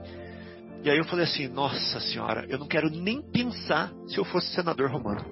E 0.84 0.89
aí 0.89 0.97
eu 0.97 1.03
falei 1.03 1.25
assim, 1.25 1.47
nossa 1.47 1.99
senhora, 1.99 2.45
eu 2.47 2.57
não 2.57 2.67
quero 2.67 2.89
nem 2.89 3.21
pensar 3.21 3.91
se 4.07 4.17
eu 4.17 4.23
fosse 4.23 4.53
senador 4.53 4.89
romano. 4.89 5.25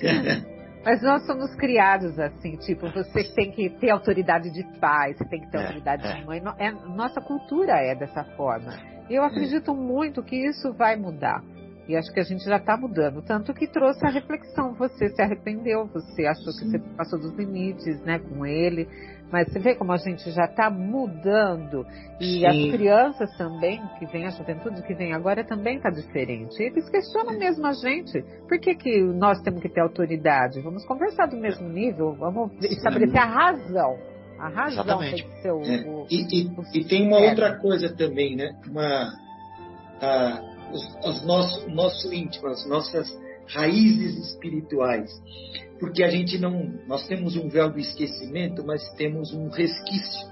Mas 0.84 1.02
nós 1.02 1.26
somos 1.26 1.54
criados 1.56 2.18
assim, 2.18 2.56
tipo, 2.56 2.88
você 2.90 3.24
tem 3.34 3.50
que 3.50 3.68
ter 3.70 3.90
autoridade 3.90 4.50
de 4.50 4.62
pai, 4.78 5.14
você 5.14 5.24
tem 5.24 5.40
que 5.40 5.50
ter 5.50 5.58
é, 5.58 5.60
autoridade 5.62 6.06
é. 6.06 6.14
de 6.14 6.24
mãe. 6.24 6.42
É, 6.58 6.70
nossa 6.70 7.20
cultura 7.20 7.72
é 7.72 7.94
dessa 7.94 8.24
forma. 8.36 8.72
E 9.08 9.14
eu 9.14 9.24
acredito 9.24 9.74
muito 9.74 10.22
que 10.22 10.36
isso 10.36 10.72
vai 10.74 10.96
mudar. 10.96 11.42
E 11.88 11.96
acho 11.96 12.12
que 12.12 12.20
a 12.20 12.22
gente 12.22 12.44
já 12.44 12.58
está 12.58 12.76
mudando. 12.76 13.22
Tanto 13.22 13.54
que 13.54 13.66
trouxe 13.66 14.04
a 14.04 14.10
reflexão. 14.10 14.74
Você 14.74 15.08
se 15.08 15.22
arrependeu, 15.22 15.86
você 15.86 16.26
achou 16.26 16.52
Sim. 16.52 16.58
que 16.58 16.70
você 16.70 16.78
passou 16.94 17.18
dos 17.18 17.34
limites 17.34 17.98
né, 18.02 18.18
com 18.18 18.44
ele. 18.44 18.86
Mas 19.30 19.48
você 19.48 19.58
vê 19.58 19.74
como 19.74 19.92
a 19.92 19.96
gente 19.96 20.30
já 20.30 20.44
está 20.44 20.70
mudando. 20.70 21.86
E 22.20 22.40
Sim. 22.40 22.46
as 22.46 22.72
crianças 22.72 23.36
também, 23.36 23.80
que 23.98 24.06
vem 24.06 24.26
a 24.26 24.30
juventude 24.30 24.82
que 24.82 24.94
vem 24.94 25.12
agora, 25.12 25.44
também 25.44 25.76
está 25.76 25.90
diferente. 25.90 26.62
Eles 26.62 26.88
questionam 26.88 27.38
mesmo 27.38 27.66
a 27.66 27.72
gente. 27.72 28.22
Por 28.48 28.58
que, 28.58 28.74
que 28.74 29.02
nós 29.02 29.40
temos 29.42 29.60
que 29.60 29.68
ter 29.68 29.80
autoridade? 29.80 30.60
Vamos 30.60 30.84
conversar 30.86 31.26
do 31.26 31.36
mesmo 31.36 31.68
nível, 31.68 32.14
vamos 32.14 32.52
estabelecer 32.62 33.20
a 33.20 33.26
razão. 33.26 33.98
A 34.38 34.48
razão 34.48 34.84
Exatamente. 34.84 35.22
tem 35.22 35.32
que 35.32 35.42
ser 35.42 35.52
o, 35.52 35.62
é. 35.62 35.80
o, 35.84 36.06
e, 36.08 36.22
e, 36.22 36.46
o 36.46 36.62
e, 36.72 36.84
tem 36.84 37.06
uma 37.06 37.18
outra 37.18 37.58
coisa 37.58 37.94
também, 37.94 38.36
né? 38.36 38.54
Uma, 38.70 39.12
a, 40.00 40.40
os, 40.72 40.96
os 41.04 41.26
nosso, 41.26 41.68
nosso 41.70 42.14
íntimo, 42.14 42.46
as 42.46 42.66
nossas 42.68 43.08
raízes 43.54 44.16
espirituais. 44.30 45.10
Porque 45.78 46.02
a 46.02 46.10
gente 46.10 46.38
não. 46.38 46.74
Nós 46.86 47.06
temos 47.06 47.36
um 47.36 47.48
véu 47.48 47.70
do 47.70 47.78
esquecimento, 47.78 48.64
mas 48.64 48.82
temos 48.94 49.32
um 49.32 49.48
resquício 49.48 50.28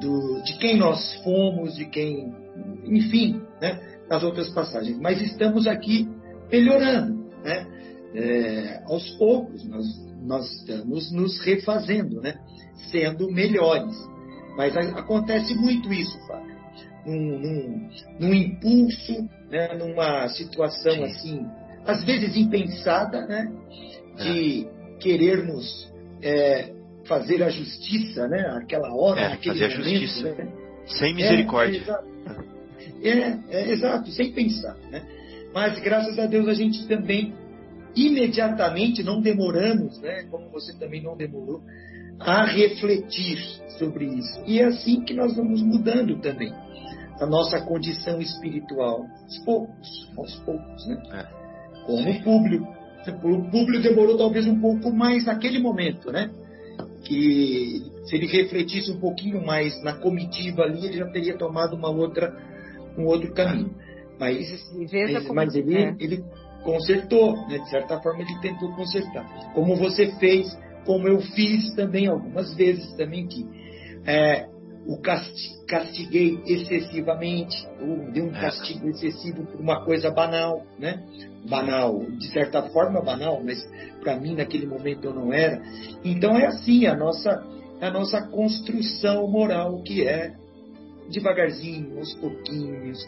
do, 0.00 0.42
de 0.42 0.58
quem 0.58 0.76
nós 0.76 1.14
fomos, 1.22 1.74
de 1.74 1.86
quem. 1.86 2.34
Enfim, 2.84 3.40
né? 3.60 3.80
Nas 4.08 4.22
outras 4.22 4.50
passagens. 4.50 4.98
Mas 4.98 5.20
estamos 5.20 5.66
aqui 5.66 6.08
melhorando, 6.50 7.30
né? 7.42 7.66
É, 8.14 8.82
aos 8.84 9.08
poucos, 9.12 9.64
nós, 9.64 9.86
nós 10.20 10.52
estamos 10.58 11.10
nos 11.10 11.40
refazendo, 11.40 12.20
né? 12.20 12.38
sendo 12.90 13.30
melhores. 13.30 13.96
Mas 14.56 14.76
acontece 14.76 15.54
muito 15.54 15.92
isso, 15.92 16.18
Fábio. 16.26 16.52
Num, 17.06 17.38
num, 17.38 17.90
num 18.20 18.34
impulso, 18.34 19.28
né? 19.50 19.74
numa 19.74 20.28
situação 20.28 20.94
Sim. 20.94 21.04
assim, 21.04 21.46
às 21.86 22.04
vezes 22.04 22.36
impensada, 22.36 23.26
né? 23.26 23.50
de 24.16 24.66
é. 24.66 24.98
querermos 24.98 25.92
é, 26.22 26.72
fazer 27.06 27.42
a 27.42 27.50
justiça, 27.50 28.28
né? 28.28 28.40
aquela 28.62 28.94
hora, 28.94 29.20
é, 29.20 29.32
aquele 29.32 29.58
fazer 29.58 29.78
momento. 29.78 29.88
A 29.88 30.00
justiça. 30.00 30.34
Né? 30.34 30.52
Sem 30.86 31.14
misericórdia. 31.14 31.82
É, 33.02 33.08
é, 33.08 33.38
é, 33.50 33.70
exato, 33.70 34.10
sem 34.10 34.32
pensar. 34.32 34.76
Né? 34.90 35.02
Mas 35.54 35.78
graças 35.80 36.18
a 36.18 36.26
Deus 36.26 36.48
a 36.48 36.54
gente 36.54 36.86
também 36.86 37.34
imediatamente, 37.94 39.02
não 39.02 39.20
demoramos, 39.20 40.00
né? 40.00 40.24
como 40.30 40.48
você 40.50 40.72
também 40.78 41.02
não 41.02 41.16
demorou, 41.16 41.62
a 42.18 42.44
refletir 42.44 43.38
sobre 43.78 44.06
isso. 44.06 44.42
E 44.46 44.60
é 44.60 44.64
assim 44.64 45.02
que 45.04 45.12
nós 45.12 45.36
vamos 45.36 45.60
mudando 45.60 46.18
também 46.20 46.52
a 47.20 47.26
nossa 47.26 47.60
condição 47.60 48.20
espiritual, 48.20 49.04
aos 49.22 49.38
poucos, 49.44 50.12
aos 50.16 50.34
poucos, 50.40 50.86
né? 50.86 51.02
É. 51.12 51.41
Como 51.86 52.10
o 52.10 52.22
público. 52.22 52.82
O 53.24 53.50
público 53.50 53.82
demorou 53.82 54.16
talvez 54.16 54.46
um 54.46 54.60
pouco 54.60 54.92
mais 54.92 55.24
naquele 55.24 55.58
momento, 55.58 56.12
né? 56.12 56.30
Que 57.04 57.82
se 58.04 58.16
ele 58.16 58.26
refletisse 58.26 58.92
um 58.92 59.00
pouquinho 59.00 59.44
mais 59.44 59.82
na 59.82 59.94
comitiva 59.94 60.62
ali, 60.62 60.86
ele 60.86 60.98
já 60.98 61.06
teria 61.06 61.36
tomado 61.36 61.74
uma 61.74 61.90
outra, 61.90 62.32
um 62.96 63.04
outro 63.04 63.32
caminho. 63.32 63.74
Mas, 64.20 64.46
mas, 64.72 65.28
mas 65.28 65.54
ele, 65.56 65.76
é. 65.76 65.96
ele 65.98 66.24
consertou, 66.62 67.34
né? 67.48 67.58
de 67.58 67.70
certa 67.70 68.00
forma 68.00 68.22
ele 68.22 68.38
tentou 68.40 68.72
consertar. 68.76 69.52
Como 69.52 69.74
você 69.74 70.12
fez 70.18 70.56
como 70.84 71.06
eu 71.06 71.20
fiz 71.20 71.74
também 71.74 72.08
algumas 72.08 72.54
vezes 72.54 72.92
também 72.94 73.26
que 73.26 73.46
é, 74.04 74.48
o 74.86 74.98
castiguei 75.66 76.40
excessivamente, 76.46 77.68
ou 77.80 78.10
dei 78.10 78.22
um 78.22 78.34
é. 78.34 78.40
castigo 78.40 78.88
excessivo 78.88 79.44
por 79.46 79.60
uma 79.60 79.84
coisa 79.84 80.10
banal, 80.10 80.64
né? 80.78 81.02
Banal, 81.48 82.00
de 82.18 82.28
certa 82.32 82.62
forma 82.70 83.00
banal, 83.00 83.40
mas 83.44 83.58
para 84.00 84.18
mim 84.18 84.34
naquele 84.34 84.66
momento 84.66 85.04
eu 85.04 85.14
não 85.14 85.32
era. 85.32 85.62
Então 86.04 86.36
é 86.36 86.46
assim 86.46 86.86
a 86.86 86.96
nossa 86.96 87.44
a 87.80 87.90
nossa 87.90 88.22
construção 88.28 89.26
moral 89.28 89.82
que 89.82 90.06
é 90.06 90.34
devagarzinho, 91.10 91.98
aos 91.98 92.14
pouquinhos, 92.14 92.98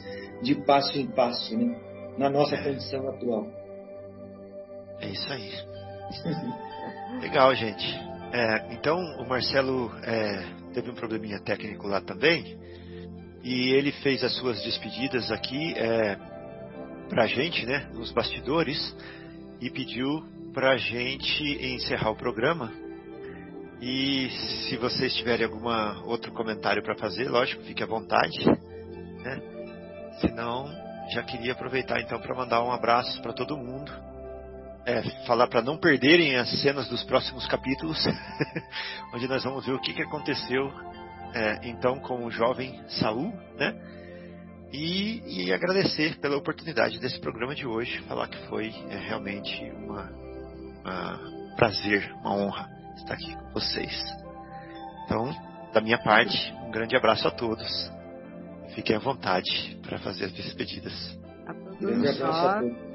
de 0.43 0.55
passo 0.55 0.99
em 0.99 1.07
passo, 1.07 1.57
né? 1.57 1.77
Na 2.19 2.29
nossa 2.29 2.55
é. 2.57 2.63
condição 2.63 3.09
atual. 3.09 3.47
É 5.01 5.09
isso 5.09 5.33
aí. 5.33 5.51
Legal, 7.21 7.55
gente. 7.55 8.14
É, 8.35 8.75
então, 8.75 8.99
o 9.21 9.29
Marcelo 9.29 9.93
é, 10.03 10.45
teve 10.73 10.91
um 10.91 10.95
probleminha 10.95 11.39
técnico 11.39 11.87
lá 11.87 12.01
também. 12.01 12.59
E 13.45 13.71
ele 13.71 13.93
fez 13.93 14.25
as 14.25 14.35
suas 14.39 14.61
despedidas 14.65 15.31
aqui 15.31 15.73
é, 15.77 16.17
para 17.09 17.23
a 17.23 17.27
gente, 17.29 17.65
né, 17.65 17.89
nos 17.95 18.11
bastidores, 18.11 18.77
e 19.61 19.71
pediu 19.71 20.09
para 20.53 20.73
a 20.73 20.77
gente 20.77 21.45
encerrar 21.65 22.11
o 22.11 22.17
programa. 22.17 22.73
E 23.81 24.29
se 24.69 24.77
vocês 24.79 25.15
tiverem 25.15 25.47
algum 25.47 25.69
outro 26.05 26.33
comentário 26.33 26.83
para 26.83 26.97
fazer, 26.97 27.31
lógico, 27.31 27.63
fique 27.63 27.85
à 27.85 27.87
vontade. 27.87 28.45
Né? 28.45 29.43
Se 30.21 30.33
não, 30.33 30.67
já 31.13 31.23
queria 31.23 31.53
aproveitar 31.53 32.01
então 32.01 32.19
para 32.19 32.35
mandar 32.35 32.65
um 32.65 32.73
abraço 32.73 33.23
para 33.23 33.33
todo 33.33 33.57
mundo 33.57 33.93
é, 34.87 35.03
falar 35.27 35.47
para 35.49 35.63
não 35.63 35.79
perderem 35.79 36.37
as 36.37 36.61
cenas 36.61 36.89
dos 36.89 37.03
próximos 37.05 37.47
capítulos, 37.47 37.99
onde 39.15 39.27
nós 39.27 39.43
vamos 39.43 39.65
ver 39.65 39.73
o 39.73 39.81
que, 39.81 39.95
que 39.95 40.03
aconteceu 40.03 40.71
é, 41.35 41.69
então 41.69 41.99
com 41.99 42.25
o 42.25 42.31
jovem 42.31 42.81
Saul, 42.89 43.33
né? 43.59 43.75
E, 44.73 45.45
e, 45.45 45.53
agradecer 45.53 46.19
pela 46.19 46.37
oportunidade 46.37 46.99
desse 46.99 47.21
programa 47.21 47.55
de 47.55 47.65
hoje, 47.65 48.01
falar 48.09 48.27
que 48.27 48.39
foi 48.49 48.75
é, 48.91 48.97
realmente 48.97 49.63
uma 49.71 50.25
prazer, 51.57 52.13
uma 52.21 52.35
honra 52.35 52.69
estar 52.97 53.15
aqui 53.15 53.35
com 53.37 53.53
vocês. 53.53 54.05
Então, 55.05 55.33
da 55.73 55.81
minha 55.81 55.99
parte, 55.99 56.53
um 56.67 56.71
grande 56.71 56.97
abraço 56.97 57.27
a 57.27 57.31
todos. 57.31 57.91
Fiquem 58.75 58.97
à 58.97 58.99
vontade 58.99 59.79
para 59.83 59.99
fazer 59.99 60.27
as 60.27 60.33
despedidas. 60.33 61.19
A 61.47 61.55
todos 61.55 62.94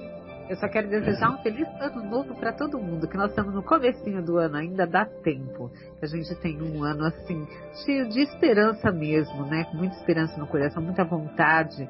eu 0.49 0.55
só 0.57 0.67
quero 0.67 0.89
desejar 0.89 1.29
um 1.29 1.37
feliz 1.43 1.67
ano 1.79 2.03
novo 2.03 2.33
para 2.35 2.51
todo 2.51 2.79
mundo, 2.79 3.07
que 3.07 3.15
nós 3.15 3.29
estamos 3.29 3.53
no 3.53 3.61
comecinho 3.61 4.25
do 4.25 4.37
ano, 4.37 4.57
ainda 4.57 4.87
dá 4.87 5.05
tempo. 5.05 5.71
Que 5.99 6.05
a 6.05 6.07
gente 6.07 6.33
tem 6.41 6.59
um 6.59 6.83
ano 6.83 7.05
assim, 7.05 7.47
cheio 7.85 8.09
de 8.09 8.21
esperança 8.21 8.91
mesmo, 8.91 9.45
né? 9.45 9.65
Com 9.65 9.77
muita 9.77 9.95
esperança 9.95 10.35
no 10.39 10.47
coração, 10.47 10.81
muita 10.81 11.05
vontade 11.05 11.87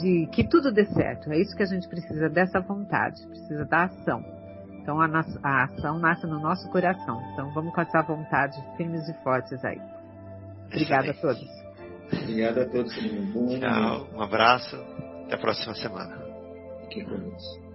de 0.00 0.28
que 0.32 0.46
tudo 0.48 0.72
dê 0.72 0.86
certo. 0.86 1.32
É 1.32 1.38
isso 1.38 1.56
que 1.56 1.62
a 1.62 1.66
gente 1.66 1.88
precisa 1.88 2.28
dessa 2.28 2.60
vontade, 2.60 3.26
precisa 3.26 3.64
da 3.64 3.84
ação. 3.84 4.24
Então 4.80 5.00
a, 5.00 5.06
a 5.42 5.64
ação 5.64 5.98
nasce 5.98 6.24
no 6.24 6.38
nosso 6.38 6.70
coração. 6.70 7.20
Então 7.32 7.52
vamos 7.52 7.74
com 7.74 7.80
essa 7.80 8.00
vontade 8.02 8.56
firmes 8.76 9.08
e 9.08 9.14
fortes 9.24 9.62
aí. 9.64 9.80
Obrigada 10.66 11.10
a 11.10 11.14
todos. 11.14 11.48
Obrigado 12.12 12.58
a 12.60 12.64
todos. 12.66 12.94
Tchau, 12.94 14.08
um 14.14 14.22
abraço. 14.22 14.76
Até 15.24 15.34
a 15.34 15.38
próxima 15.38 15.74
semana. 15.74 16.16
Fiquem 16.84 17.04
com 17.04 17.18
Deus. 17.18 17.67